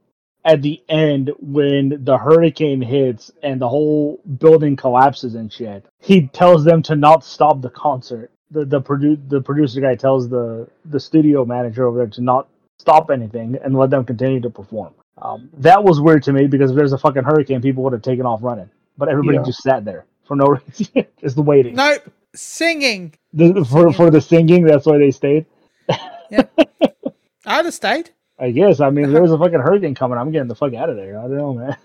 at 0.45 0.63
the 0.63 0.83
end 0.89 1.31
when 1.41 2.05
the 2.05 2.19
hurricane 2.19 2.83
hits 2.83 3.31
and 3.43 3.61
the 3.61 3.69
whole 3.69 4.21
building 4.39 4.77
collapses 4.77 5.35
and 5.35 5.53
shit, 5.53 5.87
he 6.01 6.27
tells 6.29 6.65
them 6.65 6.83
to 6.83 6.97
not 6.97 7.25
stop 7.25 7.61
the 7.63 7.71
concert. 7.71 8.31
The 8.51 8.65
the 8.65 8.81
produ- 8.81 9.29
the 9.29 9.41
producer 9.41 9.81
guy 9.81 9.95
tells 9.95 10.29
the 10.29 10.69
the 10.85 11.01
studio 11.01 11.45
manager 11.45 11.87
over 11.87 11.99
there 11.99 12.07
to 12.09 12.21
not 12.23 12.49
stop 12.79 13.11
anything 13.11 13.57
and 13.65 13.77
let 13.77 13.91
them 13.91 14.05
continue 14.05 14.41
to 14.41 14.51
perform. 14.51 14.95
Um, 15.21 15.49
that 15.59 15.83
was 15.83 16.01
weird 16.01 16.23
to 16.25 16.33
me 16.33 16.47
because 16.47 16.71
if 16.73 16.77
there's 16.77 16.93
a 16.93 16.99
fucking 16.99 17.23
hurricane, 17.25 17.63
people 17.63 17.83
would 17.85 17.93
have 17.93 18.03
taken 18.03 18.27
off 18.27 18.41
running, 18.43 18.69
but 18.99 19.09
everybody 19.09 19.39
Yeah. 19.39 19.45
just 19.45 19.63
sat 19.63 19.85
there 19.85 20.05
for 20.25 20.37
no 20.37 20.47
reason, 20.69 21.07
just 21.21 21.37
waiting. 21.39 21.75
Nope. 21.77 22.03
Singing. 22.35 23.15
The, 23.33 23.65
for 23.65 23.93
for 23.93 24.11
the 24.11 24.21
singing, 24.21 24.65
that's 24.65 24.87
why 24.87 24.99
they 24.99 25.13
stayed. 25.13 25.47
Yeah, 26.31 26.43
I'd 27.47 27.65
have 27.65 27.75
stayed. 27.75 28.11
I 28.39 28.51
guess. 28.51 28.81
I 28.81 28.91
mean, 28.91 29.07
if 29.07 29.13
there 29.13 29.25
a 29.25 29.39
fucking 29.39 29.61
hurricane 29.61 29.95
coming, 29.95 30.19
I'm 30.19 30.31
getting 30.31 30.49
the 30.49 30.55
fuck 30.55 30.75
out 30.75 30.91
of 30.91 30.97
there. 30.97 31.19
I 31.19 31.23
don't 31.23 31.37
know, 31.37 31.55
man. 31.55 31.77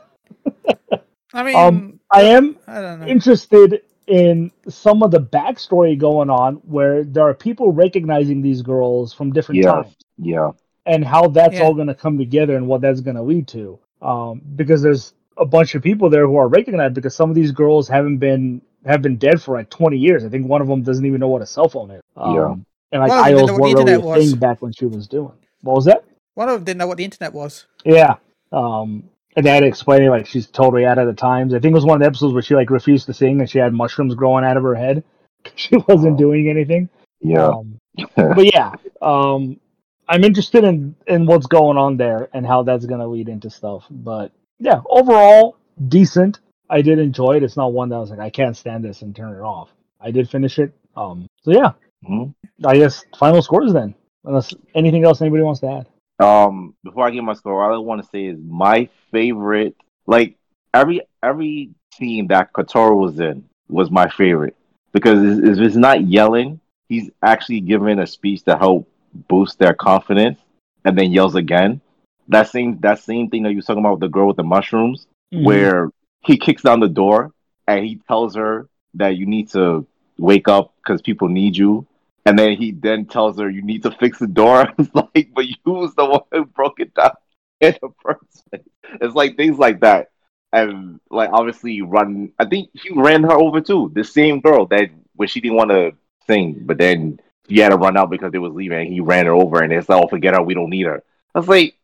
I 1.33 1.43
mean, 1.43 1.55
Um, 1.55 1.99
I 2.11 2.23
am 2.23 2.55
I 2.67 2.81
don't 2.81 2.99
know. 3.01 3.05
interested 3.07 3.81
in 4.07 4.51
some 4.67 5.03
of 5.03 5.11
the 5.11 5.19
backstory 5.21 5.95
going 5.97 6.29
on 6.31 6.55
where 6.55 7.03
there 7.03 7.23
are 7.27 7.33
people 7.35 7.71
recognizing 7.71 8.41
these 8.41 8.63
girls 8.63 9.13
from 9.13 9.31
different 9.31 9.63
Yeah. 9.63 9.71
times 9.73 9.95
Yeah. 10.17 10.51
and 10.87 11.05
how 11.05 11.27
that's 11.27 11.55
Yeah. 11.55 11.63
all 11.65 11.75
going 11.75 11.87
to 11.89 11.93
come 11.93 12.17
together 12.17 12.55
and 12.55 12.67
what 12.67 12.81
that's 12.81 13.01
going 13.01 13.17
to 13.17 13.21
lead 13.21 13.47
to. 13.49 13.77
Um, 14.01 14.41
because 14.55 14.81
there's 14.81 15.13
a 15.37 15.45
bunch 15.45 15.75
of 15.75 15.83
people 15.83 16.09
there 16.09 16.25
who 16.25 16.37
are 16.37 16.47
recognized 16.47 16.95
because 16.95 17.15
some 17.15 17.29
of 17.29 17.35
these 17.35 17.51
girls 17.51 17.87
haven't 17.87 18.17
been 18.17 18.61
have 18.85 19.01
been 19.01 19.17
dead 19.17 19.41
for 19.41 19.55
like 19.57 19.69
20 19.69 19.97
years. 19.97 20.23
I 20.25 20.29
think 20.29 20.47
one 20.47 20.61
of 20.61 20.67
them 20.67 20.81
doesn't 20.83 21.05
even 21.05 21.19
know 21.19 21.27
what 21.27 21.41
a 21.41 21.45
cell 21.45 21.67
phone 21.69 21.91
is. 21.91 22.01
Um, 22.17 22.33
Yeah. 22.35 22.55
And 22.91 23.01
like 23.01 23.09
One 23.11 23.19
of 23.19 23.25
them 23.25 23.25
didn't 23.25 23.37
idols 23.37 23.47
know 23.49 23.53
what 23.53 23.61
weren't 23.61 23.77
really 23.89 23.93
a 23.93 23.99
was. 23.99 24.29
thing 24.31 24.39
back 24.39 24.61
when 24.63 24.71
she 24.71 24.85
was 24.87 25.07
doing. 25.07 25.33
What 25.61 25.75
was 25.75 25.85
that? 25.85 26.03
One 26.39 26.47
of 26.47 26.55
them 26.55 26.63
didn't 26.63 26.77
know 26.77 26.87
what 26.87 26.95
the 26.95 27.03
internet 27.03 27.33
was. 27.33 27.65
Yeah. 27.83 28.15
Um, 28.53 29.03
and 29.35 29.45
they 29.45 29.49
had 29.49 29.59
to 29.59 29.65
explain 29.67 30.03
it 30.03 30.09
like 30.09 30.25
she's 30.25 30.47
totally 30.47 30.85
out 30.85 30.97
of 30.97 31.05
the 31.05 31.13
times. 31.13 31.53
I 31.53 31.59
think 31.59 31.73
it 31.73 31.75
was 31.75 31.83
one 31.83 31.97
of 31.97 31.99
the 31.99 32.05
episodes 32.07 32.31
where 32.33 32.41
she 32.41 32.55
like 32.55 32.69
refused 32.69 33.07
to 33.07 33.13
sing 33.13 33.41
and 33.41 33.49
she 33.49 33.59
had 33.59 33.73
mushrooms 33.73 34.15
growing 34.15 34.45
out 34.45 34.55
of 34.55 34.63
her 34.63 34.75
head. 34.75 35.03
She 35.55 35.75
wasn't 35.89 36.13
Oh. 36.13 36.17
doing 36.17 36.49
anything. 36.49 36.87
Yeah. 37.19 37.47
Um, 37.49 37.77
but 38.15 38.53
yeah, 38.53 38.71
um, 39.01 39.59
I'm 40.07 40.23
interested 40.23 40.63
in 40.63 40.95
in 41.07 41.25
what's 41.25 41.47
going 41.47 41.77
on 41.77 41.97
there 41.97 42.29
and 42.33 42.47
how 42.47 42.63
that's 42.63 42.85
gonna 42.85 43.07
lead 43.07 43.27
into 43.27 43.49
stuff. 43.49 43.83
But 43.89 44.31
yeah, 44.59 44.79
overall 44.89 45.57
decent. 45.89 46.39
I 46.69 46.81
did 46.81 46.99
enjoy 46.99 47.35
it. 47.35 47.43
It's 47.43 47.57
not 47.57 47.73
one 47.73 47.89
that 47.89 47.95
I 47.97 47.99
was 47.99 48.11
like 48.11 48.19
I 48.19 48.29
can't 48.29 48.55
stand 48.55 48.85
this 48.85 49.01
and 49.01 49.13
turn 49.13 49.33
it 49.35 49.41
off. 49.41 49.69
I 49.99 50.11
did 50.11 50.29
finish 50.29 50.57
it. 50.57 50.71
Um, 50.95 51.27
so 51.43 51.51
yeah, 51.51 51.71
Mhm. 52.09 52.33
I 52.65 52.77
guess 52.77 53.03
final 53.19 53.41
scores 53.41 53.73
then. 53.73 53.93
Unless 54.23 54.53
anything 54.73 55.03
else 55.03 55.21
anybody 55.21 55.43
wants 55.43 55.59
to 55.61 55.67
add. 55.67 55.87
Um, 56.19 56.75
before 56.83 57.07
I 57.07 57.11
give 57.11 57.23
my 57.23 57.33
score, 57.33 57.63
all 57.63 57.73
I 57.73 57.77
want 57.77 58.03
to 58.03 58.09
say 58.09 58.25
is 58.25 58.37
my 58.39 58.89
favorite. 59.11 59.75
Like 60.05 60.35
every 60.73 61.01
every 61.23 61.71
scene 61.93 62.27
that 62.27 62.53
Kotaro 62.53 62.95
was 62.99 63.19
in 63.19 63.45
was 63.69 63.89
my 63.91 64.09
favorite 64.09 64.55
because 64.91 65.39
if 65.39 65.59
it's 65.59 65.75
not 65.75 66.07
yelling, 66.07 66.59
he's 66.87 67.09
actually 67.23 67.61
giving 67.61 67.99
a 67.99 68.07
speech 68.07 68.43
to 68.43 68.57
help 68.57 68.87
boost 69.27 69.59
their 69.59 69.73
confidence, 69.73 70.39
and 70.85 70.97
then 70.97 71.11
yells 71.11 71.35
again. 71.35 71.81
That 72.27 72.49
same 72.49 72.79
that 72.81 72.99
same 72.99 73.29
thing 73.29 73.43
that 73.43 73.51
you 73.51 73.57
were 73.57 73.61
talking 73.61 73.81
about 73.83 73.93
with 73.93 74.01
the 74.01 74.09
girl 74.09 74.27
with 74.27 74.37
the 74.37 74.43
mushrooms, 74.43 75.07
Mhm. 75.33 75.45
where 75.45 75.91
he 76.21 76.37
kicks 76.37 76.63
down 76.63 76.79
the 76.79 76.89
door 76.89 77.31
and 77.67 77.85
he 77.85 77.95
tells 78.07 78.35
her 78.35 78.67
that 78.95 79.15
you 79.15 79.25
need 79.25 79.49
to 79.49 79.85
wake 80.17 80.47
up 80.47 80.73
because 80.83 81.01
people 81.01 81.27
need 81.29 81.55
you. 81.55 81.85
And 82.25 82.37
then 82.37 82.53
he 82.57 82.71
then 82.71 83.05
tells 83.05 83.39
her 83.39 83.49
you 83.49 83.61
need 83.61 83.83
to 83.83 83.91
fix 83.91 84.19
the 84.19 84.27
door. 84.27 84.67
It's 84.77 84.93
like, 84.93 85.31
but 85.33 85.45
you 85.47 85.55
was 85.65 85.95
the 85.95 86.05
one 86.05 86.21
who 86.31 86.45
broke 86.45 86.79
it 86.79 86.93
down 86.93 87.11
in 87.61 87.75
the 87.81 87.89
first 88.01 88.49
place. 88.49 88.63
It's 89.01 89.15
like 89.15 89.37
things 89.37 89.57
like 89.57 89.81
that. 89.81 90.11
And 90.51 90.99
like 91.11 91.29
obviously 91.31 91.81
run 91.81 92.31
I 92.39 92.45
think 92.45 92.69
he 92.73 92.89
ran 92.93 93.23
her 93.23 93.33
over 93.33 93.61
too. 93.61 93.91
The 93.93 94.03
same 94.03 94.41
girl 94.41 94.65
that 94.67 94.89
when 95.15 95.27
she 95.27 95.41
didn't 95.41 95.57
want 95.57 95.69
to 95.71 95.91
sing, 96.27 96.61
but 96.65 96.77
then 96.77 97.19
he 97.47 97.59
had 97.59 97.69
to 97.69 97.77
run 97.77 97.97
out 97.97 98.09
because 98.09 98.31
they 98.31 98.39
was 98.39 98.53
leaving 98.53 98.79
and 98.79 98.87
he 98.87 98.99
ran 98.99 99.25
her 99.25 99.33
over 99.33 99.61
and 99.61 99.71
it's 99.71 99.89
like, 99.89 100.03
oh 100.03 100.07
forget 100.07 100.33
her, 100.35 100.41
we 100.41 100.53
don't 100.53 100.69
need 100.69 100.85
her. 100.85 101.03
I 101.35 101.39
was 101.39 101.47
like, 101.47 101.75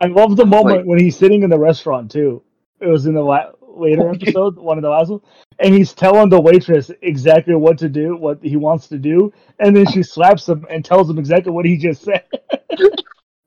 I 0.00 0.06
love 0.06 0.36
the 0.36 0.46
moment 0.46 0.78
like- 0.78 0.86
when 0.86 0.98
he's 0.98 1.16
sitting 1.16 1.42
in 1.42 1.50
the 1.50 1.58
restaurant 1.58 2.10
too. 2.10 2.42
It 2.80 2.86
was 2.86 3.06
in 3.06 3.14
the 3.14 3.22
la- 3.22 3.50
later 3.62 4.08
episode, 4.14 4.56
one 4.56 4.78
of 4.78 4.82
the 4.82 4.90
last 4.90 5.10
ones, 5.10 5.22
and 5.58 5.74
he's 5.74 5.92
telling 5.92 6.28
the 6.28 6.40
waitress 6.40 6.90
exactly 7.02 7.54
what 7.54 7.78
to 7.78 7.88
do, 7.88 8.16
what 8.16 8.38
he 8.42 8.56
wants 8.56 8.88
to 8.88 8.98
do, 8.98 9.32
and 9.58 9.76
then 9.76 9.86
she 9.86 10.02
slaps 10.02 10.48
him 10.48 10.66
and 10.70 10.84
tells 10.84 11.10
him 11.10 11.18
exactly 11.18 11.52
what 11.52 11.64
he 11.64 11.76
just 11.76 12.02
said. 12.02 12.24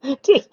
He's 0.03 0.47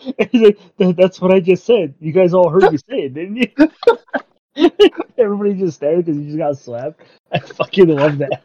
like, 0.78 0.96
"That's 0.96 1.20
what 1.20 1.32
I 1.32 1.40
just 1.40 1.64
said. 1.64 1.94
You 2.00 2.12
guys 2.12 2.34
all 2.34 2.50
heard 2.50 2.70
me 2.70 2.76
say 2.88 3.04
it, 3.04 3.14
didn't 3.14 3.36
you?" 3.36 4.70
Everybody 5.18 5.54
just 5.54 5.76
stared 5.76 6.04
because 6.04 6.18
he 6.18 6.26
just 6.26 6.38
got 6.38 6.58
slapped. 6.58 7.00
I 7.32 7.38
fucking 7.38 7.88
love 7.88 8.18
that. 8.18 8.42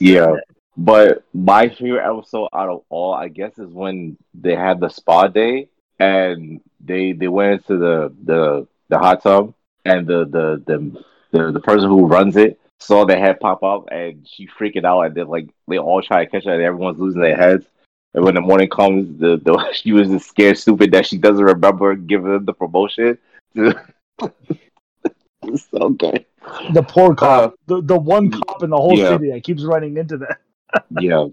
Yeah. 0.00 0.34
But 0.76 1.24
my 1.32 1.68
favorite 1.68 2.04
episode 2.04 2.48
out 2.52 2.68
of 2.68 2.82
all, 2.88 3.14
I 3.14 3.28
guess, 3.28 3.58
is 3.58 3.70
when 3.70 4.18
they 4.34 4.54
had 4.54 4.80
the 4.80 4.88
spa 4.88 5.28
day 5.28 5.68
and 5.98 6.60
they 6.80 7.12
they 7.12 7.28
went 7.28 7.62
into 7.62 7.78
the 7.78 8.14
the, 8.24 8.66
the 8.88 8.98
hot 8.98 9.22
tub 9.22 9.54
and 9.84 10.06
the 10.06 10.24
the, 10.26 10.62
the 10.66 11.04
the 11.30 11.52
the 11.52 11.60
person 11.60 11.88
who 11.88 12.06
runs 12.06 12.36
it 12.36 12.58
saw 12.78 13.04
their 13.04 13.18
head 13.18 13.40
pop 13.40 13.62
up 13.62 13.88
and 13.90 14.26
she 14.28 14.46
freaking 14.46 14.84
out 14.84 15.02
and 15.02 15.14
then 15.14 15.28
like 15.28 15.48
they 15.66 15.78
all 15.78 16.02
try 16.02 16.24
to 16.24 16.30
catch 16.30 16.44
her 16.44 16.52
and 16.52 16.62
everyone's 16.62 16.98
losing 16.98 17.20
their 17.20 17.36
heads. 17.36 17.66
And 18.14 18.24
when 18.24 18.34
the 18.34 18.40
morning 18.40 18.68
comes, 18.68 19.18
the, 19.18 19.36
the 19.36 19.72
she 19.74 19.92
was 19.92 20.08
just 20.08 20.28
scared 20.28 20.58
stupid 20.58 20.92
that 20.92 21.06
she 21.06 21.18
doesn't 21.18 21.44
remember 21.44 21.94
giving 21.94 22.32
them 22.32 22.44
the 22.44 22.52
promotion. 22.52 23.18
it's 23.54 23.78
so 25.70 25.90
good. 25.90 26.24
the 26.72 26.82
poor 26.82 27.14
cop, 27.14 27.54
the 27.66 27.80
the 27.82 27.98
one 27.98 28.30
cop 28.30 28.62
in 28.62 28.70
the 28.70 28.76
whole 28.76 28.98
yeah. 28.98 29.10
city 29.10 29.30
that 29.30 29.42
keeps 29.42 29.64
running 29.64 29.96
into 29.96 30.18
that. 30.18 30.38
Yeah. 30.90 31.28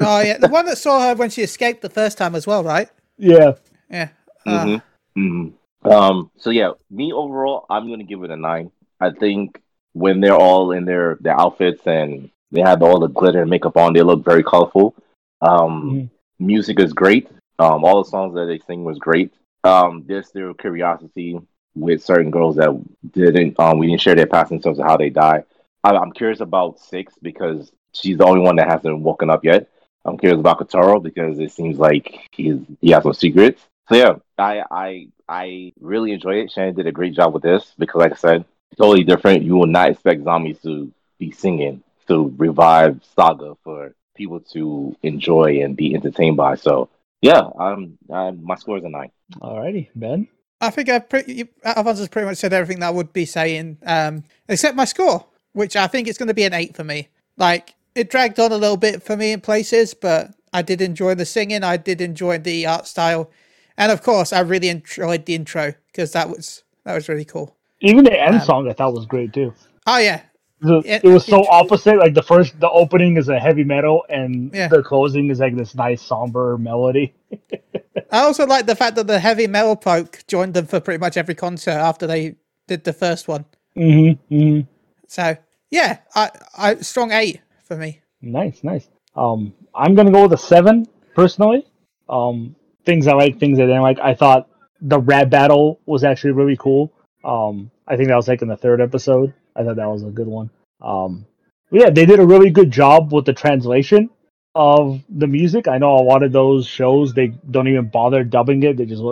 Oh 0.00 0.20
yeah, 0.20 0.38
the 0.38 0.48
one 0.48 0.66
that 0.66 0.78
saw 0.78 1.00
her 1.00 1.14
when 1.14 1.30
she 1.30 1.42
escaped 1.42 1.82
the 1.82 1.90
first 1.90 2.16
time 2.16 2.34
as 2.34 2.46
well, 2.46 2.64
right? 2.64 2.88
Yeah, 3.16 3.52
Yeah. 3.90 4.08
Uh, 4.46 4.78
hmm 5.14 5.52
hmm 5.82 5.88
Um. 5.88 6.30
So 6.38 6.50
yeah, 6.50 6.72
me 6.90 7.12
overall, 7.12 7.66
I'm 7.68 7.88
gonna 7.88 8.04
give 8.04 8.22
it 8.22 8.30
a 8.30 8.36
nine. 8.36 8.70
I 9.00 9.10
think 9.10 9.60
when 9.92 10.20
they're 10.20 10.34
all 10.36 10.72
in 10.72 10.84
their 10.84 11.16
their 11.20 11.38
outfits 11.38 11.86
and 11.86 12.30
they 12.50 12.60
have 12.60 12.82
all 12.82 12.98
the 13.00 13.08
glitter 13.08 13.42
and 13.42 13.50
makeup 13.50 13.76
on, 13.76 13.92
they 13.92 14.02
look 14.02 14.24
very 14.24 14.42
colorful. 14.42 14.94
Um, 15.40 15.82
Mhm. 15.82 16.10
music 16.38 16.80
is 16.80 16.92
great. 16.92 17.28
Um, 17.58 17.84
all 17.84 18.02
the 18.02 18.08
songs 18.10 18.34
that 18.34 18.46
they 18.46 18.58
sing 18.58 18.84
was 18.84 18.98
great. 18.98 19.32
Um, 19.64 20.04
there's 20.06 20.28
still 20.28 20.54
curiosity 20.54 21.38
with 21.74 22.02
certain 22.02 22.30
girls 22.30 22.56
that 22.56 22.70
didn't 23.12 23.58
um 23.60 23.78
we 23.78 23.86
didn't 23.88 24.00
share 24.00 24.14
their 24.14 24.26
past 24.26 24.52
in 24.52 24.60
terms 24.60 24.78
of 24.78 24.86
how 24.86 24.96
they 24.96 25.10
die. 25.10 25.44
I, 25.84 25.90
I'm 25.96 26.12
curious 26.12 26.40
about 26.40 26.78
six 26.80 27.14
because 27.22 27.70
she's 27.92 28.18
the 28.18 28.24
only 28.24 28.40
one 28.40 28.56
that 28.56 28.68
hasn't 28.68 29.00
woken 29.00 29.30
up 29.30 29.44
yet. 29.44 29.68
I'm 30.04 30.18
curious 30.18 30.40
about 30.40 30.58
Kotaro 30.58 31.02
because 31.02 31.38
it 31.38 31.52
seems 31.52 31.78
like 31.78 32.18
he's 32.32 32.58
he 32.80 32.90
has 32.90 33.02
some 33.02 33.14
secrets. 33.14 33.66
So 33.88 33.96
yeah, 33.96 34.14
I 34.38 34.62
I 34.70 35.08
I 35.28 35.72
really 35.80 36.12
enjoy 36.12 36.36
it. 36.42 36.50
Shannon 36.50 36.74
did 36.74 36.86
a 36.86 36.92
great 36.92 37.14
job 37.14 37.34
with 37.34 37.42
this 37.42 37.74
because, 37.78 37.98
like 38.00 38.12
I 38.12 38.16
said, 38.16 38.44
totally 38.78 39.04
different. 39.04 39.42
You 39.42 39.56
will 39.56 39.66
not 39.66 39.90
expect 39.90 40.24
zombies 40.24 40.58
to 40.62 40.90
be 41.18 41.30
singing 41.32 41.82
to 42.06 42.34
revive 42.38 43.00
Saga 43.14 43.56
for 43.62 43.94
people 44.16 44.40
to 44.40 44.96
enjoy 45.02 45.60
and 45.62 45.76
be 45.76 45.94
entertained 45.94 46.36
by. 46.36 46.54
So 46.56 46.88
yeah, 47.20 47.42
um, 47.58 47.98
uh, 48.10 48.32
my 48.32 48.54
score 48.56 48.78
is 48.78 48.84
a 48.84 48.88
nine. 48.88 49.10
alrighty, 49.40 49.88
Ben. 49.94 50.28
I 50.60 50.70
think 50.70 50.88
I've 50.88 51.08
pretty, 51.08 51.34
you- 51.34 51.48
Alphonse 51.64 52.08
pretty 52.08 52.26
much 52.26 52.38
said 52.38 52.52
everything 52.52 52.80
that 52.80 52.88
I 52.88 52.90
would 52.90 53.12
be 53.12 53.24
saying, 53.24 53.78
um, 53.86 54.24
except 54.48 54.76
my 54.76 54.84
score, 54.84 55.26
which 55.52 55.76
I 55.76 55.86
think 55.86 56.08
it's 56.08 56.18
going 56.18 56.28
to 56.28 56.34
be 56.34 56.44
an 56.44 56.54
eight 56.54 56.74
for 56.74 56.84
me. 56.84 57.08
Like 57.36 57.74
it 57.94 58.10
dragged 58.10 58.40
on 58.40 58.52
a 58.52 58.56
little 58.56 58.76
bit 58.76 59.02
for 59.02 59.16
me 59.16 59.32
in 59.32 59.40
places, 59.40 59.94
but 59.94 60.32
I 60.52 60.62
did 60.62 60.80
enjoy 60.80 61.14
the 61.14 61.26
singing. 61.26 61.62
I 61.62 61.76
did 61.76 62.00
enjoy 62.00 62.38
the 62.38 62.66
art 62.66 62.86
style, 62.86 63.30
and 63.76 63.92
of 63.92 64.02
course, 64.02 64.32
I 64.32 64.40
really 64.40 64.68
enjoyed 64.68 65.26
the 65.26 65.34
intro 65.34 65.74
because 65.88 66.12
that 66.12 66.28
was 66.28 66.64
that 66.84 66.94
was 66.94 67.08
really 67.08 67.24
cool. 67.24 67.57
Even 67.80 68.04
the 68.04 68.18
end 68.20 68.36
Um, 68.36 68.40
song 68.40 68.68
I 68.68 68.72
thought 68.72 68.92
was 68.94 69.06
great 69.06 69.32
too. 69.32 69.52
Oh 69.86 69.98
yeah, 69.98 70.20
The- 70.60 70.82
it- 70.84 71.04
it 71.04 71.08
was 71.08 71.24
so 71.24 71.40
it- 71.42 71.48
opposite. 71.50 71.96
Like 71.98 72.14
the 72.14 72.22
first, 72.22 72.58
the 72.60 72.68
opening 72.70 73.16
is 73.16 73.28
a 73.28 73.38
heavy 73.38 73.64
metal, 73.64 74.04
and 74.08 74.50
Yeah. 74.52 74.68
the 74.68 74.82
closing 74.82 75.30
is 75.30 75.38
like 75.40 75.56
this 75.56 75.74
nice 75.74 76.02
somber 76.02 76.58
melody. 76.58 77.14
I 78.10 78.20
also 78.20 78.46
like 78.46 78.66
the 78.66 78.74
fact 78.76 78.96
that 78.96 79.06
the 79.06 79.18
heavy 79.18 79.46
metal 79.46 79.76
folk 79.76 80.18
joined 80.26 80.54
them 80.54 80.66
for 80.66 80.80
pretty 80.80 80.98
much 80.98 81.16
every 81.16 81.34
concert 81.34 81.72
after 81.72 82.06
they 82.06 82.36
did 82.66 82.84
the 82.84 82.92
first 82.92 83.28
one. 83.28 83.44
Mm-hmm. 83.76 84.34
mm-hmm. 84.34 84.60
So 85.06 85.36
yeah, 85.70 85.98
I, 86.14 86.30
I 86.56 86.74
strong 86.76 87.12
eight 87.12 87.40
for 87.64 87.76
me. 87.76 88.00
Nice, 88.22 88.64
nice. 88.64 88.88
Um, 89.14 89.52
I'm 89.74 89.94
gonna 89.94 90.10
go 90.10 90.22
with 90.24 90.32
a 90.32 90.38
seven 90.38 90.86
personally. 91.14 91.66
Um, 92.08 92.56
things 92.84 93.06
I 93.06 93.12
like, 93.12 93.38
things 93.38 93.58
I 93.58 93.62
didn't 93.62 93.82
like. 93.82 93.98
I 94.00 94.14
thought 94.14 94.48
the 94.80 94.98
rap 94.98 95.28
battle 95.30 95.78
was 95.86 96.02
actually 96.04 96.32
really 96.32 96.56
cool. 96.56 96.92
Um, 97.24 97.70
I 97.86 97.96
think 97.96 98.08
that 98.08 98.16
was 98.16 98.28
like 98.28 98.42
in 98.42 98.48
the 98.48 98.56
third 98.56 98.80
episode. 98.80 99.34
I 99.56 99.64
thought 99.64 99.76
that 99.76 99.90
was 99.90 100.02
a 100.02 100.10
good 100.10 100.28
one. 100.28 100.50
Um, 100.80 101.26
yeah, 101.70 101.90
they 101.90 102.06
did 102.06 102.20
a 102.20 102.26
really 102.26 102.50
good 102.50 102.70
job 102.70 103.12
with 103.12 103.24
the 103.24 103.32
translation 103.32 104.10
of 104.54 105.02
the 105.08 105.26
music. 105.26 105.68
I 105.68 105.78
know 105.78 105.96
a 105.96 106.02
lot 106.02 106.22
of 106.22 106.32
those 106.32 106.66
shows 106.66 107.12
they 107.12 107.28
don't 107.50 107.68
even 107.68 107.88
bother 107.88 108.24
dubbing 108.24 108.62
it; 108.62 108.76
they 108.76 108.86
just 108.86 109.02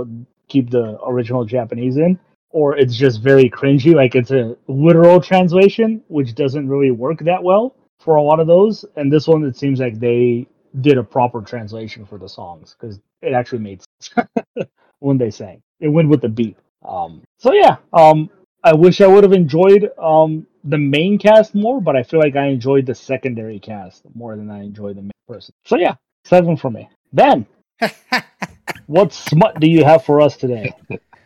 keep 0.48 0.70
the 0.70 0.98
original 1.04 1.44
Japanese 1.44 1.96
in, 1.96 2.18
or 2.50 2.76
it's 2.76 2.96
just 2.96 3.20
very 3.22 3.50
cringy. 3.50 3.94
Like 3.94 4.14
it's 4.14 4.30
a 4.30 4.56
literal 4.68 5.20
translation, 5.20 6.02
which 6.08 6.34
doesn't 6.34 6.68
really 6.68 6.90
work 6.90 7.20
that 7.20 7.42
well 7.42 7.74
for 7.98 8.16
a 8.16 8.22
lot 8.22 8.40
of 8.40 8.46
those. 8.46 8.84
And 8.96 9.12
this 9.12 9.26
one, 9.26 9.44
it 9.44 9.56
seems 9.56 9.80
like 9.80 9.98
they 9.98 10.46
did 10.80 10.98
a 10.98 11.02
proper 11.02 11.42
translation 11.42 12.04
for 12.04 12.18
the 12.18 12.28
songs 12.28 12.76
because 12.78 13.00
it 13.22 13.32
actually 13.32 13.58
made 13.58 13.82
sense 14.00 14.28
when 15.00 15.18
they 15.18 15.30
sang. 15.30 15.62
It 15.80 15.88
went 15.88 16.08
with 16.08 16.20
the 16.20 16.28
beat. 16.28 16.56
Um, 16.86 17.22
so 17.38 17.52
yeah, 17.52 17.76
um, 17.92 18.30
I 18.62 18.74
wish 18.74 19.00
I 19.00 19.06
would 19.06 19.24
have 19.24 19.32
enjoyed 19.32 19.90
um, 19.98 20.46
the 20.64 20.78
main 20.78 21.18
cast 21.18 21.54
more, 21.54 21.80
but 21.80 21.96
I 21.96 22.02
feel 22.02 22.20
like 22.20 22.36
I 22.36 22.46
enjoyed 22.46 22.86
the 22.86 22.94
secondary 22.94 23.58
cast 23.58 24.02
more 24.14 24.36
than 24.36 24.50
I 24.50 24.62
enjoyed 24.62 24.96
the 24.96 25.02
main 25.02 25.12
person. 25.28 25.54
So 25.64 25.76
yeah, 25.76 25.94
seven 26.24 26.56
for 26.56 26.70
me. 26.70 26.88
Ben, 27.12 27.46
what 28.86 29.12
smut 29.12 29.58
do 29.60 29.68
you 29.68 29.84
have 29.84 30.04
for 30.04 30.20
us 30.20 30.36
today? 30.36 30.72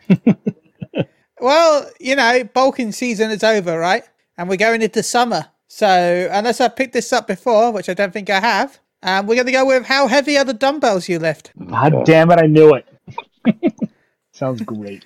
Well, 1.41 1.89
you 1.99 2.15
know, 2.15 2.43
bulking 2.43 2.91
season 2.91 3.31
is 3.31 3.43
over, 3.43 3.77
right? 3.77 4.03
And 4.37 4.47
we're 4.47 4.57
going 4.57 4.83
into 4.83 5.01
summer. 5.01 5.47
So, 5.67 6.29
unless 6.31 6.61
I 6.61 6.67
picked 6.67 6.93
this 6.93 7.11
up 7.11 7.25
before, 7.25 7.71
which 7.71 7.89
I 7.89 7.95
don't 7.95 8.13
think 8.13 8.29
I 8.29 8.39
have, 8.39 8.79
um, 9.01 9.25
we're 9.25 9.35
going 9.35 9.47
to 9.47 9.51
go 9.51 9.65
with 9.65 9.85
how 9.85 10.07
heavy 10.07 10.37
are 10.37 10.45
the 10.45 10.53
dumbbells 10.53 11.09
you 11.09 11.17
lift? 11.17 11.51
God 11.65 12.05
damn 12.05 12.29
it, 12.29 12.39
I 12.39 12.45
knew 12.45 12.75
it. 12.75 13.73
Sounds 14.33 14.61
great. 14.61 15.05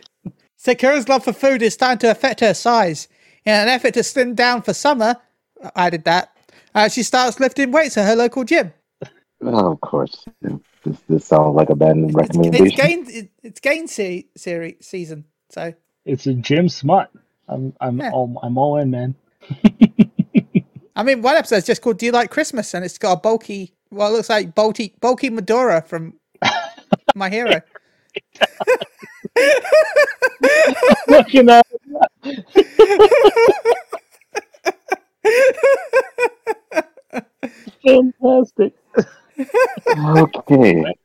Sakura's 0.66 1.10
love 1.10 1.26
for 1.26 1.34
food 1.34 1.62
is 1.64 1.76
starting 1.76 2.00
to 2.00 2.12
affect 2.12 2.42
her 2.42 2.56
size. 2.56 3.10
In 3.46 3.54
an 3.54 3.70
effort 3.70 3.96
to 3.96 4.04
slim 4.04 4.36
down 4.36 4.64
for 4.64 4.74
summer, 4.74 5.18
I 5.76 5.92
did 5.92 6.06
that. 6.06 6.36
Uh, 6.76 6.90
she 6.90 7.04
starts 7.04 7.40
lifting 7.40 7.72
weights 7.72 7.98
at 7.98 8.08
her 8.08 8.16
local 8.18 8.46
gym. 8.46 8.74
Oh, 9.44 9.74
of 9.74 9.82
course. 9.82 10.26
This 10.86 11.02
this 11.10 11.26
sounds 11.26 11.56
like 11.56 11.70
a 11.72 11.76
bad 11.76 11.98
It's, 12.18 12.18
recommendation. 12.18 12.54
it's 12.54 12.72
gain, 12.72 13.06
it, 13.10 13.32
it's 13.44 13.60
gain 13.62 13.88
se- 13.88 14.30
series 14.38 14.76
season. 14.82 15.26
So, 15.52 15.74
It's 16.06 16.28
a 16.28 16.36
gym 16.36 16.70
smut. 16.70 17.12
I'm 17.50 17.74
I'm 17.82 18.02
Yeah. 18.02 18.12
all 18.12 18.40
I'm 18.44 18.58
all 18.58 18.78
in, 18.78 18.92
man. 18.92 19.16
I 20.96 21.04
mean, 21.04 21.22
one 21.24 21.38
episode's 21.38 21.68
just 21.68 21.82
called 21.82 22.00
"Do 22.00 22.08
You 22.08 22.14
Like 22.14 22.32
Christmas?" 22.32 22.74
and 22.76 22.86
it's 22.86 22.98
got 23.00 23.14
a 23.14 23.22
bulky, 23.22 23.74
well, 23.92 24.10
it 24.10 24.14
looks 24.18 24.30
like 24.30 24.56
bulky, 24.56 24.96
bulky 25.02 25.30
Medora 25.32 25.82
from 25.82 26.16
My 27.16 27.30
Hero. 27.30 27.62
Looking 31.08 31.50
at 31.50 31.66
fantastic. 37.84 38.74
okay. 40.00 40.96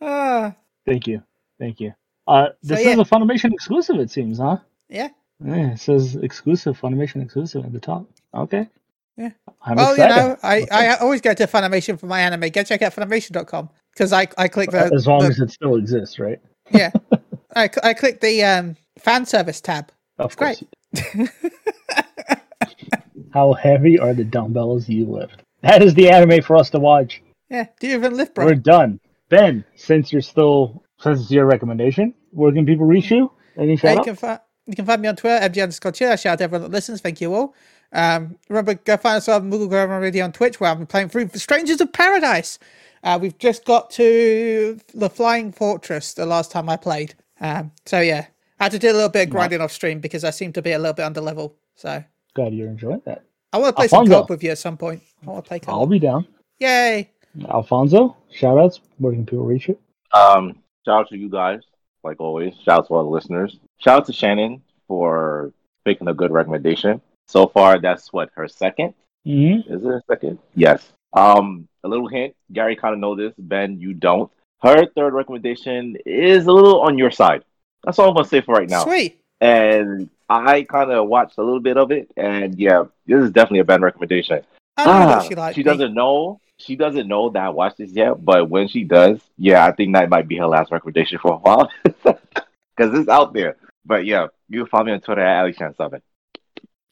Ah, 0.00 0.54
Thank 0.86 1.06
you, 1.08 1.22
thank 1.58 1.80
you. 1.80 1.92
Uh, 2.26 2.48
this 2.62 2.84
yeah. 2.84 2.90
is 2.90 2.98
a 2.98 3.04
Funimation 3.04 3.52
exclusive, 3.52 3.96
it 3.96 4.10
seems, 4.10 4.38
huh? 4.38 4.58
yeah. 4.88 5.08
Yeah, 5.44 5.72
it 5.72 5.80
says 5.80 6.16
exclusive, 6.16 6.80
Funimation 6.80 7.22
exclusive 7.22 7.64
at 7.64 7.72
the 7.72 7.80
top. 7.80 8.06
Okay. 8.34 8.68
Yeah. 9.16 9.30
I'm 9.62 9.76
well, 9.76 9.92
excited. 9.92 10.14
you 10.14 10.20
know, 10.20 10.36
I, 10.42 10.66
I 10.70 10.96
always 10.96 11.20
go 11.20 11.34
to 11.34 11.46
Funimation 11.46 11.98
for 11.98 12.06
my 12.06 12.20
anime. 12.20 12.48
Go 12.50 12.62
check 12.62 12.82
out 12.82 12.94
Funimation.com 12.94 13.70
because 13.98 14.12
I, 14.12 14.28
I 14.38 14.46
click 14.46 14.70
the, 14.70 14.90
as 14.94 15.06
long 15.08 15.20
the- 15.20 15.26
as 15.26 15.40
it 15.40 15.50
still 15.50 15.74
exists, 15.74 16.18
right? 16.20 16.38
yeah, 16.70 16.92
I, 17.56 17.68
I 17.82 17.94
click 17.94 18.20
the 18.20 18.44
um, 18.44 18.76
fan 18.98 19.26
service 19.26 19.60
tab. 19.60 19.90
Of 20.18 20.36
great. 20.36 20.62
course. 20.94 21.28
How 23.32 23.52
heavy 23.52 23.98
are 23.98 24.14
the 24.14 24.24
dumbbells 24.24 24.88
you 24.88 25.04
lift? 25.06 25.42
That 25.62 25.82
is 25.82 25.94
the 25.94 26.10
anime 26.10 26.42
for 26.42 26.56
us 26.56 26.70
to 26.70 26.78
watch. 26.78 27.20
Yeah, 27.50 27.66
do 27.80 27.88
you 27.88 27.94
even 27.96 28.16
lift, 28.16 28.34
bro? 28.34 28.46
We're 28.46 28.54
done. 28.54 29.00
Ben, 29.28 29.64
since 29.76 30.12
you're 30.12 30.22
still 30.22 30.82
since 30.98 31.20
it's 31.20 31.30
your 31.30 31.44
recommendation, 31.46 32.14
where 32.30 32.52
can 32.52 32.64
people 32.66 32.86
reach 32.86 33.10
you? 33.10 33.30
Any 33.56 33.72
Yeah, 33.72 33.76
shout 33.76 33.92
you 33.94 33.98
out? 33.98 34.04
can 34.04 34.16
find 34.16 34.40
you 34.66 34.76
can 34.76 34.86
find 34.86 35.02
me 35.02 35.08
on 35.08 35.16
Twitter, 35.16 35.46
MG 35.48 35.62
underscore 35.62 35.92
chill. 35.92 36.14
Shout 36.16 36.32
out 36.34 36.38
to 36.38 36.44
everyone 36.44 36.62
that 36.70 36.74
listens. 36.74 37.00
Thank 37.00 37.20
you 37.20 37.34
all. 37.34 37.54
Um, 37.92 38.36
remember, 38.48 38.74
go 38.74 38.96
find 38.96 39.16
us 39.16 39.28
on 39.28 39.50
Google 39.50 39.68
Grammar 39.68 40.00
Radio 40.00 40.24
on 40.24 40.32
Twitch, 40.32 40.60
where 40.60 40.70
I've 40.70 40.78
been 40.78 40.86
playing 40.86 41.08
through 41.08 41.28
Strangers 41.34 41.80
of 41.80 41.92
Paradise. 41.92 42.58
Uh, 43.02 43.18
we've 43.20 43.38
just 43.38 43.64
got 43.64 43.90
to 43.90 44.78
the 44.94 45.08
Flying 45.10 45.52
Fortress 45.52 46.14
the 46.14 46.26
last 46.26 46.50
time 46.50 46.68
I 46.68 46.76
played. 46.76 47.14
Um, 47.40 47.72
so 47.86 48.00
yeah, 48.00 48.26
I 48.60 48.64
had 48.64 48.72
to 48.72 48.78
do 48.78 48.90
a 48.90 48.92
little 48.92 49.08
bit 49.08 49.28
of 49.28 49.30
grinding 49.30 49.60
off 49.60 49.72
stream 49.72 50.00
because 50.00 50.24
I 50.24 50.30
seem 50.30 50.52
to 50.54 50.62
be 50.62 50.72
a 50.72 50.78
little 50.78 50.94
bit 50.94 51.04
under 51.04 51.20
level. 51.20 51.56
So 51.76 52.02
Glad 52.34 52.54
you're 52.54 52.68
enjoying 52.68 53.02
that. 53.06 53.24
I 53.52 53.58
want 53.58 53.68
to 53.68 53.80
play 53.80 53.88
some 53.88 54.00
Alfonso. 54.00 54.14
co-op 54.20 54.30
with 54.30 54.44
you 54.44 54.50
at 54.50 54.58
some 54.58 54.76
point. 54.76 55.02
I 55.26 55.30
want 55.30 55.44
to 55.44 55.48
play 55.48 55.60
I'll 55.68 55.86
be 55.86 55.98
down. 55.98 56.26
Yay! 56.58 57.10
Alfonso, 57.48 58.16
shout 58.32 58.58
outs. 58.58 58.80
Where 58.98 59.12
can 59.12 59.24
people 59.24 59.44
reach 59.44 59.68
you? 59.68 59.78
Um, 60.12 60.58
shout 60.84 61.00
out 61.00 61.08
to 61.10 61.16
you 61.16 61.28
guys. 61.28 61.60
like 62.02 62.20
always. 62.20 62.54
Shout 62.64 62.80
out 62.80 62.88
to 62.88 62.94
all 62.94 63.04
the 63.04 63.10
listeners. 63.10 63.58
Shout 63.78 64.00
out 64.00 64.06
to 64.06 64.12
Shannon 64.12 64.62
for 64.88 65.52
making 65.86 66.08
a 66.08 66.14
good 66.14 66.30
recommendation. 66.32 67.00
So 67.26 67.46
far, 67.46 67.78
that's 67.80 68.12
what 68.12 68.30
her 68.34 68.48
second. 68.48 68.94
Mm-hmm. 69.26 69.72
Is 69.72 69.84
it 69.84 69.88
a 69.88 70.02
second? 70.08 70.38
Yes. 70.54 70.92
Um, 71.12 71.67
a 71.84 71.88
little 71.88 72.08
hint. 72.08 72.34
Gary 72.52 72.76
kind 72.76 72.94
of 72.94 73.00
know 73.00 73.14
this. 73.14 73.32
Ben, 73.38 73.80
you 73.80 73.94
don't. 73.94 74.30
Her 74.62 74.86
third 74.86 75.14
recommendation 75.14 75.96
is 76.04 76.46
a 76.46 76.52
little 76.52 76.80
on 76.80 76.98
your 76.98 77.10
side. 77.10 77.44
That's 77.84 77.98
all 77.98 78.08
I'm 78.08 78.14
gonna 78.14 78.26
say 78.28 78.40
for 78.40 78.54
right 78.54 78.68
now. 78.68 78.84
Sweet. 78.84 79.20
And 79.40 80.10
I 80.28 80.62
kind 80.62 80.90
of 80.90 81.06
watched 81.08 81.38
a 81.38 81.42
little 81.42 81.60
bit 81.60 81.76
of 81.76 81.92
it, 81.92 82.10
and 82.16 82.58
yeah, 82.58 82.84
this 83.06 83.22
is 83.22 83.30
definitely 83.30 83.60
a 83.60 83.64
Ben 83.64 83.80
recommendation. 83.82 84.42
I 84.76 84.84
know 84.84 84.90
Ah, 84.92 85.06
that 85.20 85.28
she 85.28 85.34
liked 85.34 85.54
she 85.54 85.60
me. 85.60 85.64
doesn't 85.64 85.94
know. 85.94 86.40
She 86.58 86.74
doesn't 86.74 87.06
know 87.06 87.30
that 87.30 87.42
I 87.44 87.48
watched 87.50 87.78
this 87.78 87.90
yet, 87.92 88.24
but 88.24 88.50
when 88.50 88.66
she 88.66 88.82
does, 88.82 89.20
yeah, 89.36 89.64
I 89.64 89.70
think 89.70 89.94
that 89.94 90.08
might 90.10 90.26
be 90.26 90.36
her 90.38 90.46
last 90.46 90.72
recommendation 90.72 91.18
for 91.18 91.34
a 91.34 91.36
while 91.36 91.70
because 91.84 92.98
it's 92.98 93.08
out 93.08 93.32
there. 93.32 93.56
But 93.86 94.04
yeah, 94.06 94.26
you 94.48 94.60
can 94.62 94.68
follow 94.68 94.84
me 94.84 94.92
on 94.92 95.00
Twitter 95.00 95.20
at 95.22 95.44
AliShan7. 95.46 96.00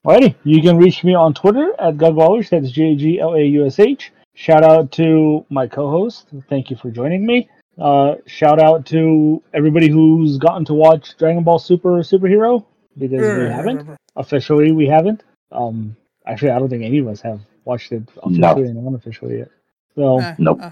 Alrighty, 0.07 0.37
you 0.45 0.63
can 0.63 0.77
reach 0.79 1.03
me 1.03 1.15
on 1.15 1.35
Twitter 1.35 1.73
at 1.81 1.97
Gugwallish. 1.97 2.51
That's 2.51 2.71
G 2.71 2.93
A 2.93 2.97
G 2.97 3.21
L 3.21 3.35
A 3.35 3.43
U 3.43 3.67
S 3.67 3.81
H. 3.81 4.13
Shout 4.39 4.63
out 4.63 4.93
to 4.93 5.47
my 5.49 5.67
co-host. 5.67 6.29
Thank 6.51 6.71
you 6.71 6.77
for 6.77 6.91
joining 6.91 7.25
me. 7.25 7.49
Uh, 7.79 8.17
shout 8.27 8.61
out 8.63 8.85
to 8.87 9.43
everybody 9.55 9.89
who's 9.89 10.37
gotten 10.37 10.63
to 10.67 10.75
watch 10.75 11.17
Dragon 11.17 11.43
Ball 11.43 11.59
Super 11.59 11.89
superhero 12.03 12.65
because 12.99 13.21
we 13.21 13.51
haven't 13.51 13.97
officially. 14.17 14.73
We 14.73 14.87
haven't. 14.87 15.23
Um, 15.53 15.97
actually, 16.27 16.51
I 16.51 16.59
don't 16.59 16.69
think 16.69 16.85
any 16.85 16.99
of 16.99 17.09
us 17.09 17.23
have 17.23 17.41
watched 17.65 17.93
it 17.93 18.03
No. 18.27 18.51
officially 18.51 18.69
and 18.69 18.87
unofficially 18.87 19.39
yet. 19.39 19.49
So 19.95 20.21
Uh, 20.21 20.35
Nope. 20.39 20.59
uh, 20.61 20.71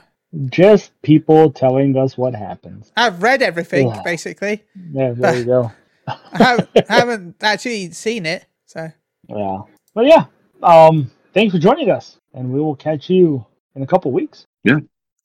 just 0.50 0.92
people 1.00 1.50
telling 1.50 1.96
us 1.96 2.18
what 2.18 2.34
happens. 2.34 2.92
I've 2.98 3.22
read 3.22 3.40
everything 3.40 3.90
Ugh. 3.90 4.04
basically. 4.04 4.62
Yeah, 4.92 5.12
there 5.16 5.36
you 5.38 5.44
go. 5.44 5.72
I 6.06 6.16
haven't, 6.38 6.68
I 6.90 6.94
haven't 6.94 7.36
actually 7.42 7.90
seen 7.92 8.26
it, 8.26 8.44
so 8.66 8.88
Yeah, 9.26 9.62
but 9.94 10.04
yeah. 10.04 10.26
Um, 10.62 11.10
thanks 11.32 11.54
for 11.54 11.58
joining 11.58 11.90
us, 11.90 12.18
and 12.34 12.52
we 12.52 12.60
will 12.60 12.76
catch 12.76 13.08
you 13.08 13.46
in 13.74 13.82
a 13.82 13.86
couple 13.86 14.12
weeks. 14.12 14.46
Yeah. 14.62 14.78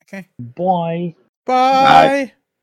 Okay. 0.04 0.28
Bye. 0.40 1.16
Bye. 1.46 2.34